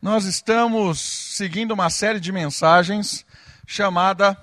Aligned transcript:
nós 0.00 0.24
estamos 0.24 1.00
seguindo 1.00 1.72
uma 1.72 1.88
série 1.88 2.20
de 2.20 2.30
mensagens 2.32 3.24
chamada 3.66 4.36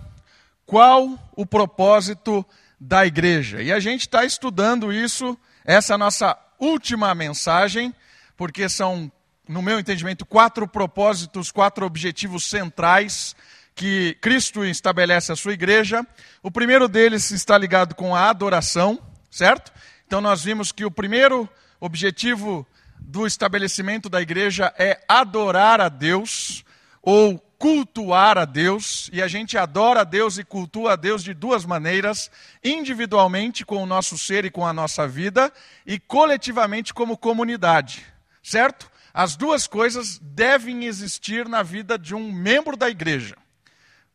Qual 0.65 1.19
o 1.35 1.45
propósito 1.45 2.45
da 2.79 3.05
igreja? 3.05 3.61
E 3.61 3.71
a 3.71 3.79
gente 3.79 4.01
está 4.01 4.25
estudando 4.25 4.91
isso, 4.91 5.37
essa 5.63 5.93
é 5.93 5.95
a 5.95 5.97
nossa 5.97 6.37
última 6.59 7.13
mensagem, 7.13 7.93
porque 8.35 8.67
são, 8.69 9.11
no 9.47 9.61
meu 9.61 9.79
entendimento, 9.79 10.25
quatro 10.25 10.67
propósitos, 10.67 11.51
quatro 11.51 11.85
objetivos 11.85 12.45
centrais 12.45 13.35
que 13.75 14.17
Cristo 14.21 14.65
estabelece 14.65 15.31
a 15.31 15.35
sua 15.35 15.53
igreja. 15.53 16.05
O 16.41 16.51
primeiro 16.51 16.87
deles 16.87 17.31
está 17.31 17.57
ligado 17.57 17.95
com 17.95 18.15
a 18.15 18.29
adoração, 18.29 18.99
certo? 19.29 19.71
Então 20.07 20.21
nós 20.21 20.43
vimos 20.43 20.71
que 20.71 20.85
o 20.85 20.91
primeiro 20.91 21.47
objetivo 21.79 22.65
do 23.01 23.25
estabelecimento 23.25 24.07
da 24.07 24.21
igreja 24.21 24.73
é 24.77 25.03
adorar 25.07 25.81
a 25.81 25.89
Deus 25.89 26.63
ou 27.01 27.39
cultuar 27.61 28.39
a 28.39 28.45
Deus, 28.45 29.07
e 29.13 29.21
a 29.21 29.27
gente 29.27 29.55
adora 29.55 30.01
a 30.01 30.03
Deus 30.03 30.39
e 30.39 30.43
cultua 30.43 30.93
a 30.93 30.95
Deus 30.95 31.23
de 31.23 31.31
duas 31.33 31.63
maneiras: 31.65 32.31
individualmente 32.63 33.65
com 33.65 33.83
o 33.83 33.85
nosso 33.85 34.17
ser 34.17 34.45
e 34.45 34.49
com 34.49 34.65
a 34.65 34.73
nossa 34.73 35.07
vida, 35.07 35.51
e 35.85 35.99
coletivamente 35.99 36.91
como 36.93 37.17
comunidade, 37.17 38.03
certo? 38.41 38.89
As 39.13 39.35
duas 39.35 39.67
coisas 39.67 40.17
devem 40.19 40.85
existir 40.85 41.47
na 41.47 41.61
vida 41.61 41.99
de 41.99 42.15
um 42.15 42.31
membro 42.31 42.77
da 42.77 42.89
igreja. 42.89 43.35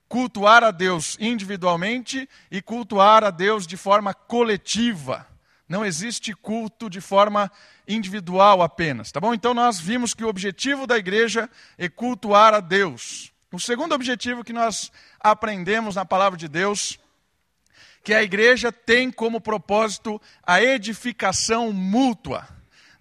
Cultuar 0.08 0.64
a 0.64 0.70
Deus 0.70 1.16
individualmente 1.20 2.28
e 2.50 2.62
cultuar 2.62 3.22
a 3.22 3.30
Deus 3.30 3.66
de 3.66 3.76
forma 3.76 4.14
coletiva. 4.14 5.26
Não 5.68 5.84
existe 5.84 6.32
culto 6.32 6.88
de 6.88 7.00
forma 7.00 7.50
individual 7.88 8.62
apenas, 8.62 9.10
tá 9.10 9.20
bom? 9.20 9.34
Então 9.34 9.52
nós 9.52 9.80
vimos 9.80 10.14
que 10.14 10.24
o 10.24 10.28
objetivo 10.28 10.86
da 10.86 10.96
igreja 10.96 11.50
é 11.76 11.88
cultuar 11.88 12.54
a 12.54 12.60
Deus. 12.60 13.32
O 13.50 13.58
segundo 13.58 13.94
objetivo 13.94 14.44
que 14.44 14.52
nós 14.52 14.92
aprendemos 15.18 15.96
na 15.96 16.04
palavra 16.04 16.38
de 16.38 16.46
Deus, 16.46 16.98
que 18.04 18.14
a 18.14 18.22
igreja 18.22 18.70
tem 18.70 19.10
como 19.10 19.40
propósito 19.40 20.20
a 20.44 20.62
edificação 20.62 21.72
mútua. 21.72 22.46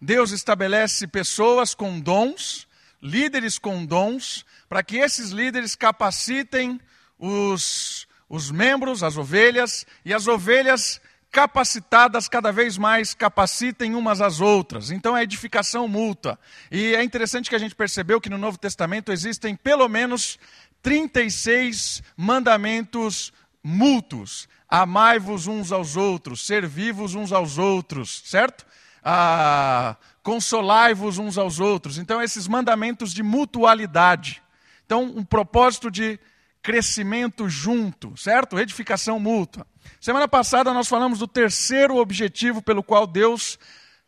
Deus 0.01 0.31
estabelece 0.31 1.05
pessoas 1.05 1.75
com 1.75 1.99
dons, 1.99 2.67
líderes 3.01 3.59
com 3.59 3.85
dons, 3.85 4.43
para 4.67 4.81
que 4.81 4.97
esses 4.97 5.29
líderes 5.29 5.75
capacitem 5.75 6.79
os, 7.19 8.07
os 8.27 8.49
membros, 8.49 9.03
as 9.03 9.17
ovelhas, 9.17 9.85
e 10.03 10.13
as 10.13 10.27
ovelhas 10.27 10.99
capacitadas 11.35 12.29
cada 12.29 12.49
vez 12.49 12.77
mais 12.77 13.13
capacitem 13.13 13.93
umas 13.93 14.21
às 14.21 14.39
outras. 14.39 14.89
Então 14.89 15.17
é 15.17 15.23
edificação 15.23 15.85
mútua. 15.85 16.39
E 16.71 16.95
é 16.95 17.03
interessante 17.03 17.49
que 17.49 17.55
a 17.57 17.59
gente 17.59 17.75
percebeu 17.75 18.21
que 18.21 18.29
no 18.29 18.37
Novo 18.37 18.57
Testamento 18.57 19.11
existem 19.11 19.53
pelo 19.53 19.89
menos 19.89 20.39
36 20.81 22.01
mandamentos 22.15 23.33
mútuos. 23.61 24.47
Amai-vos 24.69 25.45
uns 25.45 25.73
aos 25.73 25.97
outros, 25.97 26.47
servi-vos 26.47 27.15
uns 27.15 27.33
aos 27.33 27.57
outros, 27.57 28.23
certo? 28.25 28.65
Ah, 29.03 29.97
Consolai-vos 30.23 31.17
uns 31.17 31.37
aos 31.37 31.59
outros. 31.59 31.97
Então, 31.97 32.21
esses 32.21 32.47
mandamentos 32.47 33.13
de 33.13 33.21
mutualidade. 33.21 34.41
Então, 34.85 35.03
um 35.03 35.23
propósito 35.23 35.91
de 35.91 36.17
crescimento 36.63 37.49
junto, 37.49 38.15
certo? 38.15 38.57
Edificação 38.57 39.19
mútua. 39.19 39.67
Semana 39.99 40.27
passada 40.27 40.73
nós 40.73 40.87
falamos 40.87 41.19
do 41.19 41.27
terceiro 41.27 41.97
objetivo 41.97 42.61
pelo 42.61 42.83
qual 42.83 43.07
Deus 43.07 43.57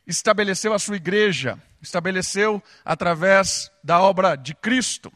estabeleceu 0.06 0.73
a 0.73 0.80
sua 0.80 0.95
igreja, 0.95 1.58
estabeleceu 1.81 2.61
através 2.86 3.72
da 3.83 4.02
obra 4.02 4.36
de 4.36 4.53
Cristo. 4.55 5.11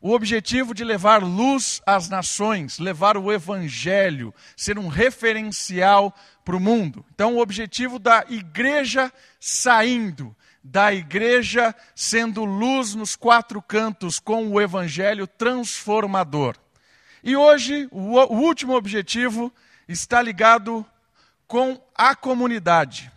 O 0.00 0.12
objetivo 0.12 0.74
de 0.74 0.84
levar 0.84 1.22
luz 1.22 1.80
às 1.86 2.08
nações, 2.08 2.78
levar 2.78 3.16
o 3.16 3.32
evangelho, 3.32 4.32
ser 4.56 4.78
um 4.78 4.88
referencial 4.88 6.14
para 6.44 6.54
o 6.54 6.60
mundo. 6.60 7.04
Então, 7.14 7.34
o 7.34 7.40
objetivo 7.40 7.98
da 7.98 8.24
igreja 8.28 9.12
saindo, 9.40 10.36
da 10.62 10.92
igreja 10.92 11.74
sendo 11.94 12.44
luz 12.44 12.94
nos 12.94 13.16
quatro 13.16 13.62
cantos 13.62 14.20
com 14.20 14.48
o 14.48 14.60
evangelho 14.60 15.26
transformador. 15.26 16.56
E 17.22 17.34
hoje, 17.34 17.88
o, 17.90 18.20
último 18.36 18.74
objetivo 18.74 19.52
está 19.88 20.20
ligado 20.20 20.84
com 21.46 21.80
a 21.94 22.14
comunidade. 22.14 23.10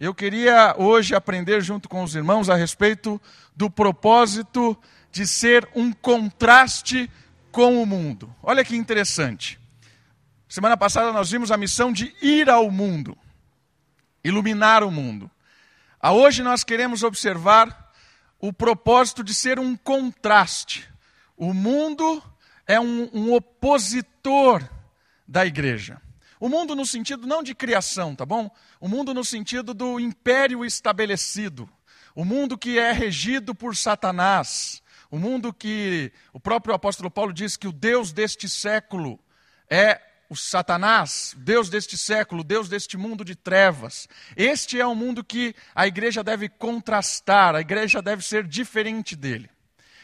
Eu 0.00 0.14
queria 0.14 0.74
hoje 0.76 1.14
aprender 1.14 1.60
junto 1.62 1.88
com 1.88 2.02
os 2.02 2.14
irmãos 2.14 2.50
a 2.50 2.54
respeito 2.54 3.20
do 3.54 3.70
propósito 3.70 4.76
de 5.12 5.26
ser 5.26 5.68
um 5.74 5.92
contraste 5.92 7.10
com 7.52 7.80
o 7.80 7.86
mundo. 7.86 8.34
Olha 8.42 8.64
que 8.64 8.76
interessante. 8.76 9.60
Semana 10.48 10.76
passada 10.76 11.12
nós 11.12 11.30
vimos 11.30 11.52
a 11.52 11.56
missão 11.56 11.92
de 11.92 12.14
ir 12.20 12.50
ao 12.50 12.70
mundo, 12.70 13.16
iluminar 14.22 14.82
o 14.82 14.90
mundo. 14.90 15.30
A 16.00 16.12
hoje 16.12 16.42
nós 16.42 16.64
queremos 16.64 17.02
observar 17.02 17.92
o 18.38 18.52
propósito 18.52 19.24
de 19.24 19.34
ser 19.34 19.58
um 19.58 19.76
contraste. 19.76 20.88
O 21.36 21.54
mundo 21.54 22.22
é 22.66 22.78
um, 22.78 23.08
um 23.12 23.32
opositor 23.32 24.62
da 25.26 25.46
igreja. 25.46 26.00
O 26.44 26.48
mundo 26.50 26.76
no 26.76 26.84
sentido 26.84 27.26
não 27.26 27.42
de 27.42 27.54
criação, 27.54 28.14
tá 28.14 28.26
bom? 28.26 28.50
O 28.78 28.86
mundo 28.86 29.14
no 29.14 29.24
sentido 29.24 29.72
do 29.72 29.98
império 29.98 30.62
estabelecido. 30.62 31.66
O 32.14 32.22
mundo 32.22 32.58
que 32.58 32.78
é 32.78 32.92
regido 32.92 33.54
por 33.54 33.74
Satanás. 33.74 34.82
O 35.10 35.18
mundo 35.18 35.54
que 35.54 36.12
o 36.34 36.38
próprio 36.38 36.74
apóstolo 36.74 37.10
Paulo 37.10 37.32
diz 37.32 37.56
que 37.56 37.66
o 37.66 37.72
Deus 37.72 38.12
deste 38.12 38.46
século 38.46 39.18
é 39.70 39.98
o 40.28 40.36
Satanás, 40.36 41.34
Deus 41.38 41.70
deste 41.70 41.96
século, 41.96 42.44
Deus 42.44 42.68
deste 42.68 42.98
mundo 42.98 43.24
de 43.24 43.34
trevas. 43.34 44.06
Este 44.36 44.78
é 44.78 44.86
o 44.86 44.94
mundo 44.94 45.24
que 45.24 45.54
a 45.74 45.86
igreja 45.86 46.22
deve 46.22 46.50
contrastar, 46.50 47.54
a 47.54 47.62
igreja 47.62 48.02
deve 48.02 48.22
ser 48.22 48.46
diferente 48.46 49.16
dele. 49.16 49.48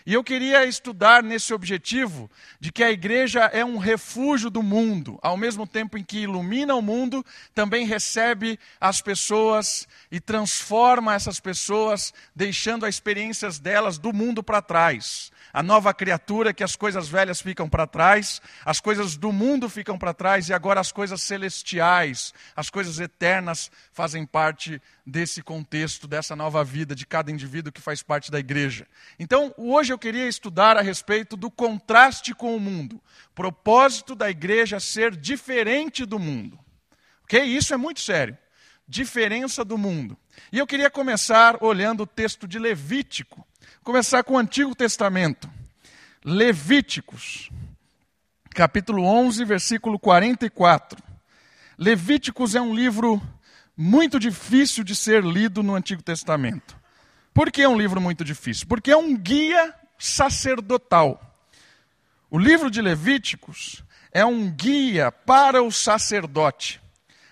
E 0.07 0.15
eu 0.15 0.25
queria 0.25 0.65
estudar 0.65 1.23
nesse 1.23 1.53
objetivo 1.53 2.31
de 2.59 2.73
que 2.73 2.83
a 2.83 2.91
igreja 2.91 3.45
é 3.53 3.65
um 3.65 3.79
refúgio 3.79 4.51
do 4.51 4.63
mundo, 4.63 5.19
ao 5.23 5.37
mesmo 5.37 5.67
tempo 5.67 5.99
em 5.99 6.05
que 6.05 6.21
ilumina 6.21 6.75
o 6.75 6.83
mundo, 6.83 7.25
também 7.55 7.87
recebe 7.87 8.59
as 8.81 9.01
pessoas 9.01 9.87
e 10.11 10.21
transforma 10.21 11.15
essas 11.15 11.39
pessoas, 11.41 12.13
deixando 12.35 12.87
as 12.87 12.95
experiências 12.95 13.59
delas 13.59 13.99
do 13.99 14.13
mundo 14.13 14.43
para 14.43 14.63
trás 14.63 15.31
a 15.53 15.63
nova 15.63 15.93
criatura, 15.93 16.53
que 16.53 16.65
as 16.65 16.77
coisas 16.77 17.09
velhas 17.09 17.41
ficam 17.41 17.69
para 17.69 17.87
trás, 17.87 18.41
as 18.65 18.81
coisas 18.81 19.17
do 19.17 19.33
mundo 19.33 19.69
ficam 19.69 19.99
para 19.99 20.15
trás 20.15 20.49
e 20.49 20.53
agora 20.53 20.81
as 20.81 20.93
coisas 20.93 21.23
celestiais, 21.23 22.33
as 22.55 22.71
coisas 22.71 22.99
eternas 22.99 23.71
fazem 23.93 24.25
parte 24.25 24.81
desse 25.05 25.43
contexto, 25.43 26.07
dessa 26.07 26.37
nova 26.37 26.63
vida 26.63 26.95
de 26.95 27.05
cada 27.05 27.31
indivíduo 27.31 27.73
que 27.73 27.81
faz 27.81 28.03
parte 28.03 28.31
da 28.31 28.39
igreja. 28.39 28.87
Então, 29.19 29.53
hoje 29.57 29.90
eu 29.93 29.99
queria 29.99 30.27
estudar 30.27 30.77
a 30.77 30.81
respeito 30.81 31.37
do 31.37 31.51
contraste 31.51 32.35
com 32.35 32.57
o 32.57 32.61
mundo, 32.61 33.01
propósito 33.35 34.15
da 34.15 34.31
igreja 34.31 34.81
ser 34.81 35.17
diferente 35.17 36.05
do 36.05 36.19
mundo. 36.19 36.59
Ok? 37.25 37.43
Isso 37.43 37.73
é 37.75 37.77
muito 37.77 38.01
sério. 38.01 38.37
Diferença 38.89 39.65
do 39.65 39.79
mundo. 39.79 40.17
E 40.53 40.59
eu 40.59 40.67
queria 40.67 40.91
começar 40.91 41.63
olhando 41.63 42.03
o 42.03 42.07
texto 42.07 42.49
de 42.49 42.59
Levítico 42.59 43.47
Começar 43.83 44.23
com 44.23 44.35
o 44.35 44.39
Antigo 44.39 44.75
Testamento. 44.75 45.51
Levíticos, 46.23 47.51
capítulo 48.51 49.05
11, 49.05 49.43
versículo 49.45 49.99
44. 49.99 51.03
Levíticos 51.79 52.55
é 52.55 52.61
um 52.61 52.75
livro 52.75 53.21
muito 53.75 54.21
difícil 54.21 54.85
de 54.85 54.95
ser 54.95 55.25
lido 55.25 55.63
no 55.63 55.75
Antigo 55.75 56.03
Testamento. 56.03 56.79
Por 57.33 57.51
que 57.51 57.63
é 57.63 57.69
um 57.69 57.79
livro 57.79 58.01
muito 58.01 58.25
difícil? 58.25 58.67
Porque 58.67 58.91
é 58.91 58.97
um 58.97 59.17
guia 59.17 59.75
sacerdotal. 59.99 61.21
O 62.31 62.39
livro 62.39 62.71
de 62.71 62.81
Levíticos 62.81 63.85
é 64.13 64.25
um 64.25 64.51
guia 64.51 65.11
para 65.13 65.63
o 65.63 65.71
sacerdote, 65.71 66.81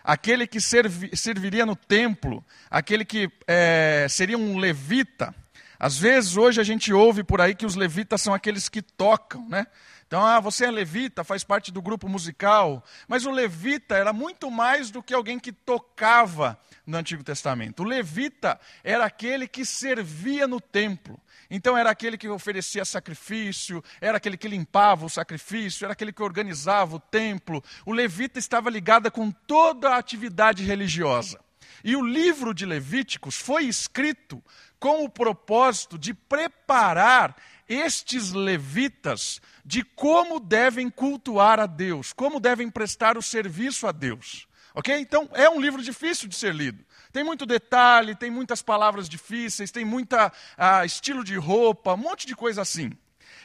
aquele 0.03 0.47
que 0.47 0.61
servi, 0.61 1.17
serviria 1.17 1.67
no 1.67 1.77
templo, 1.77 2.45
aquele 2.71 3.05
que 3.05 3.31
é, 3.47 4.07
seria 4.09 4.39
um 4.39 4.59
levita 4.59 5.35
às 5.79 5.97
vezes, 5.97 6.37
hoje 6.37 6.61
a 6.61 6.65
gente 6.65 6.93
ouve 6.93 7.23
por 7.23 7.41
aí 7.41 7.55
que 7.55 7.65
os 7.65 7.77
levitas 7.77 8.21
são 8.21 8.35
aqueles 8.35 8.69
que 8.69 8.83
tocam, 8.83 9.49
né? 9.49 9.65
Então, 10.09 10.25
ah, 10.25 10.41
você 10.41 10.65
é 10.65 10.71
levita, 10.71 11.23
faz 11.23 11.45
parte 11.45 11.71
do 11.71 11.81
grupo 11.81 12.09
musical. 12.09 12.83
Mas 13.07 13.27
o 13.27 13.31
levita 13.31 13.95
era 13.95 14.13
muito 14.13 14.51
mais 14.51 14.91
do 14.91 15.03
que 15.03 15.15
alguém 15.15 15.39
que 15.39 15.53
tocava 15.53 16.59
no 16.89 16.97
Antigo 16.97 17.23
Testamento. 17.23 17.83
O 17.83 17.87
levita 17.87 18.59
era 18.83 19.05
aquele 19.05 19.47
que 19.47 19.65
servia 19.65 20.49
no 20.49 20.59
templo. 20.59 21.21
Então, 21.51 21.77
era 21.77 21.91
aquele 21.91 22.17
que 22.17 22.29
oferecia 22.29 22.85
sacrifício, 22.85 23.85
era 24.01 24.17
aquele 24.17 24.39
que 24.39 24.49
limpava 24.49 25.05
o 25.05 25.11
sacrifício, 25.11 25.85
era 25.85 25.93
aquele 25.93 26.13
que 26.13 26.23
organizava 26.23 26.97
o 26.97 27.01
templo. 27.01 27.63
O 27.85 27.93
levita 27.93 28.39
estava 28.39 28.71
ligado 28.71 29.11
com 29.11 29.31
toda 29.31 29.91
a 29.91 29.99
atividade 29.99 30.65
religiosa. 30.65 31.39
E 31.85 31.95
o 31.95 32.05
livro 32.05 32.55
de 32.55 32.65
Levíticos 32.65 33.37
foi 33.37 33.65
escrito 33.65 34.43
com 34.81 35.05
o 35.05 35.11
propósito 35.11 35.99
de 35.99 36.15
preparar 36.15 37.37
estes 37.69 38.33
levitas 38.33 39.43
de 39.63 39.83
como 39.83 40.41
devem 40.41 40.89
cultuar 40.89 41.61
a 41.61 41.67
Deus, 41.67 42.15
como 42.15 42.41
devem 42.41 42.71
prestar 42.71 43.19
o 43.19 43.23
serviço 43.23 43.87
a 43.87 43.93
Deus. 43.93 44.49
Ok? 44.75 44.95
Então, 44.99 45.29
é 45.33 45.49
um 45.49 45.61
livro 45.61 45.83
difícil 45.83 46.29
de 46.29 46.37
ser 46.37 46.55
lido. 46.55 46.85
Tem 47.13 47.25
muito 47.25 47.47
detalhe, 47.47 48.15
tem 48.15 48.31
muitas 48.31 48.63
palavras 48.63 49.09
difíceis, 49.09 49.71
tem 49.71 49.85
muita 49.85 50.29
uh, 50.29 50.85
estilo 50.85 51.25
de 51.25 51.37
roupa, 51.37 51.95
um 51.95 51.99
monte 51.99 52.27
de 52.27 52.37
coisa 52.37 52.63
assim. 52.63 52.93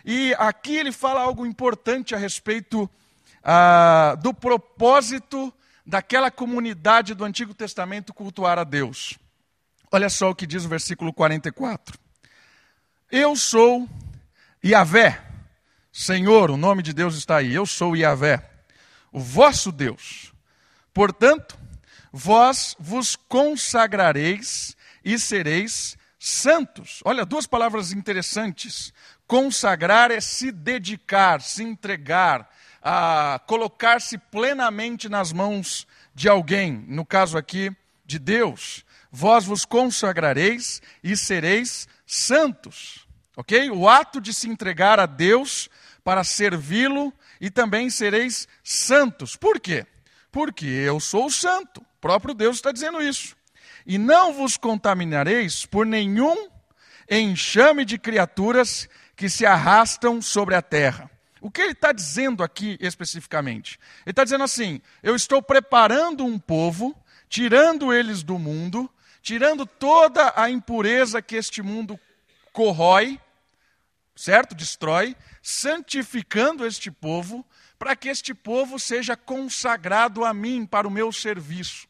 E 0.05 0.35
aqui 0.37 0.75
ele 0.75 0.91
fala 0.91 1.21
algo 1.21 1.45
importante 1.45 2.13
a 2.13 2.17
respeito 2.17 2.83
uh, 2.83 4.17
do 4.21 4.33
propósito 4.33 5.53
daquela 5.85 6.29
comunidade 6.29 7.13
do 7.13 7.23
Antigo 7.23 7.53
Testamento 7.53 8.13
cultuar 8.13 8.59
a 8.59 8.63
Deus. 8.63 9.17
Olha 9.91 10.09
só 10.09 10.29
o 10.31 10.35
que 10.35 10.47
diz 10.47 10.65
o 10.65 10.69
versículo 10.69 11.13
44. 11.13 11.97
Eu 13.11 13.35
sou 13.35 13.87
Yahvé, 14.65 15.21
Senhor, 15.91 16.49
o 16.49 16.57
nome 16.57 16.81
de 16.81 16.93
Deus 16.93 17.15
está 17.15 17.37
aí. 17.37 17.53
Eu 17.53 17.65
sou 17.65 17.95
Yahvé, 17.95 18.49
o 19.11 19.19
vosso 19.19 19.71
Deus. 19.71 20.32
Portanto, 20.93 21.57
vós 22.11 22.75
vos 22.79 23.15
consagrareis 23.15 24.75
e 25.03 25.17
sereis 25.17 25.97
santos. 26.19 27.01
Olha, 27.03 27.25
duas 27.25 27.47
palavras 27.47 27.91
interessantes. 27.91 28.93
Consagrar 29.27 30.11
é 30.11 30.21
se 30.21 30.51
dedicar, 30.51 31.41
se 31.41 31.63
entregar, 31.63 32.49
a 32.81 33.41
colocar-se 33.47 34.17
plenamente 34.17 35.09
nas 35.09 35.33
mãos 35.33 35.87
de 36.13 36.29
alguém, 36.29 36.85
no 36.87 37.05
caso 37.05 37.37
aqui 37.37 37.75
de 38.05 38.19
Deus. 38.19 38.85
Vós 39.11 39.45
vos 39.45 39.65
consagrareis 39.65 40.81
e 41.03 41.17
sereis 41.17 41.87
santos. 42.05 43.07
Ok? 43.35 43.71
O 43.71 43.89
ato 43.89 44.21
de 44.21 44.33
se 44.33 44.47
entregar 44.47 44.99
a 44.99 45.05
Deus 45.05 45.69
para 46.03 46.23
servi-lo 46.23 47.13
e 47.41 47.49
também 47.49 47.89
sereis 47.89 48.47
santos. 48.63 49.35
Por 49.35 49.59
quê? 49.59 49.87
Porque 50.33 50.65
eu 50.65 50.99
sou 50.99 51.29
santo. 51.29 51.79
O 51.79 52.01
próprio 52.01 52.33
Deus 52.33 52.55
está 52.55 52.71
dizendo 52.71 53.01
isso. 53.01 53.37
E 53.85 53.99
não 53.99 54.33
vos 54.33 54.57
contaminareis 54.57 55.63
por 55.63 55.85
nenhum 55.85 56.49
enxame 57.07 57.85
de 57.85 57.99
criaturas 57.99 58.89
que 59.15 59.29
se 59.29 59.45
arrastam 59.45 60.21
sobre 60.21 60.55
a 60.55 60.61
terra. 60.61 61.09
O 61.39 61.51
que 61.51 61.61
ele 61.61 61.73
está 61.73 61.91
dizendo 61.91 62.43
aqui 62.43 62.77
especificamente? 62.81 63.79
Ele 64.05 64.11
está 64.11 64.23
dizendo 64.23 64.43
assim: 64.43 64.81
eu 65.03 65.15
estou 65.15 65.39
preparando 65.39 66.25
um 66.25 66.39
povo, 66.39 66.97
tirando 67.29 67.93
eles 67.93 68.23
do 68.23 68.39
mundo, 68.39 68.89
tirando 69.21 69.67
toda 69.67 70.33
a 70.35 70.49
impureza 70.49 71.21
que 71.21 71.35
este 71.35 71.61
mundo 71.61 71.99
corrói, 72.51 73.19
certo? 74.15 74.55
Destrói, 74.55 75.15
santificando 75.43 76.65
este 76.65 76.89
povo, 76.89 77.45
para 77.83 77.97
que 77.97 78.07
este 78.07 78.33
povo 78.33 78.79
seja 78.79 79.17
consagrado 79.17 80.23
a 80.23 80.33
mim 80.33 80.65
para 80.65 80.87
o 80.87 80.89
meu 80.89 81.11
serviço. 81.11 81.85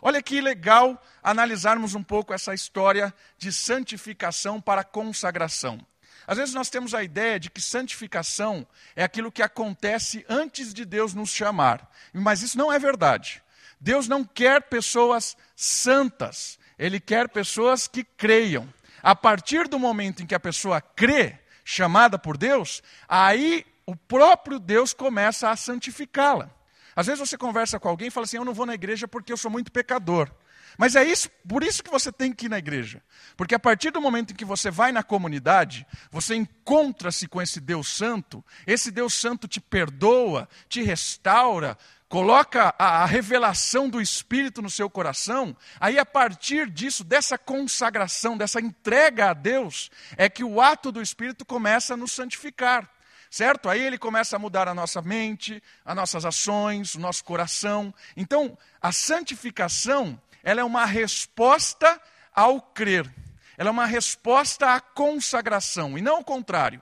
Olha 0.00 0.22
que 0.22 0.40
legal 0.40 0.98
analisarmos 1.22 1.94
um 1.94 2.02
pouco 2.02 2.32
essa 2.32 2.54
história 2.54 3.12
de 3.36 3.52
santificação 3.52 4.58
para 4.58 4.82
consagração. 4.82 5.78
Às 6.26 6.38
vezes 6.38 6.54
nós 6.54 6.70
temos 6.70 6.94
a 6.94 7.02
ideia 7.02 7.38
de 7.38 7.50
que 7.50 7.60
santificação 7.60 8.66
é 8.96 9.04
aquilo 9.04 9.30
que 9.30 9.42
acontece 9.42 10.24
antes 10.30 10.72
de 10.72 10.82
Deus 10.82 11.12
nos 11.12 11.28
chamar, 11.28 11.92
mas 12.10 12.40
isso 12.40 12.56
não 12.56 12.72
é 12.72 12.78
verdade. 12.78 13.42
Deus 13.78 14.08
não 14.08 14.24
quer 14.24 14.62
pessoas 14.62 15.36
santas, 15.54 16.58
Ele 16.78 16.98
quer 16.98 17.28
pessoas 17.28 17.86
que 17.86 18.02
creiam. 18.02 18.66
A 19.02 19.14
partir 19.14 19.68
do 19.68 19.78
momento 19.78 20.22
em 20.22 20.26
que 20.26 20.34
a 20.34 20.40
pessoa 20.40 20.80
crê, 20.80 21.38
chamada 21.62 22.18
por 22.18 22.38
Deus, 22.38 22.82
aí 23.06 23.66
o 23.86 23.94
próprio 23.96 24.58
Deus 24.58 24.92
começa 24.92 25.50
a 25.50 25.56
santificá-la. 25.56 26.50
Às 26.96 27.06
vezes 27.06 27.28
você 27.28 27.36
conversa 27.36 27.78
com 27.78 27.88
alguém 27.88 28.08
e 28.08 28.10
fala 28.10 28.24
assim: 28.24 28.36
Eu 28.36 28.44
não 28.44 28.54
vou 28.54 28.66
na 28.66 28.74
igreja 28.74 29.08
porque 29.08 29.32
eu 29.32 29.36
sou 29.36 29.50
muito 29.50 29.72
pecador. 29.72 30.30
Mas 30.76 30.96
é 30.96 31.04
isso, 31.04 31.30
por 31.48 31.62
isso 31.62 31.84
que 31.84 31.90
você 31.90 32.10
tem 32.10 32.32
que 32.32 32.46
ir 32.46 32.48
na 32.48 32.58
igreja. 32.58 33.02
Porque 33.36 33.54
a 33.54 33.58
partir 33.58 33.90
do 33.90 34.00
momento 34.00 34.32
em 34.32 34.36
que 34.36 34.44
você 34.44 34.70
vai 34.70 34.90
na 34.90 35.02
comunidade, 35.02 35.86
você 36.10 36.34
encontra-se 36.34 37.28
com 37.28 37.40
esse 37.40 37.60
Deus 37.60 37.88
Santo, 37.88 38.44
esse 38.66 38.90
Deus 38.90 39.14
Santo 39.14 39.46
te 39.46 39.60
perdoa, 39.60 40.48
te 40.68 40.82
restaura, 40.82 41.78
coloca 42.08 42.74
a, 42.78 43.02
a, 43.02 43.06
revelação 43.06 43.88
do 43.88 44.00
Espírito 44.00 44.60
no 44.60 44.70
seu 44.70 44.90
coração, 44.90 45.56
aí 45.78 45.98
a 45.98 46.06
partir 46.06 46.68
disso, 46.68 47.04
dessa 47.04 47.38
consagração, 47.38 48.36
dessa 48.36 48.60
entrega 48.60 49.30
a 49.30 49.34
Deus, 49.34 49.90
é 50.16 50.28
que 50.28 50.44
o 50.44 50.60
ato 50.60 50.90
do 50.90 51.02
Espírito 51.02 51.44
começa 51.44 51.94
a 51.94 51.96
nos 51.96 52.12
santificar. 52.12 52.88
Certo? 53.34 53.68
Aí 53.68 53.82
ele 53.82 53.98
começa 53.98 54.36
a 54.36 54.38
mudar 54.38 54.68
a 54.68 54.74
nossa 54.74 55.02
mente, 55.02 55.60
as 55.84 55.96
nossas 55.96 56.24
ações, 56.24 56.94
o 56.94 57.00
nosso 57.00 57.24
coração. 57.24 57.92
Então, 58.16 58.56
a 58.80 58.92
santificação 58.92 60.22
ela 60.44 60.60
é 60.60 60.64
uma 60.64 60.84
resposta 60.84 62.00
ao 62.32 62.60
crer. 62.60 63.12
Ela 63.58 63.70
é 63.70 63.72
uma 63.72 63.86
resposta 63.86 64.72
à 64.72 64.80
consagração, 64.80 65.98
e 65.98 66.00
não 66.00 66.20
o 66.20 66.24
contrário. 66.24 66.80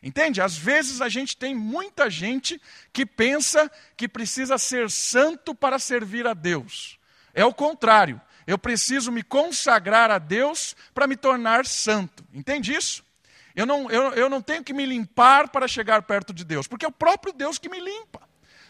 Entende? 0.00 0.40
Às 0.40 0.56
vezes 0.56 1.00
a 1.00 1.08
gente 1.08 1.36
tem 1.36 1.52
muita 1.52 2.08
gente 2.08 2.62
que 2.92 3.04
pensa 3.04 3.68
que 3.96 4.06
precisa 4.08 4.56
ser 4.56 4.88
santo 4.92 5.52
para 5.52 5.80
servir 5.80 6.28
a 6.28 6.32
Deus. 6.32 6.96
É 7.34 7.44
o 7.44 7.52
contrário. 7.52 8.20
Eu 8.46 8.56
preciso 8.56 9.10
me 9.10 9.24
consagrar 9.24 10.12
a 10.12 10.18
Deus 10.18 10.76
para 10.94 11.08
me 11.08 11.16
tornar 11.16 11.66
santo. 11.66 12.24
Entende 12.32 12.72
isso? 12.72 13.07
Eu 13.58 13.66
não, 13.66 13.90
eu, 13.90 14.12
eu 14.12 14.30
não 14.30 14.40
tenho 14.40 14.62
que 14.62 14.72
me 14.72 14.86
limpar 14.86 15.48
para 15.48 15.66
chegar 15.66 16.02
perto 16.02 16.32
de 16.32 16.44
Deus, 16.44 16.68
porque 16.68 16.86
é 16.86 16.88
o 16.88 16.92
próprio 16.92 17.32
Deus 17.32 17.58
que 17.58 17.68
me 17.68 17.80
limpa. 17.80 18.20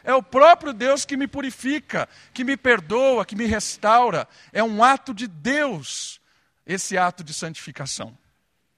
É 0.03 0.15
o 0.15 0.23
próprio 0.23 0.73
Deus 0.73 1.05
que 1.05 1.15
me 1.15 1.29
purifica, 1.29 2.09
que 2.33 2.43
me 2.43 2.57
perdoa, 2.57 3.27
que 3.27 3.37
me 3.37 3.45
restaura. 3.45 4.27
É 4.51 4.65
um 4.65 4.83
ato 4.83 5.13
de 5.13 5.27
Deus, 5.27 6.19
esse 6.65 6.97
ato 6.97 7.23
de 7.23 7.35
santificação. 7.35 8.17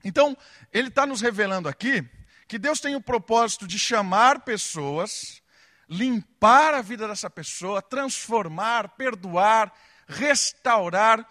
Então, 0.02 0.36
ele 0.72 0.88
está 0.88 1.06
nos 1.06 1.20
revelando 1.20 1.68
aqui 1.68 2.04
que 2.48 2.58
Deus 2.58 2.80
tem 2.80 2.96
o 2.96 3.00
propósito 3.00 3.64
de 3.64 3.78
chamar 3.78 4.40
pessoas, 4.40 5.40
limpar 5.88 6.74
a 6.74 6.82
vida 6.82 7.06
dessa 7.06 7.30
pessoa, 7.30 7.80
transformar, 7.80 8.96
perdoar, 8.96 9.72
restaurar 10.08 11.24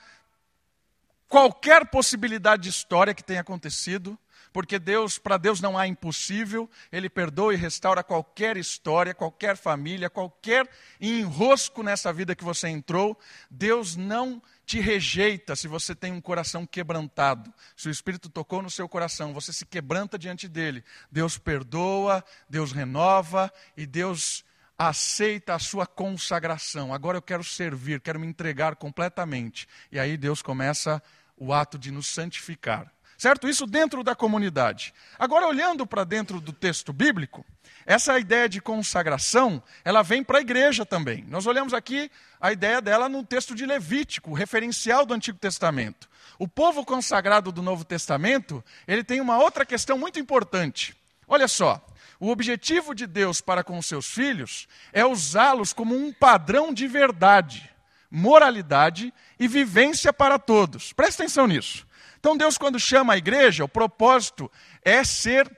qualquer 1.28 1.88
possibilidade 1.88 2.64
de 2.64 2.70
história 2.70 3.14
que 3.14 3.26
tenha 3.26 3.42
acontecido 3.42 4.18
porque 4.52 4.80
Deus, 4.80 5.18
para 5.18 5.38
Deus 5.38 5.62
não 5.62 5.78
há 5.78 5.88
impossível, 5.88 6.70
Ele 6.92 7.10
perdoa 7.10 7.54
e 7.54 7.58
restaura 7.58 8.04
qualquer 8.04 8.58
história, 8.58 9.14
qualquer 9.14 9.56
família, 9.58 10.10
qualquer 10.10 10.70
enrosco 11.00 11.84
nessa 11.84 12.12
vida 12.12 12.36
que 12.36 12.44
você 12.44 12.68
entrou. 12.68 13.18
Deus 13.50 13.96
não 13.96 14.42
te 14.66 14.80
rejeita 14.80 15.56
se 15.56 15.68
você 15.68 15.96
tem 15.96 16.12
um 16.12 16.22
coração 16.22 16.66
quebrantado. 16.66 17.54
Se 17.76 17.88
o 17.88 17.92
Espírito 17.92 18.30
tocou 18.30 18.62
no 18.62 18.70
seu 18.70 18.88
coração, 18.88 19.34
você 19.34 19.52
se 19.52 19.66
quebranta 19.66 20.18
diante 20.18 20.48
dele. 20.48 20.84
Deus 21.12 21.38
perdoa, 21.38 22.24
Deus 22.50 22.72
renova 22.72 23.52
e 23.76 23.86
Deus 23.86 24.44
aceita 24.78 25.56
a 25.56 25.60
sua 25.60 25.86
consagração. 25.86 26.94
Agora 26.94 27.18
eu 27.18 27.22
quero 27.22 27.44
servir, 27.44 28.00
quero 28.00 28.20
me 28.20 28.28
entregar 28.28 28.78
completamente. 28.78 29.68
E 29.92 30.00
aí 30.00 30.16
Deus 30.16 30.42
começa 30.42 31.04
o 31.36 31.54
ato 31.54 31.78
de 31.78 31.92
nos 31.92 32.08
santificar. 32.08 32.94
Certo? 33.20 33.50
Isso 33.50 33.66
dentro 33.68 34.02
da 34.02 34.16
comunidade. 34.16 34.94
Agora, 35.20 35.46
olhando 35.46 35.86
para 35.86 36.06
dentro 36.06 36.40
do 36.40 36.54
texto 36.54 36.94
bíblico, 36.94 37.46
essa 37.86 38.18
ideia 38.18 38.48
de 38.48 38.62
consagração, 38.62 39.62
ela 39.84 40.02
vem 40.02 40.24
para 40.24 40.38
a 40.38 40.42
igreja 40.42 40.86
também. 40.86 41.26
Nós 41.28 41.46
olhamos 41.46 41.74
aqui 41.74 42.10
a 42.40 42.54
ideia 42.54 42.82
dela 42.82 43.10
no 43.10 43.22
texto 43.22 43.54
de 43.54 43.66
Levítico, 43.66 44.34
referencial 44.34 45.06
do 45.06 45.14
Antigo 45.14 45.38
Testamento. 45.38 46.08
O 46.38 46.48
povo 46.48 46.86
consagrado 46.86 47.52
do 47.52 47.62
Novo 47.62 47.84
Testamento, 47.84 48.64
ele 48.88 49.04
tem 49.04 49.20
uma 49.20 49.38
outra 49.38 49.66
questão 49.66 49.98
muito 49.98 50.18
importante. 50.18 50.96
Olha 51.28 51.50
só, 51.50 51.86
o 52.22 52.30
objetivo 52.30 52.96
de 52.96 53.06
Deus 53.06 53.42
para 53.42 53.66
com 53.66 53.78
os 53.78 53.86
seus 53.86 54.06
filhos 54.06 54.66
é 54.94 55.06
usá-los 55.06 55.74
como 55.74 55.94
um 55.94 56.14
padrão 56.14 56.74
de 56.74 56.88
verdade, 56.88 57.70
moralidade 58.10 59.14
e 59.38 59.46
vivência 59.46 60.14
para 60.14 60.40
todos. 60.40 60.94
Presta 60.94 61.24
atenção 61.24 61.48
nisso. 61.48 61.89
Então, 62.20 62.36
Deus, 62.36 62.58
quando 62.58 62.80
chama 62.80 63.14
a 63.14 63.18
igreja, 63.18 63.64
o 63.64 63.70
propósito 63.70 64.52
é 64.84 65.04
ser 65.04 65.50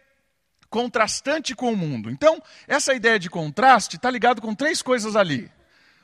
contrastante 0.70 1.56
com 1.56 1.74
o 1.74 1.75
mundo. 1.75 2.10
Então, 2.10 2.41
essa 2.68 2.94
ideia 2.94 3.20
de 3.20 3.30
contraste 3.30 3.96
está 3.96 4.10
ligado 4.10 4.41
com 4.41 4.53
três 4.53 4.82
coisas 4.82 5.15
ali: 5.15 5.51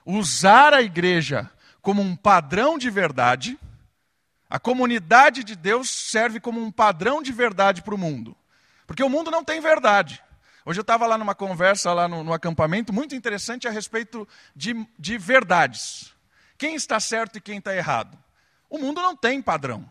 usar 0.05 0.73
a 0.73 0.81
igreja 0.81 1.49
como 1.81 2.01
um 2.01 2.15
padrão 2.15 2.77
de 2.77 2.89
verdade, 2.89 3.57
a 4.49 4.59
comunidade 4.59 5.43
de 5.43 5.55
Deus 5.55 5.89
serve 5.89 6.39
como 6.39 6.59
um 6.59 6.71
padrão 6.71 7.21
de 7.21 7.31
verdade 7.31 7.81
para 7.83 7.95
o 7.95 7.97
mundo, 7.97 8.35
porque 8.85 9.03
o 9.03 9.09
mundo 9.09 9.29
não 9.29 9.43
tem 9.43 9.61
verdade. 9.61 10.21
Hoje 10.65 10.79
eu 10.79 10.81
estava 10.81 11.07
lá 11.07 11.17
numa 11.17 11.33
conversa 11.33 11.93
lá 11.93 12.09
no, 12.09 12.25
no, 12.25 12.33
acampamento 12.33 12.91
muito 12.91 13.15
interessante 13.15 13.69
a 13.69 13.71
respeito 13.71 14.27
de, 14.53 14.85
de 14.99 15.17
verdades. 15.17 16.13
Quem 16.57 16.75
está 16.75 16.99
certo 16.99 17.37
e 17.37 17.41
quem 17.41 17.59
está 17.59 17.73
errado? 17.73 18.17
O 18.69 18.77
mundo 18.77 19.01
não 19.01 19.15
tem 19.15 19.41
padrão. 19.41 19.89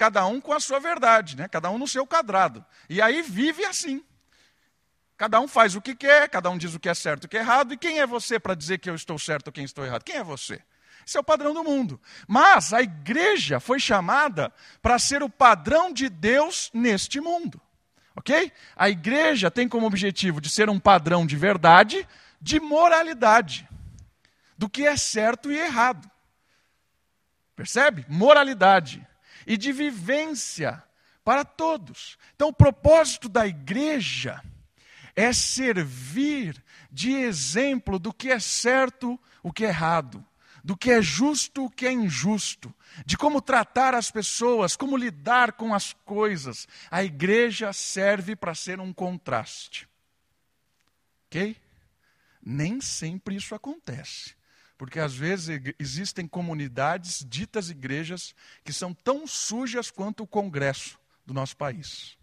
Cada 0.00 0.26
um 0.26 0.40
com 0.40 0.54
a 0.54 0.58
sua 0.58 0.80
verdade, 0.80 1.36
né? 1.36 1.46
cada 1.46 1.70
um 1.70 1.76
no 1.76 1.86
seu 1.86 2.06
quadrado. 2.06 2.64
E 2.88 3.02
aí 3.02 3.20
vive 3.20 3.66
assim. 3.66 4.02
Cada 5.14 5.38
um 5.38 5.46
faz 5.46 5.76
o 5.76 5.80
que 5.82 5.94
quer, 5.94 6.26
cada 6.30 6.48
um 6.48 6.56
diz 6.56 6.74
o 6.74 6.80
que 6.80 6.88
é 6.88 6.94
certo 6.94 7.24
e 7.24 7.26
o 7.26 7.28
que 7.28 7.36
é 7.36 7.40
errado. 7.40 7.74
E 7.74 7.76
quem 7.76 8.00
é 8.00 8.06
você 8.06 8.40
para 8.40 8.54
dizer 8.54 8.78
que 8.78 8.88
eu 8.88 8.94
estou 8.94 9.18
certo 9.18 9.48
ou 9.48 9.52
quem 9.52 9.62
estou 9.62 9.84
errado? 9.84 10.02
Quem 10.02 10.16
é 10.16 10.24
você? 10.24 10.62
Esse 11.06 11.18
é 11.18 11.20
o 11.20 11.22
padrão 11.22 11.52
do 11.52 11.62
mundo. 11.62 12.00
Mas 12.26 12.72
a 12.72 12.80
igreja 12.80 13.60
foi 13.60 13.78
chamada 13.78 14.50
para 14.80 14.98
ser 14.98 15.22
o 15.22 15.28
padrão 15.28 15.92
de 15.92 16.08
Deus 16.08 16.70
neste 16.72 17.20
mundo. 17.20 17.60
Ok? 18.16 18.50
A 18.74 18.88
igreja 18.88 19.50
tem 19.50 19.68
como 19.68 19.86
objetivo 19.86 20.40
de 20.40 20.48
ser 20.48 20.70
um 20.70 20.80
padrão 20.80 21.26
de 21.26 21.36
verdade, 21.36 22.08
de 22.40 22.58
moralidade, 22.58 23.68
do 24.56 24.66
que 24.66 24.86
é 24.86 24.96
certo 24.96 25.52
e 25.52 25.58
errado. 25.58 26.10
Percebe? 27.54 28.06
Moralidade. 28.08 29.06
E 29.50 29.56
de 29.56 29.72
vivência 29.72 30.80
para 31.24 31.44
todos. 31.44 32.16
Então, 32.36 32.50
o 32.50 32.52
propósito 32.52 33.28
da 33.28 33.48
igreja 33.48 34.40
é 35.16 35.32
servir 35.32 36.62
de 36.88 37.10
exemplo 37.10 37.98
do 37.98 38.14
que 38.14 38.30
é 38.30 38.38
certo, 38.38 39.18
o 39.42 39.52
que 39.52 39.64
é 39.64 39.68
errado, 39.70 40.24
do 40.62 40.76
que 40.76 40.92
é 40.92 41.02
justo, 41.02 41.64
o 41.64 41.70
que 41.70 41.84
é 41.84 41.90
injusto, 41.90 42.72
de 43.04 43.16
como 43.16 43.42
tratar 43.42 43.92
as 43.92 44.08
pessoas, 44.08 44.76
como 44.76 44.96
lidar 44.96 45.54
com 45.54 45.74
as 45.74 45.94
coisas. 46.04 46.68
A 46.88 47.02
igreja 47.02 47.72
serve 47.72 48.36
para 48.36 48.54
ser 48.54 48.78
um 48.78 48.92
contraste. 48.92 49.88
Ok? 51.26 51.56
Nem 52.40 52.80
sempre 52.80 53.34
isso 53.34 53.52
acontece. 53.52 54.36
Porque 54.80 54.98
às 54.98 55.14
vezes 55.14 55.60
existem 55.78 56.26
comunidades, 56.26 57.22
ditas 57.28 57.68
igrejas, 57.68 58.34
que 58.64 58.72
são 58.72 58.94
tão 58.94 59.26
sujas 59.26 59.90
quanto 59.90 60.22
o 60.22 60.26
Congresso 60.26 60.98
do 61.26 61.34
nosso 61.34 61.54
país. 61.54 62.16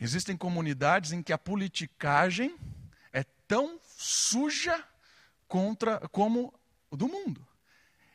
Existem 0.00 0.36
comunidades 0.36 1.12
em 1.12 1.22
que 1.22 1.32
a 1.32 1.38
politicagem 1.38 2.56
é 3.12 3.22
tão 3.46 3.78
suja 3.84 4.82
contra 5.46 6.00
como 6.08 6.52
do 6.90 7.06
mundo. 7.06 7.46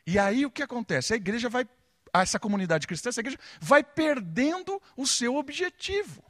E 0.06 0.18
aí 0.18 0.44
o 0.44 0.50
que 0.50 0.62
acontece? 0.62 1.14
A 1.14 1.16
igreja 1.16 1.48
vai, 1.48 1.66
essa 2.12 2.38
comunidade 2.38 2.86
cristã, 2.86 3.08
essa 3.08 3.20
igreja 3.20 3.38
vai 3.58 3.82
perdendo 3.82 4.78
o 4.98 5.06
seu 5.06 5.36
objetivo, 5.36 6.22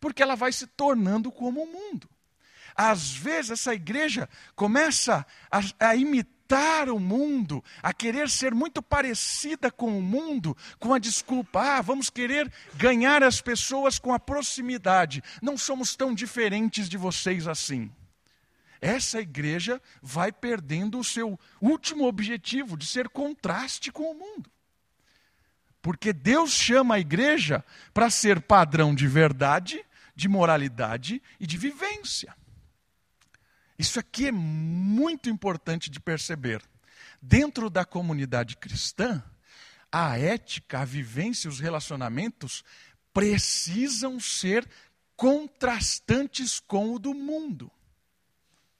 porque 0.00 0.20
ela 0.20 0.34
vai 0.34 0.50
se 0.50 0.66
tornando 0.66 1.30
como 1.30 1.62
o 1.62 1.72
mundo. 1.72 2.10
Às 2.74 3.10
vezes 3.12 3.52
essa 3.52 3.74
igreja 3.74 4.28
começa 4.54 5.26
a, 5.50 5.88
a 5.88 5.96
imitar 5.96 6.88
o 6.88 6.98
mundo, 6.98 7.62
a 7.82 7.92
querer 7.92 8.28
ser 8.28 8.54
muito 8.54 8.82
parecida 8.82 9.70
com 9.70 9.96
o 9.98 10.02
mundo, 10.02 10.56
com 10.78 10.92
a 10.92 10.98
desculpa, 10.98 11.60
ah, 11.60 11.80
vamos 11.80 12.10
querer 12.10 12.52
ganhar 12.74 13.22
as 13.22 13.40
pessoas 13.40 13.98
com 13.98 14.12
a 14.12 14.18
proximidade. 14.18 15.22
Não 15.40 15.56
somos 15.56 15.94
tão 15.94 16.12
diferentes 16.14 16.88
de 16.88 16.96
vocês 16.96 17.46
assim. 17.46 17.90
Essa 18.80 19.20
igreja 19.20 19.80
vai 20.02 20.32
perdendo 20.32 20.98
o 20.98 21.04
seu 21.04 21.38
último 21.60 22.06
objetivo 22.06 22.76
de 22.76 22.86
ser 22.86 23.08
contraste 23.10 23.92
com 23.92 24.10
o 24.10 24.14
mundo. 24.14 24.50
Porque 25.82 26.12
Deus 26.12 26.52
chama 26.52 26.96
a 26.96 27.00
igreja 27.00 27.64
para 27.92 28.10
ser 28.10 28.40
padrão 28.40 28.94
de 28.94 29.06
verdade, 29.06 29.84
de 30.14 30.28
moralidade 30.28 31.22
e 31.38 31.46
de 31.46 31.56
vivência. 31.56 32.34
Isso 33.80 33.98
aqui 33.98 34.26
é 34.26 34.30
muito 34.30 35.30
importante 35.30 35.88
de 35.88 35.98
perceber. 35.98 36.62
Dentro 37.22 37.70
da 37.70 37.82
comunidade 37.82 38.58
cristã, 38.58 39.24
a 39.90 40.18
ética, 40.18 40.80
a 40.80 40.84
vivência, 40.84 41.48
os 41.48 41.60
relacionamentos 41.60 42.62
precisam 43.10 44.20
ser 44.20 44.68
contrastantes 45.16 46.60
com 46.60 46.94
o 46.94 46.98
do 46.98 47.14
mundo. 47.14 47.70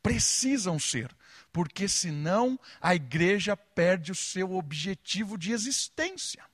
Precisam 0.03 0.79
ser, 0.79 1.11
porque 1.51 1.89
senão 1.89 2.61
a 2.79 2.95
igreja 2.95 3.57
perde 3.57 4.13
o 4.13 4.15
seu 4.15 4.53
objetivo 4.53 5.39
de 5.39 5.51
existência. 5.51 6.45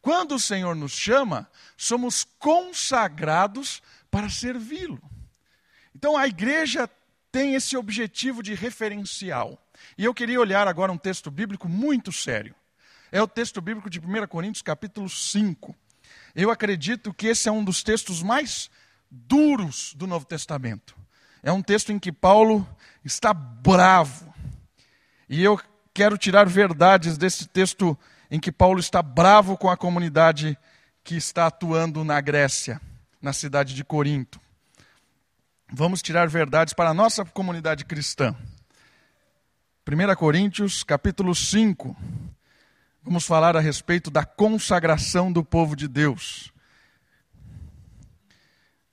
Quando 0.00 0.36
o 0.36 0.40
Senhor 0.40 0.76
nos 0.76 0.92
chama, 0.92 1.50
somos 1.76 2.22
consagrados 2.38 3.82
para 4.08 4.30
servi-lo. 4.30 5.11
Então 5.94 6.16
a 6.16 6.26
igreja 6.26 6.88
tem 7.30 7.54
esse 7.54 7.76
objetivo 7.76 8.42
de 8.42 8.54
referencial. 8.54 9.58
E 9.96 10.04
eu 10.04 10.12
queria 10.12 10.38
olhar 10.38 10.68
agora 10.68 10.92
um 10.92 10.98
texto 10.98 11.30
bíblico 11.30 11.68
muito 11.68 12.12
sério. 12.12 12.54
É 13.10 13.20
o 13.22 13.26
texto 13.26 13.60
bíblico 13.60 13.90
de 13.90 13.98
1 13.98 14.26
Coríntios, 14.26 14.62
capítulo 14.62 15.08
5. 15.08 15.74
Eu 16.34 16.50
acredito 16.50 17.12
que 17.12 17.26
esse 17.26 17.48
é 17.48 17.52
um 17.52 17.64
dos 17.64 17.82
textos 17.82 18.22
mais 18.22 18.70
duros 19.10 19.94
do 19.94 20.06
Novo 20.06 20.24
Testamento. 20.26 20.94
É 21.42 21.50
um 21.50 21.62
texto 21.62 21.90
em 21.90 21.98
que 21.98 22.12
Paulo 22.12 22.66
está 23.04 23.34
bravo. 23.34 24.32
E 25.28 25.42
eu 25.42 25.60
quero 25.92 26.16
tirar 26.16 26.48
verdades 26.48 27.18
desse 27.18 27.46
texto 27.46 27.98
em 28.30 28.38
que 28.38 28.52
Paulo 28.52 28.80
está 28.80 29.02
bravo 29.02 29.56
com 29.56 29.68
a 29.68 29.76
comunidade 29.76 30.56
que 31.04 31.16
está 31.16 31.46
atuando 31.46 32.04
na 32.04 32.20
Grécia, 32.20 32.80
na 33.20 33.32
cidade 33.32 33.74
de 33.74 33.84
Corinto 33.84 34.40
vamos 35.72 36.02
tirar 36.02 36.28
verdades 36.28 36.74
para 36.74 36.90
a 36.90 36.94
nossa 36.94 37.24
comunidade 37.24 37.84
cristã. 37.84 38.36
1 39.88 40.14
Coríntios, 40.16 40.84
capítulo 40.84 41.34
5. 41.34 41.96
Vamos 43.02 43.24
falar 43.24 43.56
a 43.56 43.60
respeito 43.60 44.10
da 44.10 44.24
consagração 44.24 45.32
do 45.32 45.42
povo 45.42 45.74
de 45.74 45.88
Deus. 45.88 46.52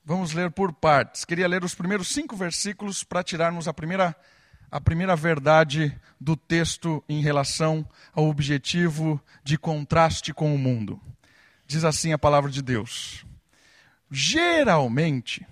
Vamos 0.03 0.33
ler 0.33 0.49
por 0.49 0.73
partes. 0.73 1.25
Queria 1.25 1.47
ler 1.47 1.63
os 1.63 1.75
primeiros 1.75 2.07
cinco 2.07 2.35
versículos 2.35 3.03
para 3.03 3.23
tirarmos 3.23 3.67
a 3.67 3.73
primeira, 3.73 4.15
a 4.71 4.79
primeira 4.81 5.15
verdade 5.15 5.95
do 6.19 6.35
texto 6.35 7.03
em 7.07 7.21
relação 7.21 7.87
ao 8.13 8.27
objetivo 8.27 9.21
de 9.43 9.57
contraste 9.57 10.33
com 10.33 10.55
o 10.55 10.57
mundo. 10.57 10.99
Diz 11.67 11.83
assim 11.83 12.13
a 12.13 12.17
palavra 12.17 12.49
de 12.49 12.63
Deus: 12.63 13.23
Geralmente, 14.09 15.45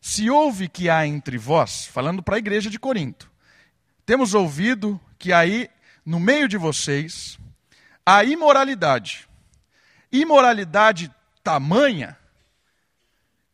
se 0.00 0.30
ouve 0.30 0.68
que 0.68 0.88
há 0.88 1.06
entre 1.06 1.36
vós, 1.36 1.86
falando 1.86 2.22
para 2.22 2.36
a 2.36 2.38
igreja 2.38 2.70
de 2.70 2.78
Corinto, 2.78 3.30
temos 4.06 4.34
ouvido 4.34 5.00
que 5.18 5.32
aí, 5.32 5.68
no 6.04 6.18
meio 6.18 6.48
de 6.48 6.56
vocês, 6.56 7.38
há 8.04 8.24
imoralidade. 8.24 9.28
Imoralidade 10.10 11.14
tamanha 11.44 12.18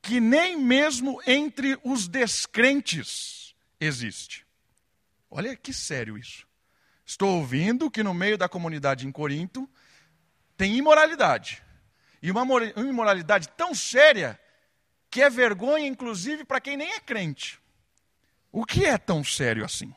que 0.00 0.20
nem 0.20 0.56
mesmo 0.56 1.20
entre 1.26 1.76
os 1.82 2.06
descrentes 2.06 3.54
existe. 3.80 4.46
Olha 5.28 5.56
que 5.56 5.72
sério 5.72 6.16
isso. 6.16 6.46
Estou 7.04 7.38
ouvindo 7.38 7.90
que 7.90 8.04
no 8.04 8.14
meio 8.14 8.38
da 8.38 8.48
comunidade 8.48 9.06
em 9.06 9.10
Corinto 9.10 9.68
tem 10.56 10.76
imoralidade. 10.76 11.60
E 12.22 12.30
uma 12.30 12.46
imoralidade 12.76 13.48
tão 13.56 13.74
séria 13.74 14.38
que 15.16 15.22
é 15.22 15.30
vergonha, 15.30 15.86
inclusive, 15.86 16.44
para 16.44 16.60
quem 16.60 16.76
nem 16.76 16.92
é 16.92 17.00
crente. 17.00 17.58
O 18.52 18.66
que 18.66 18.84
é 18.84 18.98
tão 18.98 19.24
sério 19.24 19.64
assim? 19.64 19.94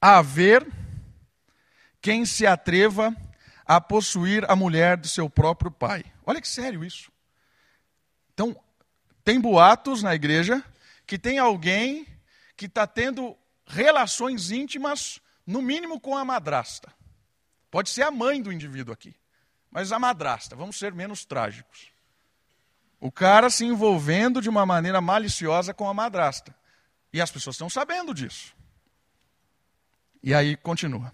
Haver 0.00 0.66
quem 2.00 2.24
se 2.24 2.46
atreva 2.46 3.14
a 3.66 3.78
possuir 3.82 4.50
a 4.50 4.56
mulher 4.56 4.96
do 4.96 5.06
seu 5.06 5.28
próprio 5.28 5.70
pai. 5.70 6.06
Olha 6.24 6.40
que 6.40 6.48
sério 6.48 6.82
isso. 6.82 7.12
Então, 8.32 8.58
tem 9.22 9.38
boatos 9.38 10.02
na 10.02 10.14
igreja 10.14 10.64
que 11.06 11.18
tem 11.18 11.38
alguém 11.38 12.06
que 12.56 12.64
está 12.64 12.86
tendo 12.86 13.36
relações 13.66 14.50
íntimas, 14.50 15.20
no 15.46 15.60
mínimo 15.60 16.00
com 16.00 16.16
a 16.16 16.24
madrasta. 16.24 16.90
Pode 17.70 17.90
ser 17.90 18.04
a 18.04 18.10
mãe 18.10 18.40
do 18.40 18.50
indivíduo 18.50 18.94
aqui, 18.94 19.14
mas 19.70 19.92
a 19.92 19.98
madrasta, 19.98 20.56
vamos 20.56 20.78
ser 20.78 20.94
menos 20.94 21.26
trágicos. 21.26 21.92
O 23.04 23.12
cara 23.12 23.50
se 23.50 23.66
envolvendo 23.66 24.40
de 24.40 24.48
uma 24.48 24.64
maneira 24.64 24.98
maliciosa 24.98 25.74
com 25.74 25.86
a 25.86 25.92
madrasta. 25.92 26.56
E 27.12 27.20
as 27.20 27.30
pessoas 27.30 27.52
estão 27.52 27.68
sabendo 27.68 28.14
disso. 28.14 28.56
E 30.22 30.32
aí 30.32 30.56
continua. 30.56 31.12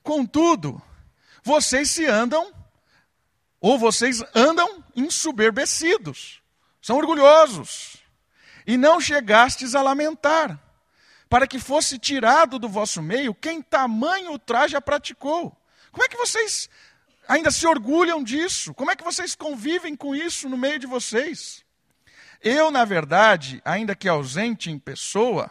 Contudo, 0.00 0.80
vocês 1.42 1.90
se 1.90 2.06
andam, 2.06 2.54
ou 3.60 3.76
vocês 3.76 4.22
andam 4.32 4.84
ensoberbecidos, 4.94 6.40
são 6.80 6.98
orgulhosos, 6.98 7.96
e 8.64 8.76
não 8.76 9.00
chegastes 9.00 9.74
a 9.74 9.82
lamentar, 9.82 10.56
para 11.28 11.48
que 11.48 11.58
fosse 11.58 11.98
tirado 11.98 12.60
do 12.60 12.68
vosso 12.68 13.02
meio 13.02 13.34
quem 13.34 13.60
tamanho 13.60 14.38
traje 14.38 14.76
a 14.76 14.80
praticou. 14.80 15.50
Como 15.90 16.04
é 16.04 16.08
que 16.08 16.16
vocês 16.16 16.70
ainda 17.28 17.50
se 17.50 17.66
orgulham 17.66 18.22
disso? 18.22 18.74
Como 18.74 18.90
é 18.90 18.96
que 18.96 19.04
vocês 19.04 19.34
convivem 19.34 19.96
com 19.96 20.14
isso 20.14 20.48
no 20.48 20.56
meio 20.56 20.78
de 20.78 20.86
vocês? 20.86 21.64
Eu, 22.42 22.70
na 22.70 22.84
verdade, 22.84 23.60
ainda 23.64 23.94
que 23.94 24.08
ausente 24.08 24.70
em 24.70 24.78
pessoa, 24.78 25.50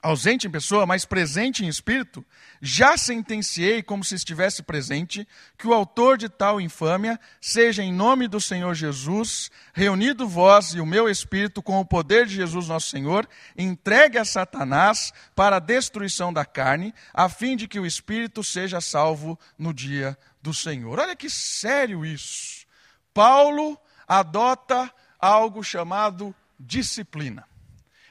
ausente 0.00 0.46
em 0.46 0.50
pessoa, 0.50 0.86
mas 0.86 1.04
presente 1.04 1.64
em 1.64 1.68
espírito, 1.68 2.24
já 2.60 2.96
sentenciei, 2.96 3.82
como 3.82 4.04
se 4.04 4.14
estivesse 4.14 4.62
presente, 4.62 5.26
que 5.56 5.66
o 5.66 5.74
autor 5.74 6.16
de 6.16 6.28
tal 6.28 6.60
infâmia 6.60 7.18
seja, 7.40 7.82
em 7.82 7.92
nome 7.92 8.28
do 8.28 8.40
Senhor 8.40 8.74
Jesus, 8.74 9.50
reunido 9.74 10.28
vós 10.28 10.74
e 10.74 10.80
o 10.80 10.86
meu 10.86 11.08
espírito 11.08 11.62
com 11.62 11.80
o 11.80 11.84
poder 11.84 12.26
de 12.26 12.34
Jesus 12.36 12.68
nosso 12.68 12.88
Senhor, 12.88 13.28
entregue 13.56 14.18
a 14.18 14.24
Satanás 14.24 15.12
para 15.34 15.56
a 15.56 15.60
destruição 15.60 16.32
da 16.32 16.44
carne, 16.44 16.94
a 17.12 17.28
fim 17.28 17.56
de 17.56 17.66
que 17.66 17.80
o 17.80 17.86
espírito 17.86 18.44
seja 18.44 18.80
salvo 18.80 19.38
no 19.58 19.74
dia 19.74 20.16
do 20.40 20.54
Senhor. 20.54 21.00
Olha 21.00 21.16
que 21.16 21.28
sério 21.28 22.06
isso. 22.06 22.66
Paulo 23.12 23.76
adota 24.06 24.92
algo 25.18 25.62
chamado 25.64 26.34
disciplina. 26.58 27.44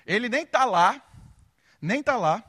Ele 0.05 0.29
nem 0.29 0.43
está 0.43 0.65
lá 0.65 1.01
nem 1.81 1.99
está 1.99 2.17
lá, 2.17 2.43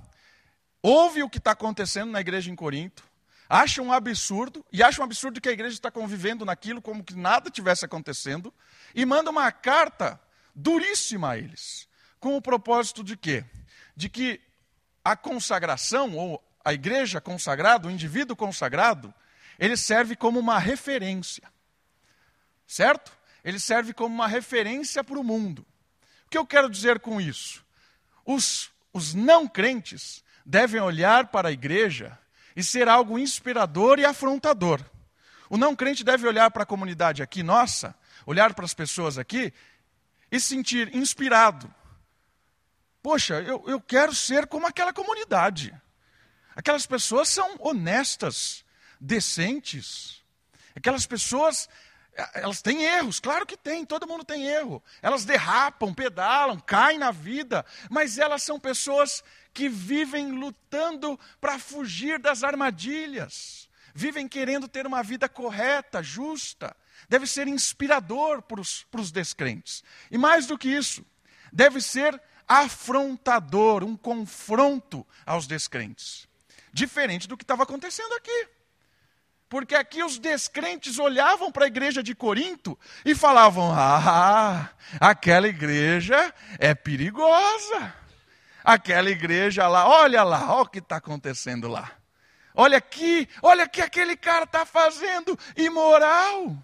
ouve 0.83 1.23
o 1.23 1.31
que 1.31 1.39
está 1.39 1.53
acontecendo 1.53 2.11
na 2.11 2.21
igreja 2.21 2.51
em 2.51 2.57
Corinto, 2.57 3.05
acha 3.49 3.81
um 3.81 3.93
absurdo, 3.93 4.65
e 4.73 4.83
acha 4.83 5.01
um 5.01 5.05
absurdo 5.05 5.41
que 5.41 5.49
a 5.49 5.53
igreja 5.53 5.75
está 5.75 5.91
convivendo 5.91 6.45
naquilo 6.45 6.83
como 6.83 7.03
que 7.03 7.15
nada 7.15 7.51
tivesse 7.51 7.85
acontecendo, 7.85 8.53
e 8.95 9.05
manda 9.07 9.31
uma 9.31 9.51
carta 9.51 10.21
duríssima 10.55 11.31
a 11.31 11.39
eles, 11.39 11.89
com 12.21 12.37
o 12.37 12.43
propósito 12.43 13.03
de 13.03 13.17
quê? 13.17 13.45
De 13.97 14.09
que 14.09 14.41
a 15.05 15.17
consagração, 15.17 16.15
ou 16.17 16.45
a 16.65 16.75
igreja 16.75 17.21
consagrada, 17.21 17.89
o 17.89 17.91
indivíduo 17.91 18.37
consagrado, 18.37 19.15
ele 19.59 19.77
serve 19.77 20.15
como 20.15 20.39
uma 20.39 20.59
referência, 20.59 21.51
certo? 22.67 23.17
Ele 23.43 23.59
serve 23.59 23.95
como 23.95 24.15
uma 24.15 24.29
referência 24.29 25.03
para 25.03 25.19
o 25.19 25.25
mundo. 25.25 25.67
O 26.27 26.31
que 26.31 26.37
eu 26.37 26.47
quero 26.47 26.69
dizer 26.69 27.01
com 27.01 27.21
isso? 27.21 27.65
Os 28.27 28.71
os 28.93 29.15
não 29.15 29.47
crentes 29.47 30.25
devem 30.45 30.81
olhar 30.81 31.29
para 31.29 31.49
a 31.49 31.53
igreja 31.53 32.19
e 32.57 32.63
ser 32.63 32.89
algo 32.89 33.19
inspirador 33.19 33.99
e 33.99 34.05
afrontador. 34.05 34.81
O 35.51 35.57
não 35.57 35.75
crente 35.77 36.05
deve 36.05 36.27
olhar 36.27 36.51
para 36.51 36.63
a 36.63 36.67
comunidade 36.67 37.23
aqui, 37.23 37.43
nossa, 37.43 37.95
olhar 38.27 38.53
para 38.55 38.65
as 38.65 38.75
pessoas 38.75 39.19
aqui 39.19 39.53
e 40.31 40.39
sentir 40.41 40.95
inspirado. 40.95 41.73
Poxa, 43.03 43.41
eu, 43.43 43.65
eu 43.67 43.81
quero 43.81 44.15
ser 44.15 44.47
como 44.47 44.67
aquela 44.67 44.93
comunidade. 44.93 45.75
Aquelas 46.55 46.87
pessoas 46.87 47.29
são 47.29 47.57
honestas, 47.61 48.65
decentes. 49.01 50.23
Aquelas 50.75 51.07
pessoas 51.07 51.69
elas 52.35 52.61
têm 52.61 52.83
erros, 52.83 53.21
claro 53.21 53.47
que 53.47 53.57
tem, 53.57 53.85
todo 53.85 54.07
mundo 54.07 54.25
tem 54.25 54.47
erro. 54.47 54.83
Elas 55.01 55.25
derrapam, 55.25 55.95
pedalam, 55.95 56.59
caem 56.59 56.99
na 56.99 57.13
vida, 57.13 57.65
mas 57.89 58.19
elas 58.19 58.43
são 58.43 58.59
pessoas 58.59 59.23
que 59.55 59.69
vivem 59.69 60.33
lutando 60.33 61.19
para 61.41 61.59
fugir 61.59 62.19
das 62.19 62.43
armadilhas, 62.43 63.69
vivem 63.95 64.27
querendo 64.27 64.67
ter 64.67 64.87
uma 64.87 65.03
vida 65.03 65.29
correta, 65.29 66.03
justa. 66.03 66.77
Deve 67.09 67.27
ser 67.27 67.47
inspirador 67.47 68.43
para 68.43 68.61
os, 68.61 69.13
descrentes. 69.13 69.85
E 70.11 70.19
mais 70.19 70.47
do 70.47 70.59
que 70.59 70.69
isso, 70.69 71.07
deve 71.53 71.81
ser 71.81 72.21
afrontador, 72.47 73.85
um 73.85 73.97
confronto 73.97 75.07
aos 75.25 75.47
descrentes. 75.47 76.27
Diferente 76.73 77.29
do 77.29 77.37
que 77.37 77.45
estava 77.45 77.63
acontecendo 77.63 78.13
aqui. 78.15 78.49
Porque 79.49 79.75
aqui 79.75 80.03
os 80.03 80.19
descrentes 80.19 80.99
olhavam 80.99 81.51
para 81.51 81.65
a 81.65 81.69
igreja 81.69 82.03
de 82.03 82.15
Corinto 82.15 82.79
e 83.05 83.15
falavam: 83.15 83.73
Ah, 83.75 84.71
aquela 85.01 85.49
igreja 85.49 86.35
é 86.59 86.75
perigosa. 86.75 87.95
Aquela 88.63 89.09
igreja 89.09 89.67
lá, 89.67 89.89
olha 89.89 90.23
lá, 90.23 90.53
olha 90.53 90.63
o 90.63 90.69
que 90.69 90.81
está 90.81 90.97
acontecendo 90.97 91.69
lá. 91.69 91.91
Olha 92.55 92.77
aqui, 92.77 93.27
olha 93.41 93.65
o 93.65 93.69
que 93.69 93.81
aquele 93.81 94.17
cara 94.17 94.45
está 94.45 94.67
fazendo, 94.67 95.39
imoral. 95.57 96.55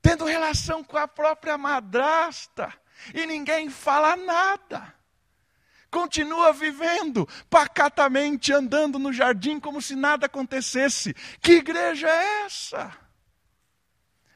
Tendo 0.00 0.24
relação 0.24 0.84
com 0.84 0.96
a 0.96 1.08
própria 1.08 1.58
madrasta. 1.58 2.72
E 3.12 3.26
ninguém 3.26 3.68
fala 3.68 4.14
nada 4.14 4.97
continua 5.90 6.52
vivendo 6.52 7.28
pacatamente, 7.48 8.52
andando 8.52 8.98
no 8.98 9.12
jardim 9.12 9.58
como 9.58 9.80
se 9.80 9.94
nada 9.94 10.26
acontecesse. 10.26 11.14
Que 11.40 11.52
igreja 11.52 12.08
é 12.08 12.44
essa? 12.44 12.96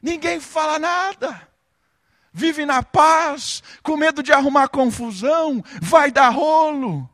Ninguém 0.01 0.39
fala 0.39 0.79
nada. 0.79 1.49
Vive 2.31 2.65
na 2.65 2.81
paz, 2.81 3.61
com 3.83 3.95
medo 3.95 4.23
de 4.23 4.33
arrumar 4.33 4.67
confusão, 4.67 5.63
vai 5.81 6.11
dar 6.11 6.29
rolo, 6.29 7.07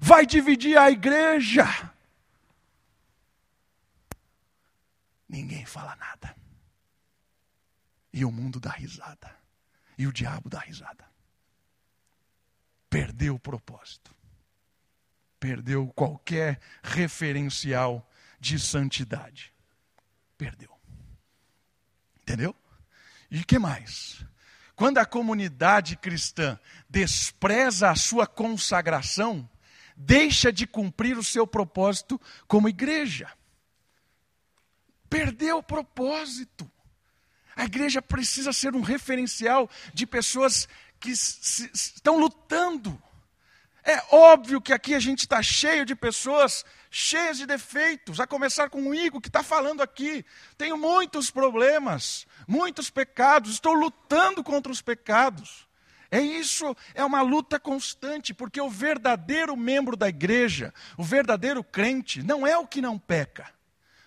vai 0.00 0.24
dividir 0.24 0.78
a 0.78 0.90
igreja. 0.90 1.66
Ninguém 5.28 5.66
fala 5.66 5.94
nada. 5.96 6.34
E 8.12 8.24
o 8.24 8.32
mundo 8.32 8.58
dá 8.58 8.70
risada. 8.70 9.34
E 9.98 10.06
o 10.06 10.12
diabo 10.12 10.48
dá 10.48 10.58
risada 10.60 11.11
perdeu 12.92 13.36
o 13.36 13.40
propósito, 13.40 14.14
perdeu 15.40 15.90
qualquer 15.96 16.60
referencial 16.82 18.06
de 18.38 18.58
santidade. 18.58 19.50
Perdeu. 20.36 20.78
Entendeu? 22.20 22.54
E 23.30 23.42
que 23.44 23.58
mais? 23.58 24.22
Quando 24.76 24.98
a 24.98 25.06
comunidade 25.06 25.96
cristã 25.96 26.60
despreza 26.86 27.88
a 27.88 27.96
sua 27.96 28.26
consagração, 28.26 29.48
deixa 29.96 30.52
de 30.52 30.66
cumprir 30.66 31.16
o 31.16 31.24
seu 31.24 31.46
propósito 31.46 32.20
como 32.46 32.68
igreja. 32.68 33.32
Perdeu 35.08 35.56
o 35.56 35.62
propósito. 35.62 36.70
A 37.56 37.64
igreja 37.64 38.02
precisa 38.02 38.52
ser 38.52 38.74
um 38.74 38.82
referencial 38.82 39.68
de 39.94 40.06
pessoas 40.06 40.68
que 41.02 41.16
se, 41.16 41.68
estão 41.74 42.18
lutando. 42.18 43.00
É 43.84 44.00
óbvio 44.14 44.60
que 44.60 44.72
aqui 44.72 44.94
a 44.94 45.00
gente 45.00 45.20
está 45.20 45.42
cheio 45.42 45.84
de 45.84 45.96
pessoas 45.96 46.64
cheias 46.88 47.38
de 47.38 47.46
defeitos, 47.46 48.20
a 48.20 48.26
começar 48.26 48.70
com 48.70 48.88
o 48.88 48.94
Igor 48.94 49.20
que 49.20 49.28
está 49.28 49.42
falando 49.42 49.82
aqui. 49.82 50.24
Tenho 50.56 50.76
muitos 50.76 51.30
problemas, 51.30 52.26
muitos 52.46 52.90
pecados, 52.90 53.54
estou 53.54 53.72
lutando 53.72 54.44
contra 54.44 54.70
os 54.70 54.80
pecados. 54.80 55.66
É 56.10 56.20
isso, 56.20 56.76
é 56.94 57.02
uma 57.02 57.22
luta 57.22 57.58
constante, 57.58 58.34
porque 58.34 58.60
o 58.60 58.68
verdadeiro 58.68 59.56
membro 59.56 59.96
da 59.96 60.08
igreja, 60.08 60.72
o 60.96 61.02
verdadeiro 61.02 61.64
crente, 61.64 62.22
não 62.22 62.46
é 62.46 62.56
o 62.56 62.66
que 62.66 62.82
não 62.82 62.98
peca. 62.98 63.50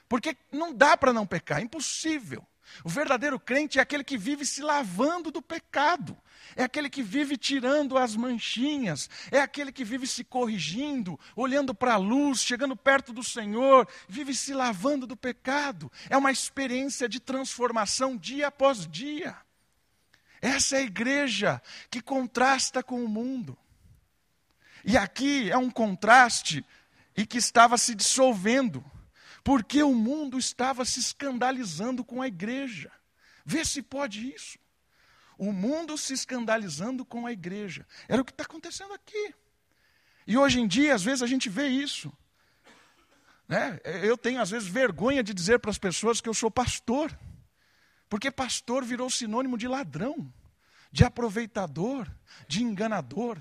Porque 0.07 0.37
não 0.51 0.71
dá 0.71 0.95
para 0.95 1.11
não 1.11 1.25
pecar, 1.25 1.59
é 1.59 1.63
impossível. 1.63 2.45
O 2.83 2.89
verdadeiro 2.89 3.39
crente 3.39 3.79
é 3.79 3.81
aquele 3.81 4.03
que 4.03 4.17
vive 4.17 4.45
se 4.45 4.61
lavando 4.61 5.31
do 5.31 5.41
pecado, 5.41 6.17
é 6.55 6.63
aquele 6.63 6.89
que 6.89 7.01
vive 7.01 7.37
tirando 7.37 7.97
as 7.97 8.15
manchinhas, 8.15 9.09
é 9.31 9.39
aquele 9.39 9.71
que 9.71 9.83
vive 9.83 10.07
se 10.07 10.23
corrigindo, 10.23 11.19
olhando 11.35 11.73
para 11.73 11.93
a 11.93 11.97
luz, 11.97 12.41
chegando 12.41 12.75
perto 12.75 13.11
do 13.13 13.23
Senhor, 13.23 13.87
vive 14.07 14.33
se 14.33 14.53
lavando 14.53 15.07
do 15.07 15.15
pecado. 15.15 15.91
É 16.09 16.17
uma 16.17 16.31
experiência 16.31 17.09
de 17.09 17.19
transformação 17.19 18.17
dia 18.17 18.47
após 18.47 18.87
dia. 18.87 19.35
Essa 20.41 20.75
é 20.75 20.79
a 20.79 20.83
igreja 20.83 21.61
que 21.89 22.01
contrasta 22.01 22.83
com 22.83 23.03
o 23.03 23.09
mundo. 23.09 23.57
E 24.83 24.97
aqui 24.97 25.49
é 25.49 25.57
um 25.57 25.71
contraste 25.71 26.63
e 27.17 27.25
que 27.25 27.37
estava 27.37 27.77
se 27.77 27.95
dissolvendo 27.95 28.83
porque 29.45 29.83
o 29.83 29.93
mundo 29.93 30.39
estava 30.39 30.83
se 30.83 30.99
escandalizando 30.99 32.03
com 32.03 32.19
a 32.19 32.27
igreja. 32.27 32.91
Vê 33.45 33.63
se 33.63 33.79
pode 33.79 34.33
isso. 34.33 34.57
O 35.37 35.53
mundo 35.53 35.95
se 35.99 36.13
escandalizando 36.13 37.05
com 37.05 37.27
a 37.27 37.31
igreja. 37.31 37.85
Era 38.07 38.23
o 38.23 38.25
que 38.25 38.31
está 38.31 38.43
acontecendo 38.43 38.91
aqui. 38.95 39.35
E 40.25 40.35
hoje 40.35 40.59
em 40.59 40.67
dia, 40.67 40.95
às 40.95 41.03
vezes, 41.03 41.21
a 41.21 41.27
gente 41.27 41.47
vê 41.47 41.67
isso. 41.67 42.11
Né? 43.47 43.79
Eu 44.01 44.17
tenho, 44.17 44.41
às 44.41 44.49
vezes, 44.49 44.67
vergonha 44.67 45.21
de 45.21 45.31
dizer 45.31 45.59
para 45.59 45.69
as 45.69 45.77
pessoas 45.77 46.19
que 46.19 46.27
eu 46.27 46.33
sou 46.33 46.49
pastor. 46.49 47.15
Porque 48.09 48.31
pastor 48.31 48.83
virou 48.83 49.11
sinônimo 49.11 49.59
de 49.59 49.67
ladrão, 49.67 50.33
de 50.91 51.03
aproveitador, 51.03 52.09
de 52.47 52.63
enganador. 52.63 53.39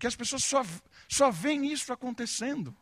Que 0.00 0.08
as 0.08 0.16
pessoas 0.16 0.42
só, 0.42 0.66
só 1.08 1.30
veem 1.30 1.72
isso 1.72 1.92
acontecendo 1.92 2.76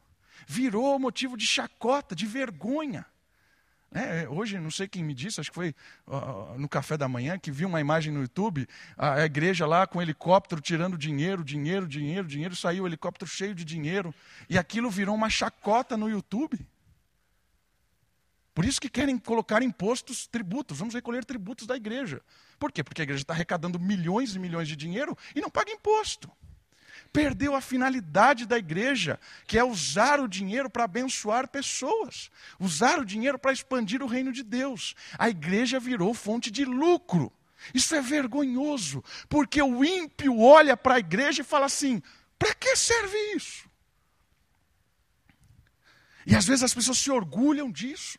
virou 0.49 0.99
motivo 0.99 1.37
de 1.37 1.47
chacota, 1.47 2.17
de 2.17 2.27
vergonha. 2.27 3.05
É, 3.93 4.27
hoje, 4.29 4.59
não 4.59 4.71
sei 4.71 4.89
quem 4.89 5.05
me 5.05 5.15
disse, 5.15 5.41
acho 5.41 5.51
que 5.51 5.55
foi 5.55 5.75
uh, 6.07 6.59
no 6.59 6.69
café 6.69 6.97
da 6.97 7.09
manhã, 7.09 7.39
que 7.39 7.51
viu 7.51 7.69
uma 7.69 7.81
imagem 7.81 8.13
no 8.13 8.21
YouTube, 8.21 8.67
a, 8.97 9.15
a 9.15 9.25
igreja 9.27 9.67
lá 9.67 9.87
com 9.87 9.99
o 9.99 10.03
helicóptero 10.03 10.61
tirando 10.61 10.97
dinheiro, 10.97 11.45
dinheiro, 11.45 11.87
dinheiro, 11.87 12.27
dinheiro, 12.27 12.57
saiu 12.57 12.85
o 12.85 12.87
helicóptero 12.87 13.31
cheio 13.31 13.55
de 13.55 13.65
dinheiro, 13.65 14.15
e 14.49 14.59
aquilo 14.59 14.91
virou 14.91 15.15
uma 15.15 15.31
chacota 15.31 15.97
no 15.97 16.09
YouTube. 16.09 16.59
Por 18.55 18.65
isso 18.65 18.81
que 18.81 18.89
querem 18.89 19.17
colocar 19.19 19.63
impostos, 19.63 20.27
tributos, 20.27 20.79
vamos 20.79 20.95
recolher 20.95 21.25
tributos 21.25 21.67
da 21.67 21.77
igreja. 21.77 22.21
Por 22.59 22.73
quê? 22.73 22.83
Porque 22.83 23.03
a 23.03 23.05
igreja 23.05 23.23
está 23.23 23.33
arrecadando 23.33 23.79
milhões 23.79 24.35
e 24.35 24.39
milhões 24.39 24.67
de 24.67 24.77
dinheiro 24.77 25.17
e 25.35 25.41
não 25.41 25.49
paga 25.49 25.71
imposto. 25.71 26.31
Perdeu 27.12 27.55
a 27.55 27.61
finalidade 27.61 28.47
da 28.47 28.59
igreja, 28.59 29.18
que 29.47 29.59
é 29.59 29.64
usar 29.64 30.21
o 30.21 30.29
dinheiro 30.29 30.71
para 30.71 30.85
abençoar 30.85 31.49
pessoas, 31.49 32.31
usar 32.59 32.99
o 32.99 33.05
dinheiro 33.05 33.38
para 33.38 33.53
expandir 33.53 34.03
o 34.03 34.07
reino 34.07 34.33
de 34.33 34.42
Deus. 34.42 34.94
A 35.18 35.29
igreja 35.29 35.81
virou 35.81 36.14
fonte 36.14 36.51
de 36.51 36.64
lucro. 36.64 37.33
Isso 37.75 37.94
é 37.94 38.01
vergonhoso, 38.01 39.03
porque 39.29 39.61
o 39.61 39.85
ímpio 39.85 40.40
olha 40.40 40.77
para 40.77 40.94
a 40.94 40.99
igreja 40.99 41.42
e 41.42 41.44
fala 41.44 41.66
assim: 41.66 42.01
para 42.38 42.55
que 42.55 42.77
serve 42.77 43.16
isso? 43.35 43.68
E 46.25 46.37
às 46.37 46.47
vezes 46.47 46.62
as 46.62 46.75
pessoas 46.75 46.99
se 46.99 47.11
orgulham 47.11 47.71
disso. 47.71 48.18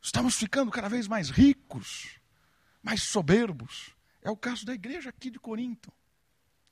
Estamos 0.00 0.36
ficando 0.36 0.70
cada 0.70 0.88
vez 0.88 1.08
mais 1.08 1.30
ricos, 1.30 2.20
mais 2.82 3.02
soberbos. 3.02 3.90
É 4.22 4.30
o 4.30 4.36
caso 4.36 4.64
da 4.64 4.72
igreja 4.72 5.10
aqui 5.10 5.30
de 5.30 5.38
Corinto. 5.38 5.92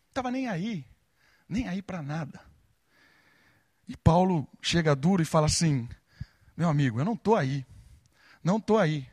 Estava 0.09 0.31
nem 0.31 0.49
aí, 0.49 0.87
nem 1.49 1.69
aí 1.69 1.83
para 1.83 2.03
nada. 2.03 2.41
E 3.89 3.97
Paulo 3.97 4.49
chega 4.61 4.95
duro 4.95 5.23
e 5.23 5.27
fala 5.27 5.47
assim: 5.47 5.89
Meu 6.57 6.69
amigo, 6.69 7.01
eu 7.01 7.05
não 7.05 7.15
estou 7.15 7.37
aí, 7.37 7.67
não 8.43 8.57
estou 8.57 8.79
aí, 8.79 9.09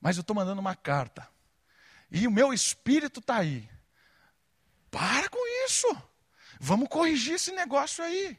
mas 0.00 0.16
eu 0.16 0.20
estou 0.22 0.36
mandando 0.36 0.60
uma 0.60 0.74
carta. 0.74 1.28
E 2.10 2.26
o 2.26 2.30
meu 2.30 2.52
espírito 2.52 3.20
está 3.20 3.36
aí. 3.36 3.68
Para 4.90 5.28
com 5.28 5.66
isso. 5.66 5.88
Vamos 6.60 6.88
corrigir 6.88 7.34
esse 7.34 7.50
negócio 7.50 8.04
aí. 8.04 8.38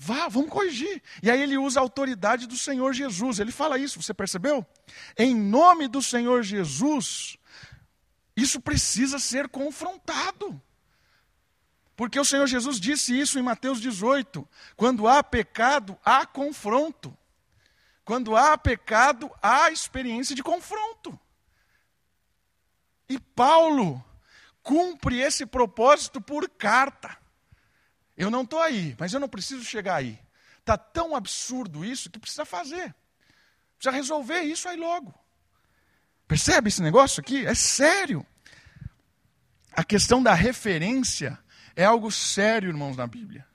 Vá, 0.00 0.28
vamos 0.28 0.50
corrigir. 0.50 1.02
E 1.22 1.30
aí 1.30 1.40
ele 1.40 1.58
usa 1.58 1.80
a 1.80 1.82
autoridade 1.82 2.46
do 2.46 2.56
Senhor 2.56 2.92
Jesus. 2.92 3.40
Ele 3.40 3.50
fala 3.50 3.78
isso, 3.78 4.00
você 4.00 4.14
percebeu? 4.14 4.64
Em 5.16 5.34
nome 5.34 5.88
do 5.88 6.00
Senhor 6.00 6.42
Jesus, 6.42 7.36
isso 8.36 8.60
precisa 8.60 9.18
ser 9.18 9.48
confrontado. 9.48 10.60
Porque 11.98 12.20
o 12.20 12.24
Senhor 12.24 12.46
Jesus 12.46 12.78
disse 12.78 13.18
isso 13.18 13.40
em 13.40 13.42
Mateus 13.42 13.80
18: 13.80 14.48
quando 14.76 15.08
há 15.08 15.20
pecado, 15.20 15.98
há 16.04 16.24
confronto. 16.24 17.12
Quando 18.04 18.36
há 18.36 18.56
pecado, 18.56 19.28
há 19.42 19.72
experiência 19.72 20.32
de 20.32 20.40
confronto. 20.40 21.18
E 23.08 23.18
Paulo 23.18 24.02
cumpre 24.62 25.18
esse 25.18 25.44
propósito 25.44 26.20
por 26.20 26.48
carta. 26.48 27.18
Eu 28.16 28.30
não 28.30 28.42
estou 28.42 28.62
aí, 28.62 28.94
mas 28.96 29.12
eu 29.12 29.18
não 29.18 29.28
preciso 29.28 29.64
chegar 29.64 29.96
aí. 29.96 30.20
Está 30.60 30.78
tão 30.78 31.16
absurdo 31.16 31.84
isso 31.84 32.08
que 32.08 32.20
precisa 32.20 32.44
fazer. 32.44 32.94
Precisa 33.76 33.96
resolver 33.96 34.42
isso 34.42 34.68
aí 34.68 34.76
logo. 34.76 35.12
Percebe 36.28 36.68
esse 36.68 36.80
negócio 36.80 37.20
aqui? 37.20 37.44
É 37.44 37.56
sério. 37.56 38.24
A 39.72 39.82
questão 39.82 40.22
da 40.22 40.32
referência 40.32 41.36
é 41.78 41.84
algo 41.84 42.10
sério, 42.10 42.70
irmãos, 42.70 42.96
na 42.96 43.06
Bíblia. 43.06 43.46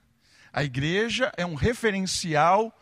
A 0.50 0.64
igreja 0.64 1.30
é 1.36 1.44
um 1.44 1.54
referencial 1.54 2.74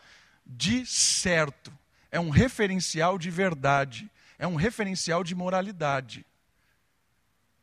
de 0.47 0.87
certo, 0.87 1.77
é 2.13 2.21
um 2.21 2.31
referencial 2.31 3.19
de 3.19 3.29
verdade, 3.29 4.09
é 4.39 4.47
um 4.47 4.55
referencial 4.55 5.25
de 5.25 5.35
moralidade. 5.35 6.25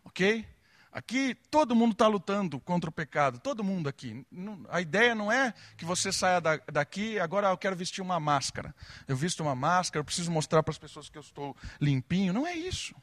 Ok? 0.03 0.45
Aqui 0.91 1.33
todo 1.49 1.73
mundo 1.73 1.93
está 1.93 2.05
lutando 2.05 2.59
contra 2.59 2.89
o 2.89 2.91
pecado, 2.93 3.39
todo 3.39 3.63
mundo 3.63 3.87
aqui. 3.87 4.25
A 4.67 4.81
ideia 4.81 5.15
não 5.15 5.31
é 5.31 5.53
que 5.77 5.85
você 5.85 6.11
saia 6.11 6.41
daqui, 6.41 7.17
agora 7.17 7.47
eu 7.47 7.57
quero 7.57 7.77
vestir 7.77 8.01
uma 8.01 8.19
máscara. 8.19 8.75
Eu 9.07 9.15
visto 9.15 9.41
uma 9.41 9.55
máscara, 9.55 10.01
eu 10.01 10.05
preciso 10.05 10.29
mostrar 10.29 10.63
para 10.63 10.73
as 10.73 10.77
pessoas 10.77 11.07
que 11.07 11.17
eu 11.17 11.21
estou 11.21 11.55
limpinho. 11.79 12.33
Não 12.33 12.45
é 12.45 12.53
isso. 12.53 12.93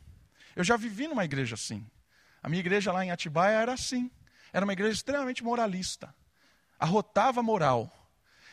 Eu 0.55 0.63
já 0.63 0.77
vivi 0.77 1.09
numa 1.09 1.25
igreja 1.25 1.55
assim. 1.55 1.87
A 2.43 2.49
minha 2.51 2.61
igreja 2.61 2.93
lá 2.93 3.03
em 3.03 3.11
Atibaia 3.11 3.57
era 3.57 3.73
assim. 3.73 4.11
Era 4.53 4.65
uma 4.65 4.73
igreja 4.73 4.95
extremamente 4.95 5.43
moralista. 5.43 6.15
Arrotava 6.79 7.43
moral. 7.43 7.93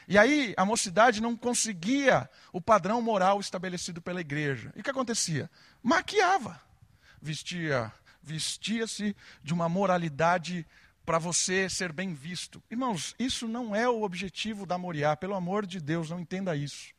E 0.08 0.18
aí 0.18 0.54
a 0.58 0.66
mocidade 0.66 1.22
não 1.22 1.36
conseguia 1.36 2.30
o 2.52 2.60
padrão 2.60 3.02
moral 3.02 3.40
estabelecido 3.40 4.02
pela 4.02 4.22
igreja. 4.22 4.72
E 4.76 4.82
o 4.82 4.84
que 4.84 4.90
acontecia? 4.90 5.50
Maquiava. 5.82 6.62
Vestia 7.22 7.92
vestia-se 8.24 9.16
de 9.44 9.54
uma 9.54 9.68
moralidade 9.68 10.66
para 11.06 11.20
você 11.20 11.70
ser 11.70 11.92
bem 11.92 12.14
visto. 12.14 12.64
Irmãos, 12.72 13.14
isso 13.20 13.48
não 13.48 13.76
é 13.76 13.88
o 13.88 14.04
objetivo 14.04 14.66
da 14.66 14.78
Moriá, 14.78 15.18
pelo 15.18 15.36
amor 15.36 15.66
de 15.66 15.82
Deus, 15.82 16.10
não 16.10 16.22
entenda 16.22 16.56
isso. 16.56 16.94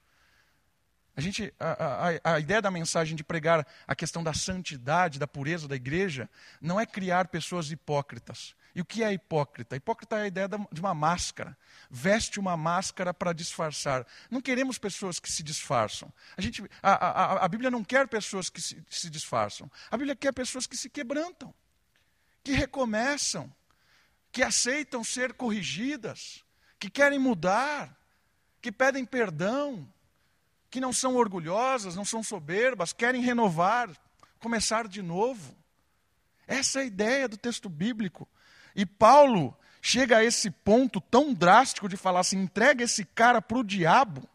A, 1.17 1.21
gente, 1.21 1.55
a, 1.59 2.09
a, 2.09 2.35
a, 2.35 2.41
ideia 2.41 2.61
da 2.61 2.71
mensagem 2.71 3.17
de 3.17 3.25
pregar 3.25 3.67
a 3.87 3.95
questão 3.95 4.23
da 4.23 4.35
santidade, 4.35 5.19
da 5.19 5.27
pureza 5.27 5.67
da 5.67 5.77
igreja, 5.77 6.29
não 6.61 6.79
é 6.79 6.85
criar 6.85 7.29
pessoas 7.29 7.71
hipócritas. 7.71 8.55
E 8.75 8.81
o 8.81 8.85
que 8.85 9.05
é 9.05 9.13
hipócrita? 9.13 9.77
Hipócrita 9.77 10.19
é 10.19 10.23
a 10.23 10.27
ideia 10.27 10.49
de 10.49 10.81
uma 10.81 10.95
máscara. 10.95 11.57
Veste 11.89 12.41
uma 12.41 12.57
máscara 12.57 13.15
para 13.15 13.33
disfarçar. 13.33 14.05
Não 14.29 14.41
queremos 14.41 14.79
pessoas 14.79 15.21
que 15.21 15.31
se 15.31 15.45
disfarçam. 15.45 16.13
A, 16.37 16.43
gente, 16.43 16.63
a, 16.83 16.93
a, 16.93 17.45
a 17.45 17.49
Bíblia 17.49 17.71
não 17.71 17.85
quer 17.85 18.09
pessoas 18.09 18.51
que 18.51 18.61
se, 18.61 18.85
se 18.91 19.09
disfarçam. 19.09 19.71
A 19.91 19.97
Bíblia 19.97 20.17
quer 20.17 20.33
pessoas 20.33 20.67
que 20.67 20.77
se 20.77 20.91
quebrantam, 20.91 21.55
que 22.43 22.53
recomeçam, 22.53 23.53
que 24.33 24.43
aceitam 24.43 25.05
ser 25.05 25.35
corrigidas, 25.35 26.45
que 26.77 26.91
querem 26.91 27.21
mudar, 27.21 27.97
que 28.61 28.73
pedem 28.73 29.05
perdão, 29.05 29.89
que 30.69 30.81
não 30.81 30.93
são 30.93 31.15
orgulhosas, 31.15 31.95
não 31.95 32.05
são 32.05 32.25
soberbas, 32.25 32.93
querem 32.93 33.23
renovar, 33.23 33.89
começar 34.41 34.89
de 34.89 35.01
novo. 35.01 35.57
Essa 36.45 36.81
é 36.81 36.83
a 36.83 36.87
ideia 36.87 37.29
do 37.29 37.37
texto 37.37 37.69
bíblico. 37.69 38.29
E 38.75 38.85
Paulo 38.85 39.57
chega 39.81 40.19
a 40.19 40.25
esse 40.25 40.51
ponto 40.51 41.01
tão 41.01 41.33
drástico 41.33 41.89
de 41.89 41.97
falar 41.97 42.21
assim: 42.21 42.39
entrega 42.39 42.85
esse 42.85 43.05
cara 43.05 43.41
para 43.43 43.59
o 43.59 43.65
diabo, 43.65 44.29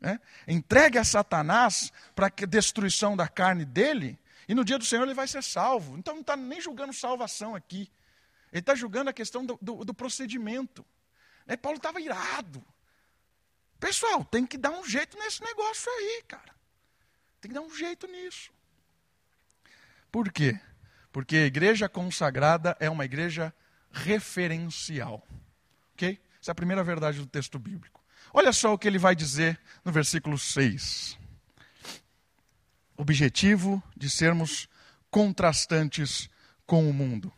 né? 0.00 0.20
entregue 0.48 0.98
a 0.98 1.04
Satanás 1.04 1.92
para 2.14 2.26
a 2.26 2.46
destruição 2.46 3.16
da 3.16 3.28
carne 3.28 3.64
dele, 3.64 4.18
e 4.48 4.54
no 4.54 4.64
dia 4.64 4.78
do 4.78 4.84
Senhor 4.84 5.04
ele 5.04 5.14
vai 5.14 5.28
ser 5.28 5.42
salvo. 5.42 5.96
Então 5.98 6.14
não 6.14 6.20
está 6.22 6.36
nem 6.36 6.60
julgando 6.60 6.92
salvação 6.92 7.54
aqui, 7.54 7.90
ele 8.52 8.60
está 8.60 8.74
julgando 8.74 9.10
a 9.10 9.12
questão 9.12 9.44
do, 9.44 9.58
do, 9.60 9.84
do 9.84 9.94
procedimento. 9.94 10.84
Né? 11.46 11.56
Paulo 11.56 11.76
estava 11.76 12.00
irado. 12.00 12.64
Pessoal, 13.78 14.24
tem 14.24 14.46
que 14.46 14.56
dar 14.56 14.70
um 14.70 14.84
jeito 14.84 15.18
nesse 15.18 15.42
negócio 15.42 15.92
aí, 15.92 16.22
cara. 16.26 16.54
Tem 17.40 17.50
que 17.50 17.54
dar 17.54 17.60
um 17.60 17.74
jeito 17.74 18.06
nisso. 18.06 18.50
Por 20.10 20.32
quê? 20.32 20.58
Porque 21.12 21.36
a 21.36 21.46
igreja 21.46 21.88
consagrada 21.88 22.76
é 22.80 22.88
uma 22.88 23.04
igreja 23.04 23.54
referencial. 23.96 25.26
Ok? 25.94 26.20
Essa 26.40 26.50
é 26.50 26.52
a 26.52 26.54
primeira 26.54 26.84
verdade 26.84 27.18
do 27.18 27.26
texto 27.26 27.58
bíblico. 27.58 28.04
Olha 28.32 28.52
só 28.52 28.72
o 28.74 28.78
que 28.78 28.86
ele 28.86 28.98
vai 28.98 29.14
dizer 29.16 29.58
no 29.84 29.90
versículo 29.90 30.38
6. 30.38 31.18
Objetivo 32.96 33.82
de 33.96 34.10
sermos 34.10 34.68
contrastantes 35.10 36.28
com 36.66 36.88
o 36.88 36.92
mundo. 36.92 37.32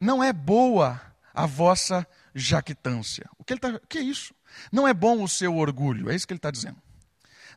Não 0.00 0.22
é 0.22 0.32
boa 0.32 1.00
a 1.34 1.46
vossa 1.46 2.06
jactância. 2.34 3.28
O 3.38 3.44
que, 3.44 3.54
ele 3.54 3.60
tá, 3.60 3.68
o 3.68 3.86
que 3.86 3.98
é 3.98 4.02
isso? 4.02 4.34
Não 4.70 4.86
é 4.86 4.94
bom 4.94 5.22
o 5.22 5.28
seu 5.28 5.56
orgulho, 5.56 6.10
é 6.10 6.14
isso 6.14 6.26
que 6.26 6.32
ele 6.32 6.38
está 6.38 6.50
dizendo. 6.50 6.80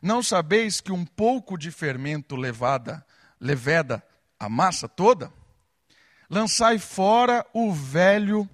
Não 0.00 0.22
sabeis 0.22 0.80
que 0.80 0.90
um 0.90 1.04
pouco 1.04 1.56
de 1.56 1.70
fermento 1.70 2.34
levada, 2.34 3.04
leveda 3.40 4.02
a 4.38 4.48
massa 4.48 4.88
toda? 4.88 5.32
Lançai 6.32 6.78
fora 6.78 7.46
o 7.52 7.70
velho 7.74 8.48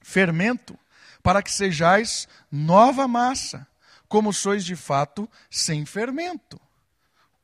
fermento, 0.00 0.78
para 1.22 1.42
que 1.42 1.52
sejais 1.52 2.26
nova 2.50 3.06
massa, 3.06 3.66
como 4.08 4.32
sois 4.32 4.64
de 4.64 4.74
fato 4.74 5.28
sem 5.50 5.84
fermento. 5.84 6.56
O 6.56 6.60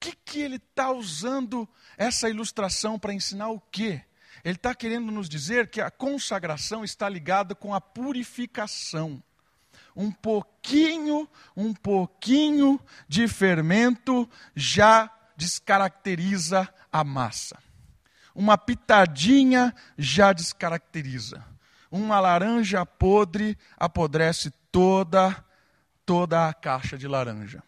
que, 0.01 0.17
que 0.25 0.41
ele 0.41 0.57
está 0.57 0.91
usando 0.91 1.69
essa 1.99 2.31
ilustração 2.31 2.99
para 2.99 3.13
ensinar 3.13 3.51
o 3.51 3.61
quê? 3.61 4.03
Ele 4.43 4.57
está 4.57 4.75
querendo 4.75 5.13
nos 5.13 5.29
dizer 5.29 5.69
que 5.69 5.83
a 5.83 5.91
consagração 5.91 6.83
está 6.83 7.07
ligada 7.07 7.55
com 7.55 7.75
a 7.75 7.81
purificação. 7.81 9.23
Um 9.95 10.11
pouquinho, 10.11 11.29
um 11.55 11.75
pouquinho 11.75 12.81
de 13.07 13.29
fermento 13.29 14.29
já 14.57 15.13
descaracteriza 15.37 16.67
a 16.91 17.05
massa. 17.05 17.59
Uma 18.35 18.57
pitadinha 18.57 19.75
já 19.97 20.33
descaracteriza. 20.33 21.45
Uma 21.91 22.21
laranja 22.21 22.85
podre 22.87 23.59
apodrece 23.77 24.51
toda 24.71 25.45
toda 26.05 26.49
a 26.49 26.55
caixa 26.55 26.99
de 26.99 27.07
laranja. 27.07 27.63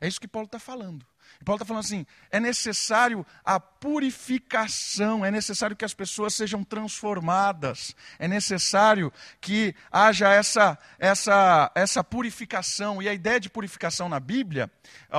É 0.00 0.08
isso 0.08 0.20
que 0.20 0.28
Paulo 0.28 0.46
está 0.46 0.58
falando. 0.58 1.06
Paulo 1.44 1.56
está 1.56 1.64
falando 1.64 1.84
assim: 1.84 2.06
é 2.30 2.40
necessário 2.40 3.24
a 3.44 3.60
purificação, 3.60 5.24
é 5.24 5.30
necessário 5.30 5.76
que 5.76 5.84
as 5.84 5.94
pessoas 5.94 6.34
sejam 6.34 6.64
transformadas, 6.64 7.94
é 8.18 8.26
necessário 8.26 9.12
que 9.40 9.74
haja 9.90 10.32
essa, 10.32 10.78
essa, 10.98 11.70
essa 11.74 12.02
purificação. 12.02 13.02
E 13.02 13.08
a 13.08 13.14
ideia 13.14 13.38
de 13.38 13.50
purificação 13.50 14.08
na 14.08 14.18
Bíblia, 14.18 14.70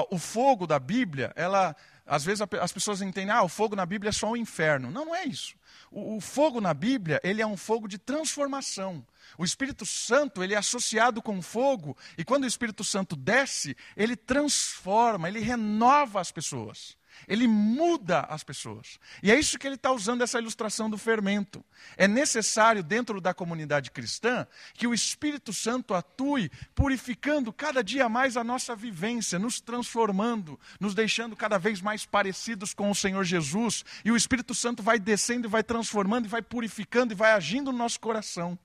o 0.10 0.18
fogo 0.18 0.66
da 0.66 0.80
Bíblia, 0.80 1.32
ela 1.36 1.76
às 2.08 2.24
vezes 2.24 2.46
as 2.60 2.72
pessoas 2.72 3.02
entendem, 3.02 3.32
ah, 3.32 3.44
o 3.44 3.50
fogo 3.50 3.76
na 3.76 3.86
Bíblia 3.86 4.10
é 4.10 4.14
só 4.14 4.32
o 4.32 4.38
inferno. 4.38 4.90
Não, 4.90 5.06
não 5.06 5.16
é 5.16 5.26
isso. 5.26 5.56
O, 5.92 6.18
o 6.18 6.22
fogo 6.22 6.60
na 6.62 6.74
Bíblia, 6.74 7.20
ele 7.24 7.42
é 7.42 7.48
um 7.48 7.58
fogo 7.58 7.88
de 7.88 7.98
transformação. 7.98 9.06
O 9.38 9.44
Espírito 9.44 9.86
Santo, 9.86 10.44
ele 10.44 10.54
é 10.54 10.58
associado 10.58 11.22
com 11.22 11.42
fogo, 11.42 11.98
e 12.18 12.24
quando 12.24 12.44
o 12.44 12.48
Espírito 12.48 12.84
Santo 12.84 13.16
desce, 13.16 13.76
ele 13.96 14.16
transforma, 14.16 15.28
ele 15.28 15.40
renova 15.40 16.22
as 16.22 16.32
pessoas. 16.32 16.98
Ele 17.28 17.48
muda 17.48 18.22
as 18.22 18.44
pessoas. 18.44 19.00
E 19.24 19.32
é 19.32 19.40
isso 19.40 19.58
que 19.58 19.68
ele 19.68 19.76
está 19.76 19.92
usando 19.92 20.22
essa 20.22 20.40
ilustração 20.40 20.90
do 20.90 20.98
fermento. 20.98 21.64
É 21.96 22.08
necessário, 22.08 22.84
dentro 22.84 23.22
da 23.22 23.34
comunidade 23.34 23.92
cristã, 23.92 24.46
que 24.74 24.88
o 24.88 24.94
Espírito 24.94 25.54
Santo 25.54 25.94
atue, 25.94 26.52
purificando 26.76 27.54
cada 27.54 27.84
dia 27.84 28.10
mais 28.10 28.38
a 28.38 28.44
nossa 28.44 28.76
vivência, 28.76 29.40
nos 29.40 29.62
transformando, 29.62 30.60
nos 30.80 30.94
deixando 30.94 31.36
cada 31.36 31.58
vez 31.58 31.82
mais 31.82 32.06
parecidos 32.06 32.74
com 32.74 32.90
o 32.92 32.96
Senhor 32.96 33.24
Jesus. 33.24 33.84
E 34.04 34.12
o 34.12 34.18
Espírito 34.18 34.54
Santo 34.54 34.84
vai 34.84 35.00
descendo 35.00 35.48
e 35.48 35.50
vai 35.50 35.64
transformando, 35.64 36.26
e 36.26 36.30
vai 36.30 36.42
purificando, 36.42 37.14
e 37.14 37.16
vai 37.16 37.34
agindo 37.34 37.72
no 37.72 37.78
nosso 37.78 38.00
coração. 38.00 38.58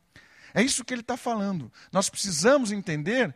É 0.54 0.62
isso 0.62 0.84
que 0.84 0.92
ele 0.92 1.00
está 1.00 1.16
falando. 1.16 1.72
Nós 1.90 2.10
precisamos 2.10 2.72
entender 2.72 3.34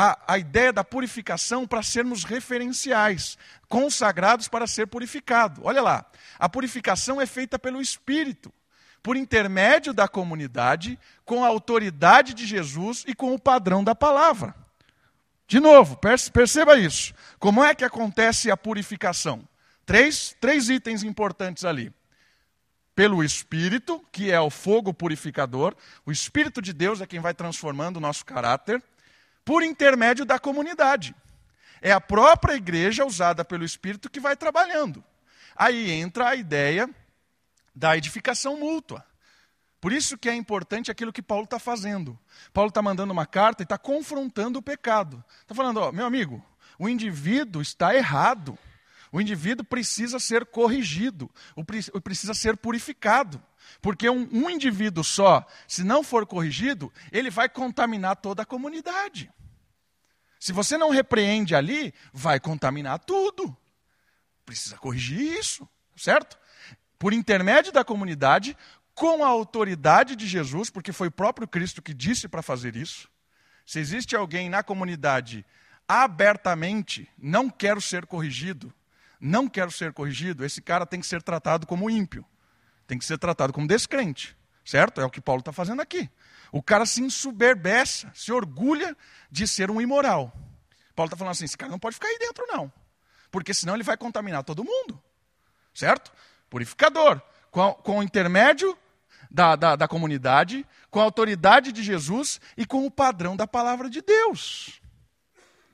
a, 0.00 0.34
a 0.34 0.38
ideia 0.38 0.72
da 0.72 0.84
purificação 0.84 1.66
para 1.66 1.82
sermos 1.82 2.22
referenciais, 2.22 3.36
consagrados 3.68 4.46
para 4.46 4.64
ser 4.64 4.86
purificado. 4.86 5.60
Olha 5.64 5.82
lá, 5.82 6.06
a 6.38 6.48
purificação 6.48 7.20
é 7.20 7.26
feita 7.26 7.58
pelo 7.58 7.80
Espírito, 7.80 8.52
por 9.02 9.16
intermédio 9.16 9.92
da 9.92 10.06
comunidade, 10.06 10.96
com 11.24 11.44
a 11.44 11.48
autoridade 11.48 12.32
de 12.32 12.46
Jesus 12.46 13.04
e 13.08 13.12
com 13.12 13.34
o 13.34 13.40
padrão 13.40 13.82
da 13.82 13.92
palavra. 13.92 14.54
De 15.48 15.58
novo, 15.58 15.98
perceba 16.32 16.78
isso. 16.78 17.12
Como 17.40 17.64
é 17.64 17.74
que 17.74 17.84
acontece 17.84 18.52
a 18.52 18.56
purificação? 18.56 19.42
Três, 19.84 20.36
três 20.40 20.68
itens 20.68 21.02
importantes 21.02 21.64
ali. 21.64 21.92
Pelo 22.94 23.24
Espírito, 23.24 24.00
que 24.12 24.30
é 24.30 24.40
o 24.40 24.48
fogo 24.48 24.94
purificador, 24.94 25.74
o 26.06 26.12
Espírito 26.12 26.62
de 26.62 26.72
Deus 26.72 27.00
é 27.00 27.06
quem 27.06 27.18
vai 27.18 27.34
transformando 27.34 27.96
o 27.96 28.00
nosso 28.00 28.24
caráter 28.24 28.80
por 29.48 29.62
intermédio 29.62 30.26
da 30.26 30.38
comunidade. 30.38 31.14
É 31.80 31.90
a 31.90 31.98
própria 31.98 32.52
igreja 32.52 33.06
usada 33.06 33.42
pelo 33.46 33.64
Espírito 33.64 34.10
que 34.10 34.20
vai 34.20 34.36
trabalhando. 34.36 35.02
Aí 35.56 35.90
entra 35.90 36.28
a 36.28 36.34
ideia 36.34 36.86
da 37.74 37.96
edificação 37.96 38.60
mútua. 38.60 39.02
Por 39.80 39.90
isso 39.90 40.18
que 40.18 40.28
é 40.28 40.34
importante 40.34 40.90
aquilo 40.90 41.14
que 41.14 41.22
Paulo 41.22 41.44
está 41.44 41.58
fazendo. 41.58 42.18
Paulo 42.52 42.68
está 42.68 42.82
mandando 42.82 43.10
uma 43.10 43.24
carta 43.24 43.62
e 43.62 43.64
está 43.64 43.78
confrontando 43.78 44.58
o 44.58 44.62
pecado. 44.62 45.24
Está 45.40 45.54
falando, 45.54 45.78
ó, 45.78 45.92
meu 45.92 46.04
amigo, 46.04 46.44
o 46.78 46.86
indivíduo 46.86 47.62
está 47.62 47.94
errado. 47.94 48.58
O 49.10 49.20
indivíduo 49.20 49.64
precisa 49.64 50.18
ser 50.18 50.46
corrigido, 50.46 51.30
precisa 52.02 52.34
ser 52.34 52.56
purificado. 52.56 53.42
Porque 53.80 54.08
um, 54.08 54.28
um 54.32 54.50
indivíduo 54.50 55.04
só, 55.04 55.46
se 55.66 55.84
não 55.84 56.02
for 56.02 56.26
corrigido, 56.26 56.92
ele 57.12 57.30
vai 57.30 57.48
contaminar 57.48 58.16
toda 58.16 58.42
a 58.42 58.46
comunidade. 58.46 59.30
Se 60.40 60.52
você 60.52 60.76
não 60.78 60.90
repreende 60.90 61.54
ali, 61.54 61.92
vai 62.12 62.38
contaminar 62.38 62.98
tudo. 63.00 63.56
Precisa 64.44 64.76
corrigir 64.78 65.20
isso, 65.20 65.68
certo? 65.96 66.38
Por 66.98 67.12
intermédio 67.12 67.72
da 67.72 67.84
comunidade, 67.84 68.56
com 68.94 69.24
a 69.24 69.28
autoridade 69.28 70.16
de 70.16 70.26
Jesus, 70.26 70.70
porque 70.70 70.92
foi 70.92 71.08
o 71.08 71.12
próprio 71.12 71.46
Cristo 71.46 71.82
que 71.82 71.94
disse 71.94 72.28
para 72.28 72.42
fazer 72.42 72.76
isso. 72.76 73.08
Se 73.66 73.78
existe 73.78 74.16
alguém 74.16 74.48
na 74.48 74.62
comunidade 74.62 75.44
abertamente, 75.86 77.08
não 77.16 77.48
quero 77.48 77.80
ser 77.80 78.06
corrigido, 78.06 78.72
não 79.20 79.48
quero 79.48 79.70
ser 79.70 79.92
corrigido, 79.92 80.44
esse 80.44 80.60
cara 80.60 80.86
tem 80.86 81.00
que 81.00 81.06
ser 81.06 81.22
tratado 81.22 81.66
como 81.66 81.90
ímpio, 81.90 82.24
tem 82.86 82.98
que 82.98 83.04
ser 83.04 83.18
tratado 83.18 83.52
como 83.52 83.66
descrente, 83.66 84.36
certo? 84.64 85.00
É 85.00 85.04
o 85.04 85.10
que 85.10 85.20
Paulo 85.20 85.40
está 85.40 85.52
fazendo 85.52 85.82
aqui. 85.82 86.08
O 86.50 86.62
cara 86.62 86.86
se 86.86 87.02
ensoberbeça, 87.02 88.10
se 88.14 88.32
orgulha 88.32 88.96
de 89.30 89.46
ser 89.46 89.70
um 89.70 89.80
imoral. 89.80 90.32
Paulo 90.94 91.08
está 91.08 91.16
falando 91.16 91.32
assim: 91.32 91.44
esse 91.44 91.56
cara 91.56 91.70
não 91.70 91.78
pode 91.78 91.94
ficar 91.94 92.08
aí 92.08 92.18
dentro, 92.18 92.46
não. 92.48 92.72
Porque 93.30 93.52
senão 93.52 93.74
ele 93.74 93.82
vai 93.82 93.96
contaminar 93.96 94.42
todo 94.42 94.64
mundo. 94.64 95.00
Certo? 95.74 96.12
Purificador. 96.48 97.20
Com, 97.50 97.72
com 97.74 97.98
o 97.98 98.02
intermédio 98.02 98.76
da, 99.30 99.56
da, 99.56 99.76
da 99.76 99.88
comunidade, 99.88 100.66
com 100.90 101.00
a 101.00 101.04
autoridade 101.04 101.72
de 101.72 101.82
Jesus 101.82 102.40
e 102.56 102.64
com 102.66 102.86
o 102.86 102.90
padrão 102.90 103.36
da 103.36 103.46
palavra 103.46 103.88
de 103.90 104.00
Deus. 104.00 104.80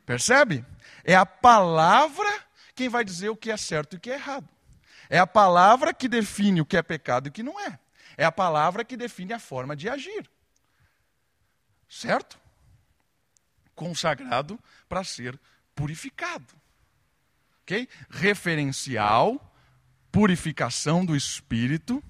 Percebe? 0.05 0.65
É 1.05 1.15
a 1.15 1.27
palavra 1.27 2.29
quem 2.75 2.89
vai 2.89 3.05
dizer 3.05 3.29
o 3.29 3.37
que 3.37 3.51
é 3.51 3.57
certo 3.57 3.95
e 3.95 3.97
o 3.97 4.01
que 4.01 4.11
é 4.11 4.15
errado. 4.15 4.49
É 5.09 5.19
a 5.19 5.27
palavra 5.27 5.93
que 5.93 6.09
define 6.09 6.61
o 6.61 6.67
que 6.67 6.77
é 6.77 6.83
pecado 6.83 7.27
e 7.27 7.31
o 7.31 7.33
que 7.33 7.43
não 7.43 7.59
é. 7.61 7.79
É 8.17 8.25
a 8.25 8.33
palavra 8.33 8.85
que 8.85 8.97
define 8.97 9.33
a 9.33 9.39
forma 9.39 9.77
de 9.77 9.89
agir. 9.89 10.29
Certo? 11.89 12.39
Consagrado 13.75 14.59
para 14.89 15.05
ser 15.05 15.39
purificado. 15.75 16.55
Ok? 17.63 17.89
Referencial, 18.11 19.55
purificação 20.11 21.05
do 21.05 21.17
espírito. 21.17 22.03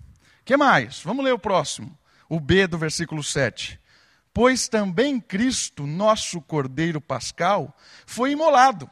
que 0.45 0.57
mais? 0.57 1.01
Vamos 1.01 1.25
ler 1.25 1.33
o 1.33 1.39
próximo. 1.39 1.97
O 2.29 2.41
B 2.41 2.67
do 2.67 2.79
versículo 2.79 3.23
7. 3.23 3.81
Pois 4.33 4.69
também 4.69 5.21
Cristo, 5.21 5.87
nosso 5.87 6.41
Cordeiro 6.41 7.01
Pascal, 7.01 7.77
foi 8.05 8.33
imolado. 8.33 8.91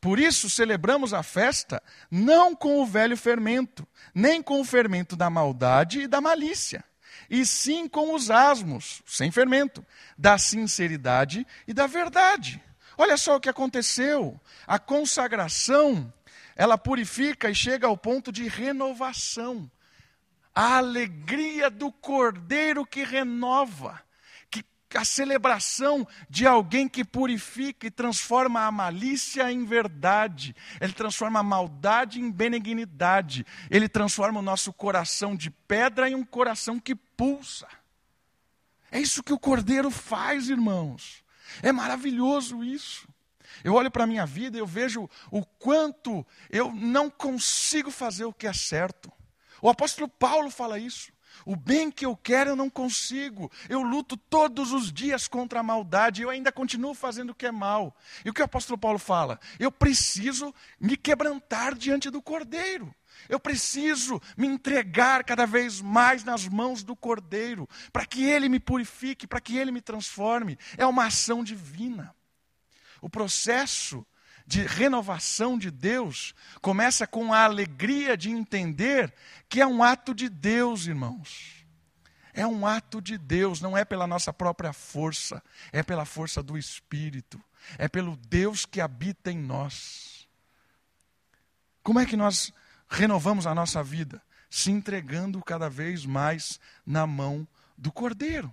Por 0.00 0.18
isso 0.18 0.48
celebramos 0.48 1.12
a 1.12 1.22
festa 1.22 1.82
não 2.10 2.54
com 2.54 2.80
o 2.80 2.86
velho 2.86 3.16
fermento, 3.16 3.86
nem 4.14 4.42
com 4.42 4.60
o 4.60 4.64
fermento 4.64 5.14
da 5.14 5.28
maldade 5.28 6.00
e 6.00 6.08
da 6.08 6.20
malícia 6.20 6.84
e 7.30 7.46
sim 7.46 7.88
com 7.88 8.12
os 8.12 8.28
asmos, 8.28 9.02
sem 9.06 9.30
fermento, 9.30 9.86
da 10.18 10.36
sinceridade 10.36 11.46
e 11.66 11.72
da 11.72 11.86
verdade. 11.86 12.60
Olha 12.98 13.16
só 13.16 13.36
o 13.36 13.40
que 13.40 13.48
aconteceu. 13.48 14.38
A 14.66 14.78
consagração, 14.78 16.12
ela 16.56 16.76
purifica 16.76 17.48
e 17.48 17.54
chega 17.54 17.86
ao 17.86 17.96
ponto 17.96 18.32
de 18.32 18.48
renovação. 18.48 19.70
A 20.52 20.78
alegria 20.78 21.70
do 21.70 21.92
cordeiro 21.92 22.84
que 22.84 23.04
renova 23.04 24.02
a 24.98 25.04
celebração 25.04 26.06
de 26.28 26.46
alguém 26.46 26.88
que 26.88 27.04
purifica 27.04 27.86
e 27.86 27.90
transforma 27.90 28.66
a 28.66 28.72
malícia 28.72 29.50
em 29.50 29.64
verdade. 29.64 30.54
Ele 30.80 30.92
transforma 30.92 31.40
a 31.40 31.44
maldade 31.44 32.20
em 32.20 32.30
benignidade. 32.30 33.46
Ele 33.70 33.88
transforma 33.88 34.40
o 34.40 34.42
nosso 34.42 34.72
coração 34.72 35.36
de 35.36 35.50
pedra 35.50 36.08
em 36.08 36.14
um 36.14 36.24
coração 36.24 36.78
que 36.78 36.94
pulsa. 36.94 37.68
É 38.90 38.98
isso 38.98 39.22
que 39.22 39.32
o 39.32 39.38
Cordeiro 39.38 39.90
faz, 39.90 40.48
irmãos. 40.48 41.22
É 41.62 41.72
maravilhoso 41.72 42.64
isso. 42.64 43.08
Eu 43.62 43.74
olho 43.74 43.90
para 43.90 44.04
a 44.04 44.06
minha 44.06 44.26
vida 44.26 44.56
e 44.56 44.60
eu 44.60 44.66
vejo 44.66 45.08
o 45.30 45.44
quanto 45.44 46.26
eu 46.48 46.72
não 46.72 47.10
consigo 47.10 47.90
fazer 47.90 48.24
o 48.24 48.32
que 48.32 48.46
é 48.46 48.52
certo. 48.52 49.12
O 49.60 49.68
apóstolo 49.68 50.08
Paulo 50.08 50.50
fala 50.50 50.78
isso. 50.78 51.12
O 51.44 51.56
bem 51.56 51.90
que 51.90 52.04
eu 52.04 52.16
quero 52.16 52.50
eu 52.50 52.56
não 52.56 52.70
consigo. 52.70 53.50
Eu 53.68 53.82
luto 53.82 54.16
todos 54.16 54.72
os 54.72 54.92
dias 54.92 55.26
contra 55.28 55.60
a 55.60 55.62
maldade. 55.62 56.22
Eu 56.22 56.30
ainda 56.30 56.52
continuo 56.52 56.94
fazendo 56.94 57.30
o 57.30 57.34
que 57.34 57.46
é 57.46 57.52
mal. 57.52 57.96
E 58.24 58.30
o 58.30 58.34
que 58.34 58.42
o 58.42 58.44
apóstolo 58.44 58.78
Paulo 58.78 58.98
fala? 58.98 59.40
Eu 59.58 59.72
preciso 59.72 60.54
me 60.78 60.96
quebrantar 60.96 61.74
diante 61.74 62.10
do 62.10 62.20
cordeiro. 62.20 62.94
Eu 63.28 63.38
preciso 63.38 64.20
me 64.36 64.46
entregar 64.46 65.24
cada 65.24 65.46
vez 65.46 65.80
mais 65.80 66.24
nas 66.24 66.48
mãos 66.48 66.82
do 66.82 66.96
cordeiro, 66.96 67.68
para 67.92 68.06
que 68.06 68.24
ele 68.24 68.48
me 68.48 68.58
purifique, 68.58 69.26
para 69.26 69.40
que 69.40 69.56
ele 69.56 69.70
me 69.70 69.80
transforme. 69.80 70.58
É 70.76 70.86
uma 70.86 71.06
ação 71.06 71.44
divina. 71.44 72.14
O 73.00 73.08
processo 73.08 74.06
de 74.50 74.66
renovação 74.66 75.56
de 75.56 75.70
Deus 75.70 76.34
começa 76.60 77.06
com 77.06 77.32
a 77.32 77.44
alegria 77.44 78.16
de 78.16 78.30
entender 78.30 79.14
que 79.48 79.60
é 79.60 79.66
um 79.66 79.80
ato 79.80 80.12
de 80.12 80.28
Deus, 80.28 80.88
irmãos. 80.88 81.64
É 82.34 82.44
um 82.44 82.66
ato 82.66 83.00
de 83.00 83.16
Deus, 83.16 83.60
não 83.60 83.78
é 83.78 83.84
pela 83.84 84.08
nossa 84.08 84.32
própria 84.32 84.72
força, 84.72 85.40
é 85.70 85.84
pela 85.84 86.04
força 86.04 86.42
do 86.42 86.58
Espírito, 86.58 87.40
é 87.78 87.86
pelo 87.86 88.16
Deus 88.16 88.66
que 88.66 88.80
habita 88.80 89.30
em 89.30 89.38
nós. 89.38 90.28
Como 91.80 92.00
é 92.00 92.04
que 92.04 92.16
nós 92.16 92.52
renovamos 92.88 93.46
a 93.46 93.54
nossa 93.54 93.84
vida? 93.84 94.20
Se 94.50 94.72
entregando 94.72 95.40
cada 95.44 95.70
vez 95.70 96.04
mais 96.04 96.58
na 96.84 97.06
mão 97.06 97.46
do 97.78 97.92
Cordeiro, 97.92 98.52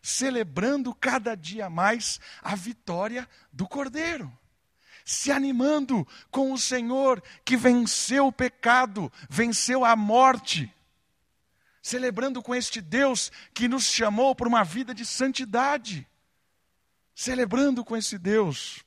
celebrando 0.00 0.94
cada 0.94 1.34
dia 1.34 1.68
mais 1.68 2.18
a 2.42 2.54
vitória 2.54 3.28
do 3.52 3.68
Cordeiro 3.68 4.32
se 5.04 5.30
animando 5.30 6.06
com 6.30 6.52
o 6.52 6.58
Senhor 6.58 7.22
que 7.44 7.56
venceu 7.56 8.28
o 8.28 8.32
pecado, 8.32 9.12
venceu 9.28 9.84
a 9.84 9.94
morte, 9.94 10.72
celebrando 11.82 12.42
com 12.42 12.54
este 12.54 12.80
Deus 12.80 13.30
que 13.52 13.68
nos 13.68 13.84
chamou 13.84 14.34
para 14.34 14.48
uma 14.48 14.64
vida 14.64 14.94
de 14.94 15.04
santidade, 15.04 16.08
celebrando 17.14 17.84
com 17.84 17.94
esse 17.96 18.18
Deus. 18.18 18.82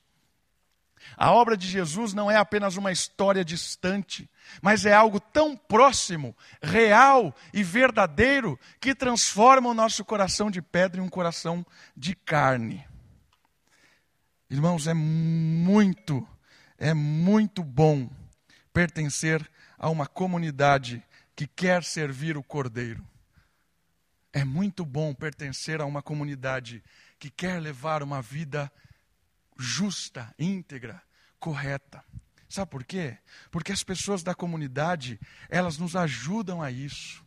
A 1.16 1.32
obra 1.32 1.56
de 1.56 1.66
Jesus 1.66 2.12
não 2.12 2.30
é 2.30 2.36
apenas 2.36 2.76
uma 2.76 2.90
história 2.90 3.44
distante, 3.44 4.28
mas 4.60 4.84
é 4.84 4.92
algo 4.92 5.20
tão 5.20 5.56
próximo, 5.56 6.36
real 6.60 7.34
e 7.54 7.62
verdadeiro 7.62 8.58
que 8.80 8.94
transforma 8.94 9.70
o 9.70 9.74
nosso 9.74 10.04
coração 10.04 10.50
de 10.50 10.60
pedra 10.60 11.00
em 11.00 11.04
um 11.04 11.08
coração 11.08 11.64
de 11.96 12.14
carne. 12.14 12.84
Irmãos, 14.50 14.86
é 14.86 14.94
muito, 14.94 16.26
é 16.78 16.94
muito 16.94 17.62
bom 17.62 18.10
pertencer 18.72 19.46
a 19.76 19.90
uma 19.90 20.06
comunidade 20.06 21.04
que 21.36 21.46
quer 21.46 21.84
servir 21.84 22.34
o 22.34 22.42
Cordeiro. 22.42 23.06
É 24.32 24.44
muito 24.44 24.86
bom 24.86 25.14
pertencer 25.14 25.82
a 25.82 25.84
uma 25.84 26.00
comunidade 26.00 26.82
que 27.18 27.28
quer 27.28 27.60
levar 27.60 28.02
uma 28.02 28.22
vida 28.22 28.72
justa, 29.58 30.34
íntegra, 30.38 31.02
correta. 31.38 32.02
Sabe 32.48 32.70
por 32.70 32.84
quê? 32.84 33.18
Porque 33.50 33.70
as 33.70 33.84
pessoas 33.84 34.22
da 34.22 34.34
comunidade, 34.34 35.20
elas 35.50 35.76
nos 35.76 35.94
ajudam 35.94 36.62
a 36.62 36.70
isso. 36.70 37.22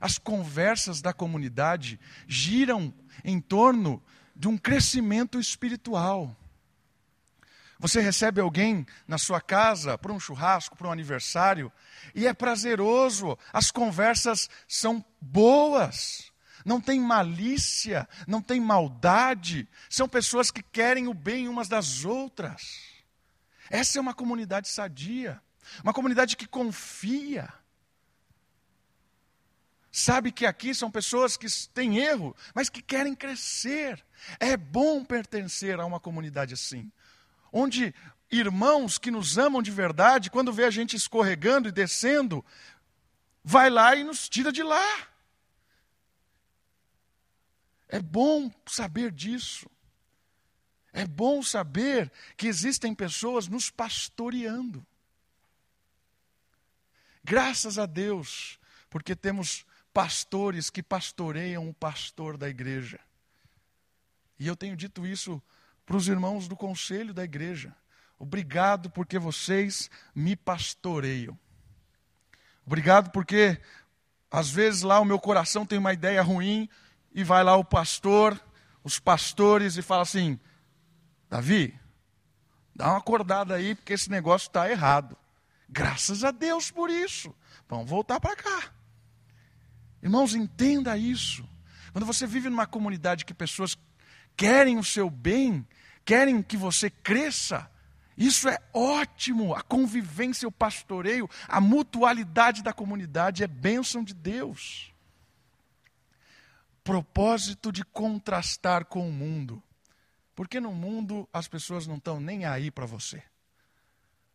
As 0.00 0.18
conversas 0.18 1.00
da 1.00 1.12
comunidade 1.12 2.00
giram 2.26 2.92
em 3.22 3.40
torno 3.40 4.02
de 4.34 4.48
um 4.48 4.58
crescimento 4.58 5.38
espiritual. 5.38 6.36
Você 7.78 8.00
recebe 8.00 8.40
alguém 8.40 8.86
na 9.06 9.18
sua 9.18 9.40
casa 9.40 9.98
para 9.98 10.12
um 10.12 10.20
churrasco, 10.20 10.76
para 10.76 10.88
um 10.88 10.92
aniversário, 10.92 11.72
e 12.14 12.26
é 12.26 12.32
prazeroso, 12.32 13.36
as 13.52 13.70
conversas 13.70 14.48
são 14.68 15.04
boas, 15.20 16.32
não 16.64 16.80
tem 16.80 17.00
malícia, 17.00 18.08
não 18.26 18.40
tem 18.40 18.60
maldade, 18.60 19.68
são 19.90 20.08
pessoas 20.08 20.50
que 20.50 20.62
querem 20.62 21.08
o 21.08 21.14
bem 21.14 21.48
umas 21.48 21.68
das 21.68 22.04
outras. 22.04 22.80
Essa 23.68 23.98
é 23.98 24.00
uma 24.00 24.14
comunidade 24.14 24.68
sadia, 24.68 25.40
uma 25.82 25.92
comunidade 25.92 26.36
que 26.36 26.46
confia. 26.46 27.52
Sabe 29.90 30.32
que 30.32 30.46
aqui 30.46 30.74
são 30.74 30.90
pessoas 30.90 31.36
que 31.36 31.46
têm 31.68 31.98
erro, 31.98 32.36
mas 32.54 32.68
que 32.68 32.82
querem 32.82 33.14
crescer. 33.14 34.04
É 34.40 34.56
bom 34.56 35.04
pertencer 35.04 35.78
a 35.78 35.84
uma 35.84 36.00
comunidade 36.00 36.54
assim 36.54 36.90
onde 37.54 37.94
irmãos 38.28 38.98
que 38.98 39.12
nos 39.12 39.38
amam 39.38 39.62
de 39.62 39.70
verdade, 39.70 40.28
quando 40.28 40.52
vê 40.52 40.64
a 40.64 40.70
gente 40.70 40.96
escorregando 40.96 41.68
e 41.68 41.72
descendo, 41.72 42.44
vai 43.44 43.70
lá 43.70 43.94
e 43.94 44.02
nos 44.02 44.28
tira 44.28 44.50
de 44.50 44.64
lá. 44.64 45.08
É 47.88 48.00
bom 48.00 48.50
saber 48.66 49.12
disso. 49.12 49.70
É 50.92 51.06
bom 51.06 51.44
saber 51.44 52.10
que 52.36 52.48
existem 52.48 52.92
pessoas 52.92 53.46
nos 53.46 53.70
pastoreando. 53.70 54.84
Graças 57.22 57.78
a 57.78 57.86
Deus, 57.86 58.58
porque 58.90 59.14
temos 59.14 59.64
pastores 59.92 60.70
que 60.70 60.82
pastoreiam 60.82 61.68
o 61.68 61.74
pastor 61.74 62.36
da 62.36 62.48
igreja. 62.48 62.98
E 64.40 64.46
eu 64.48 64.56
tenho 64.56 64.76
dito 64.76 65.06
isso 65.06 65.40
para 65.84 65.96
os 65.96 66.08
irmãos 66.08 66.48
do 66.48 66.56
conselho 66.56 67.12
da 67.12 67.24
igreja. 67.24 67.74
Obrigado 68.18 68.90
porque 68.90 69.18
vocês 69.18 69.90
me 70.14 70.36
pastoreiam. 70.36 71.38
Obrigado 72.66 73.10
porque 73.10 73.60
às 74.30 74.50
vezes 74.50 74.82
lá 74.82 74.98
o 75.00 75.04
meu 75.04 75.18
coração 75.18 75.66
tem 75.66 75.78
uma 75.78 75.92
ideia 75.92 76.22
ruim 76.22 76.68
e 77.12 77.22
vai 77.22 77.44
lá 77.44 77.56
o 77.56 77.64
pastor, 77.64 78.40
os 78.82 78.98
pastores 78.98 79.76
e 79.76 79.82
fala 79.82 80.02
assim: 80.02 80.38
Davi, 81.28 81.78
dá 82.74 82.88
uma 82.88 82.98
acordada 82.98 83.54
aí 83.54 83.74
porque 83.74 83.92
esse 83.92 84.10
negócio 84.10 84.48
está 84.48 84.70
errado. 84.70 85.16
Graças 85.68 86.24
a 86.24 86.30
Deus 86.30 86.70
por 86.70 86.88
isso. 86.88 87.34
Vamos 87.68 87.88
voltar 87.88 88.20
para 88.20 88.36
cá. 88.36 88.72
Irmãos, 90.02 90.34
entenda 90.34 90.96
isso. 90.96 91.48
Quando 91.92 92.04
você 92.04 92.26
vive 92.26 92.48
numa 92.48 92.66
comunidade 92.66 93.24
que 93.24 93.32
pessoas 93.32 93.76
querem 94.36 94.78
o 94.78 94.84
seu 94.84 95.08
bem, 95.08 95.66
querem 96.04 96.42
que 96.42 96.56
você 96.56 96.90
cresça. 96.90 97.70
Isso 98.16 98.48
é 98.48 98.58
ótimo. 98.72 99.54
A 99.54 99.62
convivência, 99.62 100.48
o 100.48 100.52
pastoreio, 100.52 101.28
a 101.48 101.60
mutualidade 101.60 102.62
da 102.62 102.72
comunidade 102.72 103.42
é 103.42 103.46
bênção 103.46 104.04
de 104.04 104.14
Deus. 104.14 104.92
Propósito 106.82 107.72
de 107.72 107.84
contrastar 107.84 108.84
com 108.84 109.08
o 109.08 109.12
mundo. 109.12 109.62
Porque 110.34 110.60
no 110.60 110.72
mundo 110.72 111.28
as 111.32 111.48
pessoas 111.48 111.86
não 111.86 111.96
estão 111.96 112.20
nem 112.20 112.44
aí 112.44 112.70
para 112.70 112.86
você. 112.86 113.22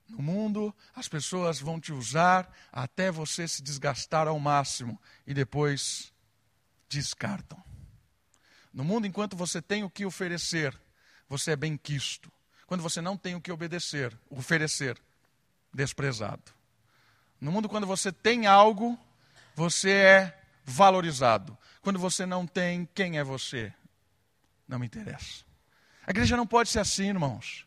No 0.09 0.23
mundo, 0.23 0.75
as 0.95 1.07
pessoas 1.07 1.59
vão 1.59 1.79
te 1.79 1.93
usar 1.93 2.51
até 2.71 3.11
você 3.11 3.47
se 3.47 3.61
desgastar 3.61 4.27
ao 4.27 4.39
máximo 4.39 4.99
e 5.27 5.35
depois 5.35 6.11
descartam. 6.89 7.68
No 8.73 8.83
mundo, 8.83 9.07
enquanto 9.07 9.35
você 9.35 9.61
tem 9.61 9.83
o 9.83 9.89
que 9.89 10.05
oferecer, 10.05 10.77
você 11.27 11.51
é 11.51 11.55
bem 11.55 11.75
quisto. 11.75 12.31
Quando 12.67 12.81
você 12.81 13.01
não 13.01 13.17
tem 13.17 13.35
o 13.35 13.41
que 13.41 13.51
obedecer, 13.51 14.15
oferecer, 14.29 14.97
desprezado. 15.73 16.51
No 17.41 17.51
mundo, 17.51 17.69
quando 17.69 17.87
você 17.87 18.11
tem 18.11 18.45
algo, 18.45 18.97
você 19.55 19.91
é 19.91 20.41
valorizado. 20.63 21.57
Quando 21.81 21.97
você 21.97 22.25
não 22.25 22.45
tem, 22.45 22.87
quem 22.93 23.17
é 23.17 23.23
você? 23.23 23.73
Não 24.67 24.77
me 24.77 24.85
interessa. 24.85 25.43
A 26.05 26.11
igreja 26.11 26.37
não 26.37 26.45
pode 26.45 26.69
ser 26.69 26.79
assim, 26.79 27.07
irmãos. 27.07 27.65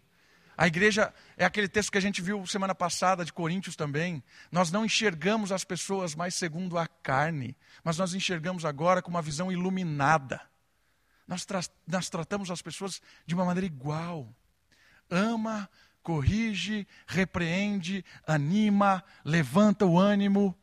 A 0.56 0.66
igreja 0.66 1.12
é 1.36 1.44
aquele 1.44 1.66
texto 1.66 1.90
que 1.90 1.98
a 1.98 2.02
gente 2.02 2.20
viu 2.20 2.46
semana 2.46 2.74
passada 2.74 3.24
de 3.24 3.32
Coríntios 3.32 3.74
também. 3.74 4.22
Nós 4.50 4.70
não 4.70 4.84
enxergamos 4.84 5.50
as 5.50 5.64
pessoas 5.64 6.14
mais 6.14 6.34
segundo 6.34 6.78
a 6.78 6.86
carne, 6.86 7.56
mas 7.82 7.98
nós 7.98 8.14
enxergamos 8.14 8.64
agora 8.64 9.02
com 9.02 9.10
uma 9.10 9.22
visão 9.22 9.50
iluminada. 9.50 10.40
Nós, 11.26 11.44
tra 11.44 11.60
nós 11.86 12.08
tratamos 12.08 12.50
as 12.50 12.62
pessoas 12.62 13.00
de 13.26 13.34
uma 13.34 13.44
maneira 13.44 13.66
igual. 13.66 14.28
Ama, 15.10 15.68
corrige, 16.02 16.86
repreende, 17.06 18.04
anima, 18.26 19.04
levanta 19.24 19.86
o 19.86 19.98
ânimo. 19.98 20.56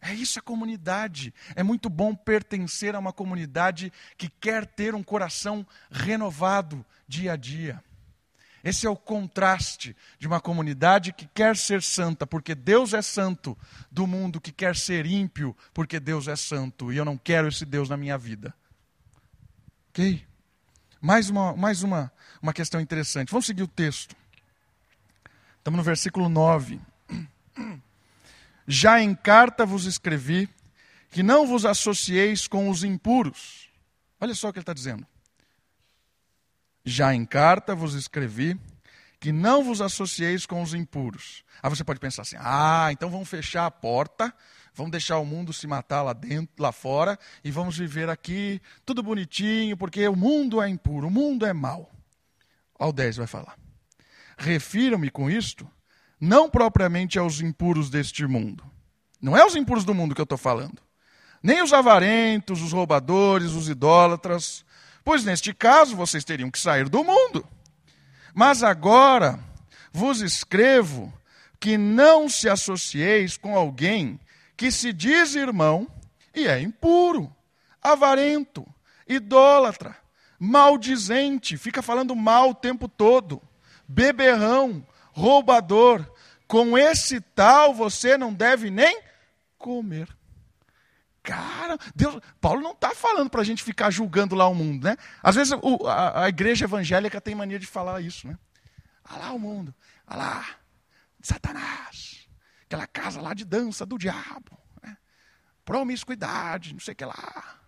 É 0.00 0.12
isso 0.12 0.38
a 0.38 0.42
comunidade. 0.42 1.32
É 1.54 1.62
muito 1.62 1.88
bom 1.88 2.14
pertencer 2.14 2.94
a 2.94 2.98
uma 2.98 3.12
comunidade 3.12 3.92
que 4.16 4.28
quer 4.28 4.66
ter 4.66 4.94
um 4.94 5.02
coração 5.02 5.66
renovado 5.90 6.84
dia 7.06 7.32
a 7.32 7.36
dia. 7.36 7.82
Esse 8.64 8.86
é 8.86 8.90
o 8.90 8.96
contraste 8.96 9.96
de 10.18 10.26
uma 10.26 10.40
comunidade 10.40 11.12
que 11.12 11.26
quer 11.26 11.56
ser 11.56 11.82
santa, 11.82 12.26
porque 12.26 12.54
Deus 12.54 12.94
é 12.94 13.02
santo, 13.02 13.58
do 13.90 14.06
mundo 14.06 14.40
que 14.40 14.52
quer 14.52 14.76
ser 14.76 15.04
ímpio, 15.04 15.56
porque 15.74 15.98
Deus 15.98 16.28
é 16.28 16.36
santo, 16.36 16.92
e 16.92 16.96
eu 16.96 17.04
não 17.04 17.18
quero 17.18 17.48
esse 17.48 17.64
Deus 17.64 17.88
na 17.88 17.96
minha 17.96 18.16
vida. 18.16 18.54
Ok? 19.92 20.26
Mais 21.02 21.28
uma, 21.28 21.54
mais 21.54 21.82
uma, 21.82 22.10
uma 22.40 22.54
questão 22.54 22.80
interessante. 22.80 23.30
Vamos 23.30 23.44
seguir 23.44 23.62
o 23.62 23.68
texto. 23.68 24.16
Estamos 25.58 25.76
no 25.76 25.84
versículo 25.84 26.30
9. 26.30 26.80
Já 28.66 29.02
em 29.02 29.14
carta 29.14 29.66
vos 29.66 29.84
escrevi 29.84 30.48
que 31.10 31.22
não 31.22 31.46
vos 31.46 31.66
associeis 31.66 32.48
com 32.48 32.70
os 32.70 32.82
impuros. 32.82 33.68
Olha 34.18 34.34
só 34.34 34.48
o 34.48 34.52
que 34.52 34.60
ele 34.60 34.62
está 34.62 34.72
dizendo. 34.72 35.06
Já 36.86 37.14
em 37.14 37.26
carta 37.26 37.74
vos 37.74 37.92
escrevi 37.92 38.58
que 39.20 39.30
não 39.30 39.62
vos 39.62 39.82
associeis 39.82 40.46
com 40.46 40.62
os 40.62 40.72
impuros. 40.72 41.44
Aí 41.62 41.68
você 41.68 41.84
pode 41.84 42.00
pensar 42.00 42.22
assim: 42.22 42.36
ah, 42.38 42.88
então 42.90 43.10
vamos 43.10 43.28
fechar 43.28 43.66
a 43.66 43.70
porta 43.70 44.32
Vamos 44.74 44.92
deixar 44.92 45.18
o 45.18 45.24
mundo 45.24 45.52
se 45.52 45.66
matar 45.66 46.02
lá 46.02 46.12
dentro, 46.12 46.54
lá 46.58 46.72
fora, 46.72 47.18
e 47.44 47.50
vamos 47.50 47.76
viver 47.76 48.08
aqui 48.08 48.60
tudo 48.86 49.02
bonitinho, 49.02 49.76
porque 49.76 50.06
o 50.08 50.16
mundo 50.16 50.62
é 50.62 50.68
impuro, 50.68 51.08
o 51.08 51.10
mundo 51.10 51.44
é 51.44 51.52
mau. 51.52 51.90
Ao 52.78 52.92
10 52.92 53.18
vai 53.18 53.26
falar. 53.26 53.56
Refiro-me 54.38 55.10
com 55.10 55.30
isto, 55.30 55.70
não 56.18 56.48
propriamente 56.48 57.18
aos 57.18 57.40
impuros 57.40 57.90
deste 57.90 58.26
mundo. 58.26 58.64
Não 59.20 59.36
é 59.36 59.44
os 59.44 59.54
impuros 59.54 59.84
do 59.84 59.94
mundo 59.94 60.14
que 60.14 60.20
eu 60.20 60.24
estou 60.24 60.38
falando. 60.38 60.80
Nem 61.42 61.62
os 61.62 61.72
avarentos, 61.72 62.62
os 62.62 62.72
roubadores, 62.72 63.52
os 63.52 63.68
idólatras, 63.68 64.64
pois 65.04 65.24
neste 65.24 65.52
caso 65.52 65.94
vocês 65.94 66.24
teriam 66.24 66.50
que 66.50 66.58
sair 66.58 66.88
do 66.88 67.04
mundo. 67.04 67.46
Mas 68.34 68.62
agora 68.62 69.38
vos 69.92 70.20
escrevo 70.20 71.12
que 71.60 71.76
não 71.76 72.28
se 72.28 72.48
associeis 72.48 73.36
com 73.36 73.56
alguém 73.56 74.18
que 74.62 74.70
se 74.70 74.92
diz 74.92 75.34
irmão 75.34 75.88
e 76.32 76.46
é 76.46 76.60
impuro, 76.60 77.34
avarento, 77.82 78.64
idólatra, 79.08 79.96
maldizente, 80.38 81.56
fica 81.56 81.82
falando 81.82 82.14
mal 82.14 82.50
o 82.50 82.54
tempo 82.54 82.86
todo, 82.86 83.42
beberrão, 83.88 84.86
roubador. 85.10 86.08
Com 86.46 86.78
esse 86.78 87.20
tal 87.20 87.74
você 87.74 88.16
não 88.16 88.32
deve 88.32 88.70
nem 88.70 89.02
comer. 89.58 90.08
Cara, 91.24 91.76
Deus, 91.92 92.20
Paulo 92.40 92.60
não 92.60 92.70
está 92.70 92.94
falando 92.94 93.30
para 93.30 93.40
a 93.40 93.44
gente 93.44 93.64
ficar 93.64 93.90
julgando 93.90 94.36
lá 94.36 94.46
o 94.46 94.54
mundo, 94.54 94.84
né? 94.84 94.96
Às 95.20 95.34
vezes 95.34 95.58
o, 95.60 95.88
a, 95.88 96.26
a, 96.26 96.28
igreja 96.28 96.66
evangélica 96.66 97.20
tem 97.20 97.34
mania 97.34 97.58
de 97.58 97.66
falar 97.66 98.00
isso, 98.00 98.28
né? 98.28 98.38
Ah 99.02 99.16
lá 99.16 99.32
o 99.32 99.40
mundo. 99.40 99.74
Olha 100.06 100.18
lá, 100.18 100.46
Satanás, 101.20 102.21
aquela 102.72 102.86
casa 102.86 103.20
lá 103.20 103.34
de 103.34 103.44
dança 103.44 103.84
do 103.84 103.98
diabo, 103.98 104.58
né? 104.82 104.96
promiscuidade, 105.64 106.72
não 106.72 106.80
sei 106.80 106.92
o 106.92 106.96
que 106.96 107.04
lá, 107.04 107.60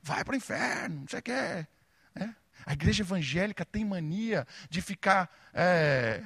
vai 0.00 0.24
para 0.24 0.34
o 0.34 0.36
inferno, 0.36 1.00
não 1.00 1.08
sei 1.08 1.18
o 1.18 1.22
que. 1.22 1.66
Né? 2.14 2.36
A 2.64 2.72
igreja 2.72 3.02
evangélica 3.02 3.64
tem 3.64 3.84
mania 3.84 4.46
de 4.70 4.80
ficar, 4.80 5.28
é, 5.52 6.22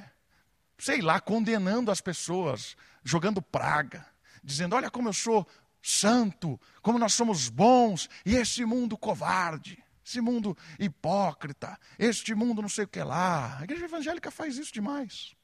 sei 0.77 1.01
lá, 1.01 1.19
condenando 1.19 1.89
as 1.89 1.99
pessoas, 1.99 2.77
jogando 3.03 3.41
praga, 3.41 4.05
dizendo: 4.43 4.75
olha 4.75 4.91
como 4.91 5.09
eu 5.09 5.13
sou 5.13 5.47
santo, 5.81 6.61
como 6.83 6.99
nós 6.99 7.13
somos 7.13 7.49
bons, 7.49 8.07
e 8.23 8.35
esse 8.35 8.63
mundo 8.65 8.95
covarde, 8.95 9.83
esse 10.05 10.21
mundo 10.21 10.55
hipócrita, 10.77 11.75
este 11.97 12.35
mundo 12.35 12.61
não 12.61 12.69
sei 12.69 12.85
o 12.85 12.87
que 12.87 13.01
lá. 13.01 13.57
A 13.57 13.63
igreja 13.63 13.85
evangélica 13.85 14.29
faz 14.29 14.59
isso 14.59 14.71
demais. 14.71 15.35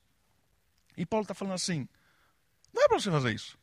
E 0.96 1.08
Paulo 1.08 1.24
está 1.24 1.34
falando 1.34 1.56
assim: 1.56 1.88
não 2.78 2.86
é 2.86 2.88
para 2.88 3.00
você 3.00 3.10
fazer 3.10 3.34
isso. 3.34 3.58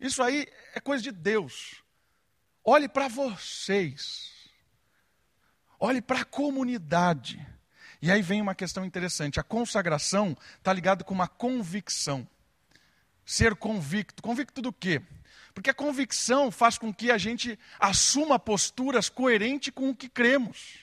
Isso 0.00 0.22
aí 0.22 0.46
é 0.74 0.80
coisa 0.80 1.02
de 1.02 1.12
Deus. 1.12 1.82
Olhe 2.64 2.88
para 2.88 3.06
vocês. 3.06 4.50
Olhe 5.78 6.02
para 6.02 6.22
a 6.22 6.24
comunidade. 6.24 7.46
E 8.02 8.10
aí 8.10 8.20
vem 8.20 8.42
uma 8.42 8.54
questão 8.54 8.84
interessante. 8.84 9.38
A 9.38 9.44
consagração 9.44 10.36
está 10.58 10.72
ligada 10.72 11.04
com 11.04 11.14
uma 11.14 11.28
convicção. 11.28 12.26
Ser 13.24 13.54
convicto. 13.54 14.22
Convicto 14.22 14.60
do 14.60 14.72
quê? 14.72 15.00
Porque 15.54 15.70
a 15.70 15.74
convicção 15.74 16.50
faz 16.50 16.76
com 16.76 16.92
que 16.92 17.12
a 17.12 17.18
gente 17.18 17.58
assuma 17.78 18.38
posturas 18.38 19.08
coerentes 19.08 19.72
com 19.72 19.90
o 19.90 19.94
que 19.94 20.08
cremos. 20.08 20.80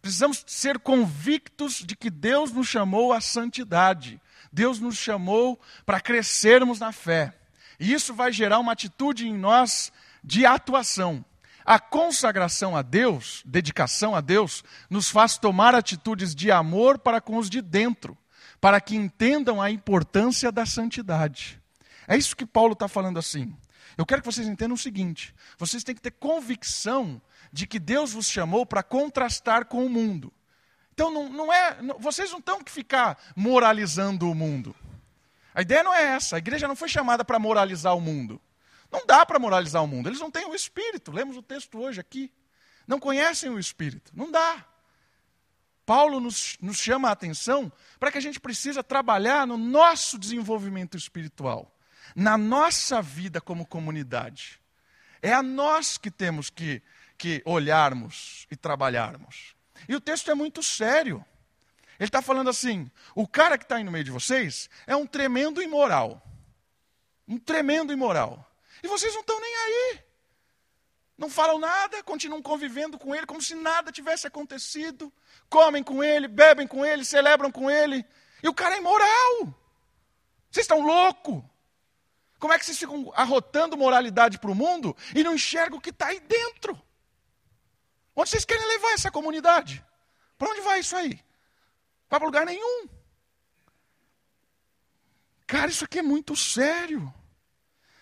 Precisamos 0.00 0.42
ser 0.46 0.78
convictos 0.78 1.84
de 1.84 1.94
que 1.94 2.08
Deus 2.08 2.50
nos 2.50 2.66
chamou 2.66 3.12
à 3.12 3.20
santidade. 3.20 4.20
Deus 4.52 4.78
nos 4.78 4.96
chamou 4.96 5.58
para 5.86 6.00
crescermos 6.00 6.78
na 6.78 6.92
fé. 6.92 7.34
E 7.80 7.92
isso 7.92 8.14
vai 8.14 8.32
gerar 8.32 8.58
uma 8.58 8.72
atitude 8.72 9.26
em 9.26 9.36
nós 9.36 9.90
de 10.22 10.44
atuação. 10.44 11.24
A 11.64 11.78
consagração 11.78 12.76
a 12.76 12.82
Deus, 12.82 13.42
dedicação 13.46 14.14
a 14.14 14.20
Deus, 14.20 14.62
nos 14.90 15.08
faz 15.08 15.38
tomar 15.38 15.74
atitudes 15.74 16.34
de 16.34 16.50
amor 16.50 16.98
para 16.98 17.20
com 17.20 17.36
os 17.36 17.48
de 17.48 17.62
dentro, 17.62 18.18
para 18.60 18.80
que 18.80 18.96
entendam 18.96 19.62
a 19.62 19.70
importância 19.70 20.52
da 20.52 20.66
santidade. 20.66 21.60
É 22.06 22.16
isso 22.16 22.36
que 22.36 22.44
Paulo 22.44 22.72
está 22.72 22.88
falando 22.88 23.18
assim. 23.18 23.56
Eu 23.96 24.04
quero 24.04 24.22
que 24.22 24.26
vocês 24.30 24.48
entendam 24.48 24.74
o 24.74 24.78
seguinte: 24.78 25.34
vocês 25.56 25.84
têm 25.84 25.94
que 25.94 26.00
ter 26.00 26.10
convicção 26.12 27.20
de 27.52 27.66
que 27.66 27.78
Deus 27.78 28.12
vos 28.12 28.26
chamou 28.26 28.66
para 28.66 28.82
contrastar 28.82 29.66
com 29.66 29.84
o 29.86 29.90
mundo. 29.90 30.32
Então 30.92 31.10
não, 31.10 31.28
não 31.28 31.52
é, 31.52 31.80
não, 31.82 31.98
vocês 31.98 32.30
não 32.30 32.38
estão 32.38 32.62
que 32.62 32.70
ficar 32.70 33.18
moralizando 33.34 34.30
o 34.30 34.34
mundo. 34.34 34.74
A 35.54 35.62
ideia 35.62 35.82
não 35.82 35.94
é 35.94 36.02
essa. 36.02 36.36
A 36.36 36.38
igreja 36.38 36.68
não 36.68 36.76
foi 36.76 36.88
chamada 36.88 37.24
para 37.24 37.38
moralizar 37.38 37.96
o 37.96 38.00
mundo. 38.00 38.40
Não 38.90 39.04
dá 39.06 39.24
para 39.24 39.38
moralizar 39.38 39.82
o 39.82 39.86
mundo. 39.86 40.08
Eles 40.08 40.20
não 40.20 40.30
têm 40.30 40.46
o 40.46 40.54
espírito. 40.54 41.12
Lemos 41.12 41.36
o 41.36 41.42
texto 41.42 41.78
hoje 41.78 42.00
aqui. 42.00 42.32
Não 42.86 42.98
conhecem 42.98 43.50
o 43.50 43.58
espírito. 43.58 44.12
Não 44.14 44.30
dá. 44.30 44.64
Paulo 45.84 46.20
nos, 46.20 46.56
nos 46.60 46.78
chama 46.78 47.08
a 47.08 47.12
atenção 47.12 47.72
para 47.98 48.12
que 48.12 48.18
a 48.18 48.20
gente 48.20 48.38
precisa 48.38 48.82
trabalhar 48.82 49.46
no 49.46 49.56
nosso 49.56 50.18
desenvolvimento 50.18 50.96
espiritual 50.96 51.72
na 52.14 52.36
nossa 52.36 53.00
vida 53.00 53.40
como 53.40 53.66
comunidade. 53.66 54.60
É 55.20 55.32
a 55.32 55.42
nós 55.42 55.96
que 55.96 56.10
temos 56.10 56.50
que, 56.50 56.82
que 57.16 57.42
olharmos 57.44 58.46
e 58.50 58.56
trabalharmos. 58.56 59.54
E 59.88 59.94
o 59.94 60.00
texto 60.00 60.30
é 60.30 60.34
muito 60.34 60.62
sério. 60.62 61.24
Ele 61.98 62.08
está 62.08 62.20
falando 62.22 62.50
assim: 62.50 62.90
o 63.14 63.26
cara 63.26 63.56
que 63.56 63.64
está 63.64 63.76
aí 63.76 63.84
no 63.84 63.90
meio 63.90 64.04
de 64.04 64.10
vocês 64.10 64.68
é 64.86 64.96
um 64.96 65.06
tremendo 65.06 65.62
imoral. 65.62 66.22
Um 67.28 67.38
tremendo 67.38 67.92
imoral. 67.92 68.50
E 68.82 68.88
vocês 68.88 69.12
não 69.14 69.20
estão 69.20 69.40
nem 69.40 69.54
aí. 69.54 70.00
Não 71.16 71.30
falam 71.30 71.58
nada, 71.58 72.02
continuam 72.02 72.42
convivendo 72.42 72.98
com 72.98 73.14
ele 73.14 73.26
como 73.26 73.40
se 73.40 73.54
nada 73.54 73.92
tivesse 73.92 74.26
acontecido. 74.26 75.12
Comem 75.48 75.82
com 75.82 76.02
ele, 76.02 76.26
bebem 76.26 76.66
com 76.66 76.84
ele, 76.84 77.04
celebram 77.04 77.50
com 77.52 77.70
ele. 77.70 78.04
E 78.42 78.48
o 78.48 78.54
cara 78.54 78.74
é 78.74 78.78
imoral. 78.78 79.54
Vocês 80.50 80.64
estão 80.64 80.80
loucos. 80.80 81.42
Como 82.38 82.52
é 82.52 82.58
que 82.58 82.66
vocês 82.66 82.78
ficam 82.78 83.12
arrotando 83.14 83.76
moralidade 83.76 84.38
para 84.38 84.50
o 84.50 84.54
mundo 84.54 84.96
e 85.14 85.22
não 85.22 85.34
enxergam 85.34 85.78
o 85.78 85.80
que 85.80 85.90
está 85.90 86.08
aí 86.08 86.18
dentro? 86.18 86.80
Onde 88.14 88.30
vocês 88.30 88.44
querem 88.44 88.66
levar 88.66 88.92
essa 88.92 89.10
comunidade? 89.10 89.84
Para 90.36 90.50
onde 90.50 90.60
vai 90.60 90.80
isso 90.80 90.96
aí? 90.96 91.14
Vai 92.08 92.20
para 92.20 92.26
lugar 92.26 92.46
nenhum. 92.46 92.88
Cara, 95.46 95.70
isso 95.70 95.84
aqui 95.84 95.98
é 95.98 96.02
muito 96.02 96.36
sério. 96.36 97.12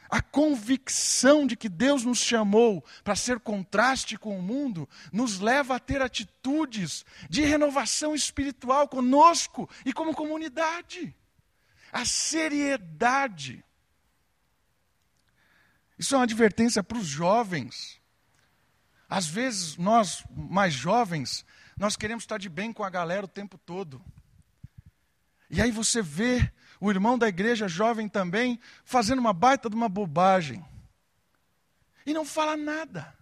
A 0.08 0.20
convicção 0.20 1.46
de 1.46 1.56
que 1.56 1.68
Deus 1.68 2.04
nos 2.04 2.18
chamou 2.18 2.84
para 3.04 3.14
ser 3.14 3.38
contraste 3.38 4.18
com 4.18 4.36
o 4.36 4.42
mundo 4.42 4.88
nos 5.12 5.38
leva 5.38 5.76
a 5.76 5.80
ter 5.80 6.02
atitudes 6.02 7.04
de 7.28 7.42
renovação 7.42 8.14
espiritual 8.14 8.88
conosco 8.88 9.70
e 9.84 9.92
como 9.92 10.14
comunidade. 10.14 11.14
A 11.92 12.04
seriedade 12.04 13.64
isso 16.00 16.14
é 16.14 16.18
uma 16.18 16.24
advertência 16.24 16.82
para 16.82 16.96
os 16.96 17.06
jovens. 17.06 17.99
Às 19.10 19.26
vezes, 19.26 19.76
nós, 19.76 20.22
mais 20.30 20.72
jovens, 20.72 21.44
nós 21.76 21.96
queremos 21.96 22.22
estar 22.22 22.38
de 22.38 22.48
bem 22.48 22.72
com 22.72 22.84
a 22.84 22.88
galera 22.88 23.26
o 23.26 23.28
tempo 23.28 23.58
todo. 23.58 24.00
E 25.50 25.60
aí 25.60 25.72
você 25.72 26.00
vê 26.00 26.52
o 26.80 26.88
irmão 26.92 27.18
da 27.18 27.26
igreja 27.26 27.66
jovem 27.66 28.08
também 28.08 28.60
fazendo 28.84 29.18
uma 29.18 29.32
baita 29.32 29.68
de 29.68 29.74
uma 29.74 29.88
bobagem. 29.88 30.64
E 32.06 32.14
não 32.14 32.24
fala 32.24 32.56
nada. 32.56 33.12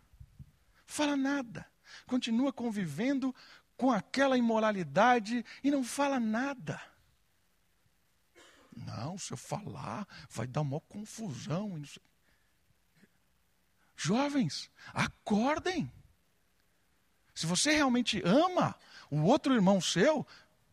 Fala 0.85 1.17
nada. 1.17 1.67
Continua 2.07 2.53
convivendo 2.53 3.35
com 3.75 3.91
aquela 3.91 4.37
imoralidade 4.37 5.43
e 5.65 5.71
não 5.71 5.83
fala 5.83 6.21
nada. 6.21 6.79
Não, 8.77 9.17
se 9.17 9.33
eu 9.33 9.39
falar, 9.39 10.07
vai 10.29 10.47
dar 10.47 10.61
uma 10.61 10.81
confusão. 10.81 11.81
Jovens, 14.01 14.71
acordem. 14.95 15.93
Se 17.35 17.47
você 17.47 17.73
realmente 17.73 18.23
ama 18.25 18.77
o 19.11 19.23
outro 19.23 19.53
irmão 19.53 19.81
seu, 19.81 20.25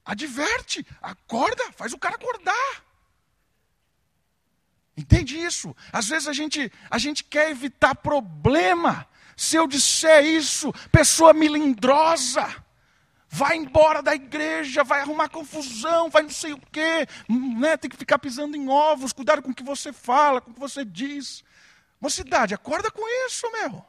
adverte, 0.05 0.86
acorda, 1.01 1.71
faz 1.71 1.91
o 1.91 1.97
cara 1.97 2.15
acordar. 2.15 2.86
Entende 4.95 5.39
isso? 5.39 5.76
Às 5.91 6.07
vezes 6.07 6.28
a 6.28 6.34
gente, 6.34 6.71
a 6.89 6.99
gente 6.99 7.23
quer 7.23 7.49
evitar 7.49 7.95
problema. 7.95 9.07
Se 9.36 9.55
eu 9.55 9.65
disser 9.65 10.23
isso, 10.23 10.71
pessoa 10.91 11.34
melindrosa, 11.34 12.63
vai 13.28 13.57
embora 13.57 14.03
da 14.03 14.13
igreja, 14.13 14.84
vai 14.84 15.01
arrumar 15.01 15.30
confusão, 15.30 16.11
vai 16.11 16.21
não 16.21 16.30
sei 16.30 16.53
o 16.53 16.61
quê, 16.71 17.07
né? 17.28 17.76
tem 17.76 17.89
que 17.89 17.97
ficar 17.97 18.19
pisando 18.19 18.55
em 18.55 18.69
ovos, 18.69 19.11
cuidado 19.11 19.41
com 19.41 19.49
o 19.49 19.55
que 19.55 19.63
você 19.63 19.91
fala, 19.91 20.39
com 20.39 20.51
o 20.51 20.53
que 20.53 20.59
você 20.59 20.86
diz. 20.86 21.43
Mocidade, 22.00 22.54
acorda 22.54 22.91
com 22.91 23.02
isso, 23.26 23.50
meu. 23.52 23.86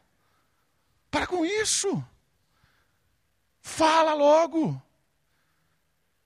Para 1.11 1.27
com 1.27 1.45
isso. 1.45 2.05
Fala 3.61 4.15
logo. 4.15 4.81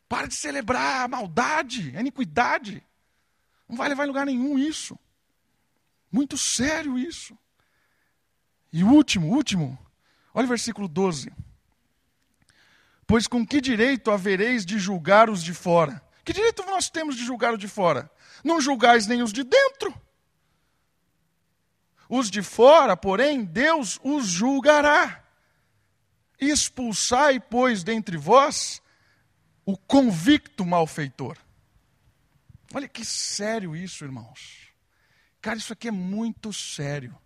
Para 0.09 0.27
de 0.27 0.35
celebrar 0.35 1.05
a 1.05 1.09
maldade, 1.09 1.97
a 1.97 2.01
iniquidade. 2.01 2.85
Não 3.69 3.77
vai 3.77 3.89
levar 3.89 4.05
em 4.05 4.09
lugar 4.09 4.27
nenhum 4.27 4.59
isso. 4.59 4.99
Muito 6.11 6.37
sério 6.37 6.99
isso. 6.99 7.39
E 8.73 8.85
último, 8.85 9.29
último, 9.29 9.79
olha 10.35 10.45
o 10.45 10.49
versículo 10.49 10.89
12. 10.89 11.33
Pois 13.07 13.27
com 13.27 13.45
que 13.45 13.61
direito 13.61 14.11
havereis 14.11 14.65
de 14.65 14.79
julgar 14.79 15.29
os 15.29 15.43
de 15.43 15.53
fora? 15.53 16.01
Que 16.25 16.33
direito 16.33 16.65
nós 16.65 16.89
temos 16.89 17.17
de 17.17 17.25
julgar 17.25 17.53
os 17.53 17.59
de 17.59 17.67
fora? 17.67 18.11
Não 18.45 18.61
julgais 18.61 19.07
nem 19.07 19.23
os 19.23 19.33
de 19.33 19.43
dentro. 19.43 19.93
Os 22.13 22.29
de 22.29 22.43
fora, 22.43 22.97
porém, 22.97 23.45
Deus 23.45 24.01
os 24.03 24.27
julgará. 24.27 25.25
Expulsai, 26.41 27.39
pois, 27.39 27.85
dentre 27.85 28.17
vós 28.17 28.83
o 29.65 29.77
convicto 29.77 30.67
malfeitor. 30.67 31.39
Olha 32.75 32.89
que 32.89 33.05
sério 33.05 33.77
isso, 33.77 34.05
irmãos. 34.05 34.73
Cara, 35.41 35.59
isso 35.59 35.73
aqui 35.73 35.87
é 35.87 35.93
muito 35.93 36.53
sério. 36.53 37.17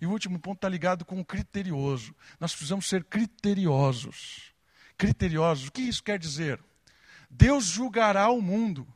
E 0.00 0.06
o 0.06 0.10
último 0.10 0.40
ponto 0.40 0.56
está 0.56 0.68
ligado 0.68 1.04
com 1.04 1.20
o 1.20 1.24
criterioso. 1.24 2.12
Nós 2.40 2.52
precisamos 2.52 2.88
ser 2.88 3.04
criteriosos. 3.04 4.52
Criteriosos, 4.98 5.68
o 5.68 5.72
que 5.72 5.82
isso 5.82 6.02
quer 6.02 6.18
dizer? 6.18 6.58
Deus 7.30 7.66
julgará 7.66 8.28
o 8.28 8.42
mundo. 8.42 8.88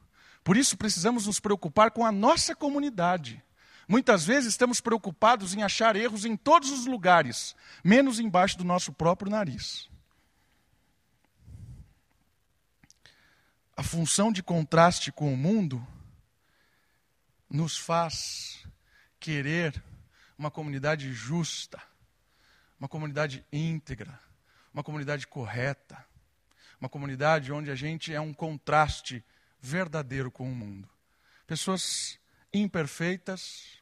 Por 0.43 0.57
isso 0.57 0.77
precisamos 0.77 1.27
nos 1.29 1.39
preocupar 1.39 1.93
com 1.93 2.05
a 2.05 2.11
nossa 2.11 2.53
comunidade. 2.57 3.41
Muitas 3.89 4.25
vezes 4.25 4.51
estamos 4.51 4.81
preocupados 4.81 5.55
em 5.55 5.63
achar 5.63 5.95
erros 5.97 6.25
em 6.25 6.37
todos 6.37 6.71
os 6.71 6.87
lugares, 6.87 7.55
menos 7.85 8.19
embaixo 8.19 8.59
do 8.59 8.65
nosso 8.65 8.93
próprio 8.93 9.31
nariz. 9.31 9.89
a 13.77 13.83
função 13.83 14.33
de 14.33 14.43
contraste 14.43 15.13
com 15.13 15.33
o 15.33 15.37
mundo 15.37 15.87
nos 17.49 17.77
faz 17.77 18.67
querer 19.21 19.83
uma 20.39 20.51
comunidade 20.51 21.13
justa, 21.13 21.81
uma 22.81 22.89
comunidade 22.89 23.45
íntegra, 23.53 24.19
uma 24.73 24.83
comunidade 24.83 25.27
correta, 25.27 26.03
uma 26.81 26.89
comunidade 26.89 27.53
onde 27.53 27.71
a 27.71 27.75
gente 27.75 28.15
é 28.15 28.21
um 28.21 28.33
contraste 28.33 29.23
verdadeiro 29.61 30.31
com 30.31 30.51
o 30.51 30.55
mundo. 30.55 30.89
Pessoas 31.47 32.19
imperfeitas, 32.63 33.81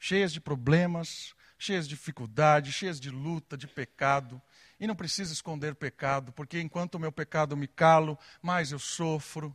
cheias 0.00 0.32
de 0.32 0.40
problemas, 0.40 1.34
cheias 1.58 1.88
de 1.88 1.94
dificuldade, 1.94 2.72
cheias 2.72 3.00
de 3.00 3.10
luta, 3.10 3.56
de 3.56 3.66
pecado. 3.66 4.40
E 4.80 4.86
não 4.86 4.94
precisa 4.94 5.32
esconder 5.32 5.74
pecado, 5.74 6.32
porque 6.32 6.60
enquanto 6.60 6.94
o 6.94 7.00
meu 7.00 7.10
pecado 7.10 7.56
me 7.56 7.66
calo, 7.66 8.18
mais 8.40 8.70
eu 8.70 8.78
sofro. 8.78 9.54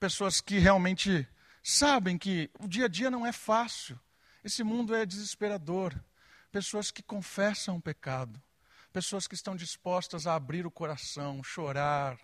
Pessoas 0.00 0.40
que 0.40 0.58
realmente 0.58 1.28
sabem 1.62 2.16
que 2.16 2.50
o 2.58 2.66
dia 2.66 2.86
a 2.86 2.88
dia 2.88 3.10
não 3.10 3.26
é 3.26 3.32
fácil. 3.32 3.98
Esse 4.42 4.62
mundo 4.62 4.94
é 4.94 5.04
desesperador. 5.04 5.94
Pessoas 6.50 6.90
que 6.90 7.02
confessam 7.02 7.76
o 7.76 7.80
pecado. 7.82 8.40
Pessoas 8.92 9.26
que 9.26 9.34
estão 9.34 9.54
dispostas 9.54 10.26
a 10.26 10.34
abrir 10.34 10.64
o 10.64 10.70
coração, 10.70 11.42
chorar. 11.44 12.18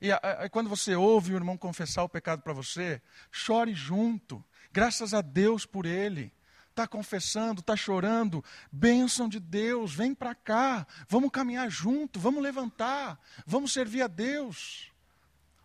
E 0.00 0.10
a, 0.10 0.16
a, 0.16 0.48
quando 0.48 0.68
você 0.68 0.94
ouve 0.94 1.32
o 1.32 1.36
irmão 1.36 1.56
confessar 1.56 2.02
o 2.02 2.08
pecado 2.08 2.42
para 2.42 2.52
você, 2.52 3.00
chore 3.30 3.74
junto. 3.74 4.44
Graças 4.76 5.14
a 5.14 5.22
Deus 5.22 5.64
por 5.64 5.86
ele 5.86 6.30
está 6.68 6.86
confessando, 6.86 7.60
está 7.60 7.74
chorando, 7.74 8.44
bênção 8.70 9.26
de 9.26 9.40
Deus, 9.40 9.94
vem 9.94 10.14
para 10.14 10.34
cá, 10.34 10.86
vamos 11.08 11.30
caminhar 11.30 11.70
junto, 11.70 12.20
vamos 12.20 12.42
levantar, 12.42 13.18
vamos 13.46 13.72
servir 13.72 14.02
a 14.02 14.06
Deus. 14.06 14.92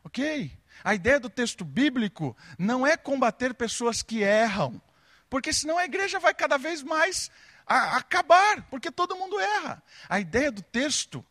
Ok? 0.01 0.57
A 0.81 0.95
ideia 0.95 1.19
do 1.19 1.29
texto 1.29 1.65
bíblico 1.65 2.37
não 2.57 2.87
é 2.87 2.95
combater 2.95 3.53
pessoas 3.53 4.01
que 4.01 4.21
erram, 4.21 4.81
porque 5.29 5.51
senão 5.51 5.77
a 5.77 5.83
igreja 5.83 6.17
vai 6.17 6.33
cada 6.33 6.57
vez 6.57 6.81
mais 6.81 7.29
acabar, 7.67 8.65
porque 8.69 8.89
todo 8.89 9.17
mundo 9.17 9.37
erra. 9.37 9.83
A 10.07 10.21
ideia 10.21 10.49
do 10.49 10.61
texto, 10.61 11.21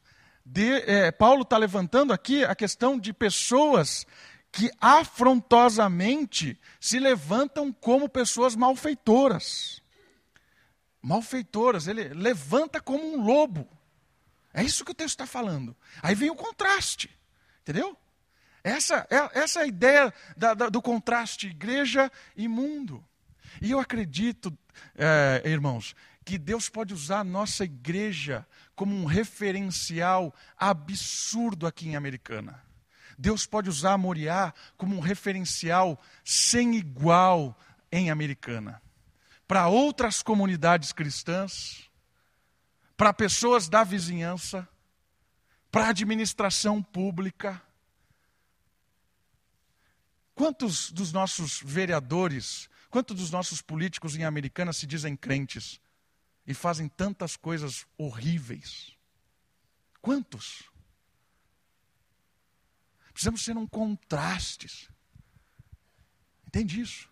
de, 0.44 0.82
é, 0.82 1.10
Paulo 1.10 1.44
está 1.44 1.56
levantando 1.56 2.12
aqui 2.12 2.44
a 2.44 2.54
questão 2.54 2.98
de 2.98 3.14
pessoas 3.14 4.06
que 4.53 4.70
afrontosamente 4.80 6.59
se 6.80 6.98
levantam 6.98 7.72
como 7.72 8.09
pessoas 8.09 8.57
malfeitoras. 8.57 9.82
Malfeitoras, 11.01 11.86
ele 11.86 12.09
levanta 12.09 12.80
como 12.80 13.14
um 13.14 13.24
lobo. 13.24 13.68
É 14.53 14.62
isso 14.62 14.84
que 14.84 14.90
o 14.90 14.94
texto 14.94 15.11
está 15.11 15.26
falando. 15.26 15.76
Aí 16.03 16.14
vem 16.14 16.30
o 16.30 16.34
contraste, 16.34 17.11
entendeu? 17.62 17.96
Essa 18.62 19.07
é, 19.09 19.38
essa 19.38 19.61
é 19.61 19.62
a 19.62 19.66
ideia 19.66 20.12
da, 20.36 20.53
da, 20.55 20.68
do 20.68 20.82
contraste 20.82 21.46
igreja 21.46 22.11
e 22.36 22.46
mundo. 22.48 23.05
E 23.62 23.70
eu 23.70 23.78
acredito, 23.78 24.57
é, 24.96 25.42
irmãos, 25.44 25.94
que 26.24 26.36
Deus 26.36 26.68
pode 26.68 26.92
usar 26.92 27.20
a 27.20 27.24
nossa 27.24 27.64
igreja 27.64 28.46
como 28.74 28.94
um 28.94 29.05
referencial 29.05 30.34
absurdo 30.57 31.66
aqui 31.66 31.88
em 31.88 31.96
Americana. 31.96 32.62
Deus 33.20 33.44
pode 33.44 33.68
usar 33.68 33.98
Moriá 33.98 34.54
como 34.78 34.96
um 34.96 35.00
referencial 35.00 36.00
sem 36.24 36.74
igual 36.74 37.54
em 37.92 38.10
Americana. 38.10 38.80
Para 39.46 39.68
outras 39.68 40.22
comunidades 40.22 40.90
cristãs, 40.90 41.90
para 42.96 43.12
pessoas 43.12 43.68
da 43.68 43.84
vizinhança, 43.84 44.66
para 45.70 45.84
a 45.84 45.90
administração 45.90 46.82
pública. 46.82 47.62
Quantos 50.34 50.90
dos 50.90 51.12
nossos 51.12 51.60
vereadores, 51.62 52.70
quantos 52.88 53.14
dos 53.14 53.30
nossos 53.30 53.60
políticos 53.60 54.16
em 54.16 54.24
Americana 54.24 54.72
se 54.72 54.86
dizem 54.86 55.14
crentes 55.14 55.78
e 56.46 56.54
fazem 56.54 56.88
tantas 56.88 57.36
coisas 57.36 57.86
horríveis? 57.98 58.96
Quantos? 60.00 60.70
Precisamos 63.20 63.44
ser 63.44 63.54
um 63.58 63.66
contrastes. 63.66 64.88
Entende 66.46 66.80
isso? 66.80 67.06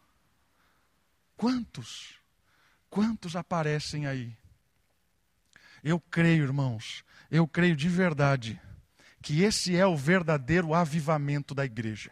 Quantos? 1.36 2.14
Quantos 2.88 3.36
aparecem 3.36 4.06
aí? 4.06 4.34
Eu 5.84 6.00
creio, 6.00 6.44
irmãos, 6.44 7.04
eu 7.30 7.46
creio 7.46 7.76
de 7.76 7.90
verdade 7.90 8.58
que 9.20 9.42
esse 9.42 9.76
é 9.76 9.86
o 9.86 9.98
verdadeiro 9.98 10.72
avivamento 10.72 11.54
da 11.54 11.66
igreja. 11.66 12.10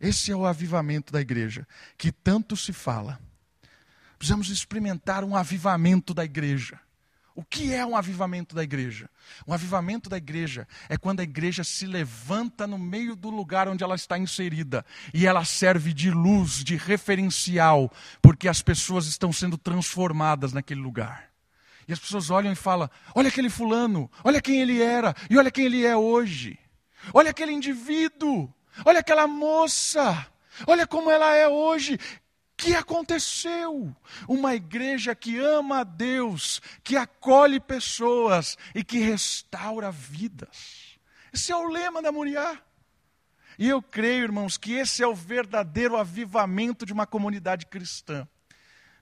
Esse 0.00 0.32
é 0.32 0.34
o 0.34 0.44
avivamento 0.44 1.12
da 1.12 1.20
igreja, 1.20 1.64
que 1.96 2.10
tanto 2.10 2.56
se 2.56 2.72
fala. 2.72 3.20
Precisamos 4.18 4.48
experimentar 4.48 5.22
um 5.22 5.36
avivamento 5.36 6.12
da 6.12 6.24
igreja. 6.24 6.80
O 7.36 7.44
que 7.44 7.74
é 7.74 7.84
um 7.84 7.94
avivamento 7.94 8.54
da 8.54 8.62
igreja? 8.62 9.10
Um 9.46 9.52
avivamento 9.52 10.08
da 10.08 10.16
igreja 10.16 10.66
é 10.88 10.96
quando 10.96 11.20
a 11.20 11.22
igreja 11.22 11.62
se 11.62 11.86
levanta 11.86 12.66
no 12.66 12.78
meio 12.78 13.14
do 13.14 13.28
lugar 13.28 13.68
onde 13.68 13.84
ela 13.84 13.94
está 13.94 14.16
inserida 14.16 14.82
e 15.12 15.26
ela 15.26 15.44
serve 15.44 15.92
de 15.92 16.10
luz, 16.10 16.64
de 16.64 16.76
referencial, 16.76 17.92
porque 18.22 18.48
as 18.48 18.62
pessoas 18.62 19.04
estão 19.06 19.34
sendo 19.34 19.58
transformadas 19.58 20.54
naquele 20.54 20.80
lugar. 20.80 21.28
E 21.86 21.92
as 21.92 21.98
pessoas 21.98 22.30
olham 22.30 22.52
e 22.52 22.56
falam: 22.56 22.88
olha 23.14 23.28
aquele 23.28 23.50
fulano, 23.50 24.10
olha 24.24 24.40
quem 24.40 24.62
ele 24.62 24.82
era 24.82 25.14
e 25.28 25.36
olha 25.36 25.50
quem 25.50 25.66
ele 25.66 25.84
é 25.84 25.94
hoje. 25.94 26.58
Olha 27.12 27.32
aquele 27.32 27.52
indivíduo, 27.52 28.50
olha 28.82 29.00
aquela 29.00 29.26
moça, 29.26 30.26
olha 30.66 30.86
como 30.86 31.10
ela 31.10 31.34
é 31.34 31.46
hoje 31.46 31.98
que 32.56 32.74
aconteceu? 32.74 33.94
Uma 34.26 34.54
igreja 34.54 35.14
que 35.14 35.38
ama 35.38 35.80
a 35.80 35.84
Deus, 35.84 36.62
que 36.82 36.96
acolhe 36.96 37.60
pessoas 37.60 38.56
e 38.74 38.82
que 38.82 38.98
restaura 38.98 39.90
vidas. 39.90 40.98
Esse 41.32 41.52
é 41.52 41.56
o 41.56 41.68
lema 41.68 42.00
da 42.00 42.10
Muriá. 42.10 42.58
E 43.58 43.68
eu 43.68 43.82
creio, 43.82 44.24
irmãos, 44.24 44.56
que 44.56 44.72
esse 44.72 45.02
é 45.02 45.06
o 45.06 45.14
verdadeiro 45.14 45.96
avivamento 45.96 46.86
de 46.86 46.92
uma 46.92 47.06
comunidade 47.06 47.66
cristã. 47.66 48.26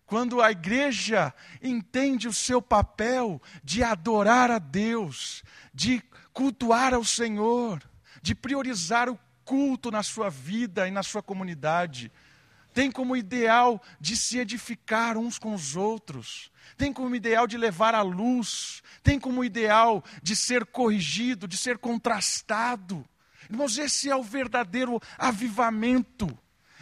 Quando 0.06 0.42
a 0.42 0.50
igreja 0.50 1.32
entende 1.62 2.28
o 2.28 2.32
seu 2.32 2.60
papel 2.60 3.40
de 3.62 3.82
adorar 3.82 4.50
a 4.50 4.58
Deus, 4.58 5.42
de 5.72 6.02
cultuar 6.32 6.92
ao 6.92 7.04
Senhor, 7.04 7.82
de 8.20 8.34
priorizar 8.34 9.08
o 9.08 9.18
culto 9.44 9.90
na 9.90 10.02
sua 10.02 10.28
vida 10.28 10.86
e 10.86 10.90
na 10.90 11.02
sua 11.02 11.22
comunidade 11.22 12.12
tem 12.74 12.90
como 12.90 13.16
ideal 13.16 13.80
de 14.00 14.16
se 14.16 14.38
edificar 14.38 15.16
uns 15.16 15.38
com 15.38 15.54
os 15.54 15.76
outros, 15.76 16.50
tem 16.76 16.92
como 16.92 17.14
ideal 17.14 17.46
de 17.46 17.56
levar 17.56 17.94
a 17.94 18.02
luz, 18.02 18.82
tem 19.02 19.18
como 19.18 19.44
ideal 19.44 20.04
de 20.20 20.34
ser 20.34 20.66
corrigido, 20.66 21.46
de 21.46 21.56
ser 21.56 21.78
contrastado. 21.78 23.04
Irmãos, 23.48 23.78
esse 23.78 24.10
é 24.10 24.16
o 24.16 24.22
verdadeiro 24.22 25.00
avivamento. 25.16 26.36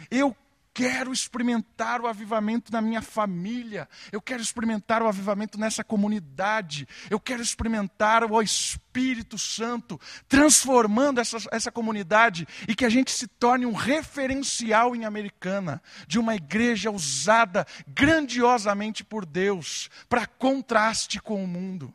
Eu 0.09 0.35
quero 0.73 1.13
experimentar 1.13 2.01
o 2.01 2.07
avivamento 2.07 2.71
na 2.71 2.81
minha 2.81 3.01
família, 3.01 3.87
eu 4.11 4.21
quero 4.21 4.41
experimentar 4.41 5.03
o 5.03 5.07
avivamento 5.07 5.57
nessa 5.59 5.83
comunidade, 5.83 6.87
eu 7.09 7.19
quero 7.19 7.41
experimentar 7.41 8.23
o 8.23 8.41
Espírito 8.41 9.37
Santo 9.37 9.99
transformando 10.27 11.19
essa, 11.19 11.37
essa 11.51 11.71
comunidade 11.71 12.47
e 12.67 12.73
que 12.73 12.85
a 12.85 12.89
gente 12.89 13.11
se 13.11 13.27
torne 13.27 13.65
um 13.65 13.73
referencial 13.73 14.95
em 14.95 15.05
Americana, 15.05 15.81
de 16.07 16.17
uma 16.17 16.35
igreja 16.35 16.89
usada 16.89 17.65
grandiosamente 17.87 19.03
por 19.03 19.25
Deus, 19.25 19.89
para 20.09 20.25
contraste 20.25 21.21
com 21.21 21.43
o 21.43 21.47
mundo. 21.47 21.93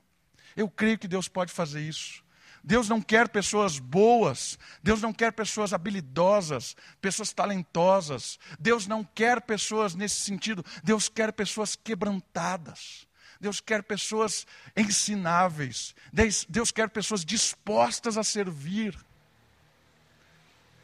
Eu 0.56 0.68
creio 0.68 0.98
que 0.98 1.08
Deus 1.08 1.28
pode 1.28 1.52
fazer 1.52 1.80
isso. 1.80 2.22
Deus 2.68 2.86
não 2.86 3.00
quer 3.00 3.30
pessoas 3.30 3.78
boas, 3.78 4.58
Deus 4.82 5.00
não 5.00 5.10
quer 5.10 5.32
pessoas 5.32 5.72
habilidosas, 5.72 6.76
pessoas 7.00 7.32
talentosas. 7.32 8.38
Deus 8.60 8.86
não 8.86 9.02
quer 9.02 9.40
pessoas 9.40 9.94
nesse 9.94 10.16
sentido, 10.16 10.62
Deus 10.84 11.08
quer 11.08 11.32
pessoas 11.32 11.74
quebrantadas. 11.74 13.08
Deus 13.40 13.58
quer 13.58 13.82
pessoas 13.82 14.46
ensináveis. 14.76 15.94
Deus, 16.12 16.70
quer 16.70 16.90
pessoas 16.90 17.24
dispostas 17.24 18.18
a 18.18 18.22
servir. 18.22 18.94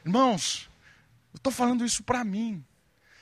Irmãos, 0.06 0.70
eu 1.34 1.36
estou 1.36 1.52
falando 1.52 1.84
isso 1.84 2.02
para 2.02 2.24
mim. 2.24 2.64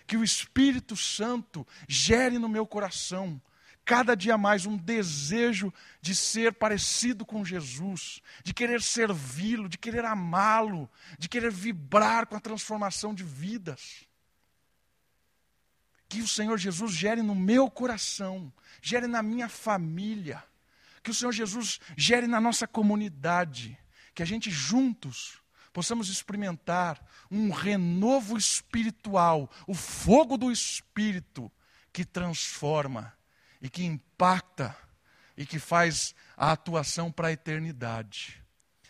Que 0.06 0.16
o 0.16 0.22
Espírito 0.22 0.96
Santo 0.96 1.66
gere 1.88 2.38
no 2.38 2.48
meu 2.48 2.64
coração 2.64 3.42
cada 3.84 4.14
dia 4.14 4.38
mais 4.38 4.64
um 4.64 4.76
desejo 4.76 5.72
de 6.00 6.14
ser 6.14 6.52
parecido 6.52 7.24
com 7.24 7.44
Jesus, 7.44 8.20
de 8.44 8.54
querer 8.54 8.80
servi-lo, 8.80 9.68
de 9.68 9.76
querer 9.76 10.04
amá-lo, 10.04 10.88
de 11.18 11.28
querer 11.28 11.50
vibrar 11.50 12.26
com 12.26 12.36
a 12.36 12.40
transformação 12.40 13.14
de 13.14 13.24
vidas. 13.24 14.06
Que 16.08 16.20
o 16.20 16.28
Senhor 16.28 16.58
Jesus 16.58 16.92
gere 16.92 17.22
no 17.22 17.34
meu 17.34 17.70
coração, 17.70 18.52
gere 18.80 19.06
na 19.06 19.22
minha 19.22 19.48
família, 19.48 20.42
que 21.02 21.10
o 21.10 21.14
Senhor 21.14 21.32
Jesus 21.32 21.80
gere 21.96 22.26
na 22.26 22.40
nossa 22.40 22.66
comunidade, 22.66 23.76
que 24.14 24.22
a 24.22 24.26
gente 24.26 24.50
juntos 24.50 25.42
possamos 25.72 26.08
experimentar 26.08 27.02
um 27.30 27.50
renovo 27.50 28.36
espiritual, 28.36 29.50
o 29.66 29.74
fogo 29.74 30.36
do 30.36 30.52
Espírito 30.52 31.50
que 31.92 32.04
transforma 32.04 33.12
e 33.62 33.70
que 33.70 33.84
impacta 33.84 34.76
e 35.36 35.46
que 35.46 35.58
faz 35.58 36.14
a 36.36 36.52
atuação 36.52 37.10
para 37.10 37.28
a 37.28 37.32
eternidade. 37.32 38.42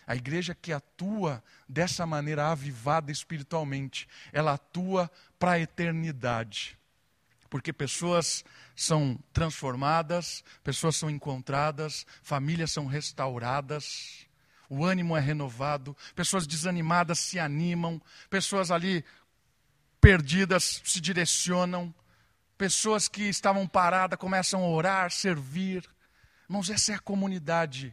A 0.06 0.16
igreja 0.16 0.54
que 0.54 0.72
atua 0.72 1.44
dessa 1.68 2.04
maneira 2.04 2.50
avivada 2.50 3.12
espiritualmente, 3.12 4.08
ela 4.32 4.54
atua 4.54 5.10
para 5.38 5.52
a 5.52 5.60
eternidade. 5.60 6.76
Porque 7.48 7.72
pessoas 7.72 8.44
são 8.74 9.18
transformadas, 9.32 10.42
pessoas 10.64 10.96
são 10.96 11.10
encontradas, 11.10 12.06
famílias 12.22 12.72
são 12.72 12.86
restauradas, 12.86 14.26
o 14.68 14.84
ânimo 14.84 15.14
é 15.14 15.20
renovado, 15.20 15.94
pessoas 16.14 16.46
desanimadas 16.46 17.18
se 17.18 17.38
animam, 17.38 18.00
pessoas 18.30 18.70
ali 18.70 19.04
perdidas 20.00 20.80
se 20.82 21.00
direcionam, 21.00 21.94
pessoas 22.62 23.08
que 23.08 23.24
estavam 23.24 23.66
paradas 23.66 24.16
começam 24.16 24.62
a 24.62 24.68
orar, 24.68 25.10
servir. 25.10 25.84
Irmãos, 26.48 26.70
essa 26.70 26.92
é 26.92 26.94
a 26.94 26.98
comunidade, 27.00 27.92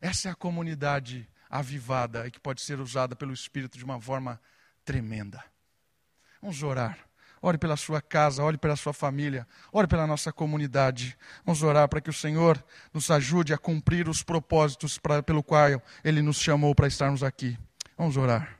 essa 0.00 0.28
é 0.28 0.32
a 0.32 0.34
comunidade 0.34 1.24
avivada 1.48 2.26
e 2.26 2.32
que 2.32 2.40
pode 2.40 2.60
ser 2.60 2.80
usada 2.80 3.14
pelo 3.14 3.32
Espírito 3.32 3.78
de 3.78 3.84
uma 3.84 4.00
forma 4.00 4.40
tremenda. 4.84 5.40
Vamos 6.42 6.60
orar. 6.64 6.98
Ore 7.40 7.56
pela 7.56 7.76
sua 7.76 8.02
casa, 8.02 8.42
ore 8.42 8.58
pela 8.58 8.74
sua 8.74 8.92
família, 8.92 9.46
ore 9.70 9.86
pela 9.86 10.04
nossa 10.04 10.32
comunidade. 10.32 11.16
Vamos 11.46 11.62
orar 11.62 11.88
para 11.88 12.00
que 12.00 12.10
o 12.10 12.12
Senhor 12.12 12.60
nos 12.92 13.08
ajude 13.08 13.54
a 13.54 13.58
cumprir 13.58 14.08
os 14.08 14.20
propósitos 14.20 14.98
pelo 15.24 15.44
qual 15.44 15.80
Ele 16.02 16.22
nos 16.22 16.40
chamou 16.40 16.74
para 16.74 16.88
estarmos 16.88 17.22
aqui. 17.22 17.56
Vamos 17.96 18.16
orar. 18.16 18.57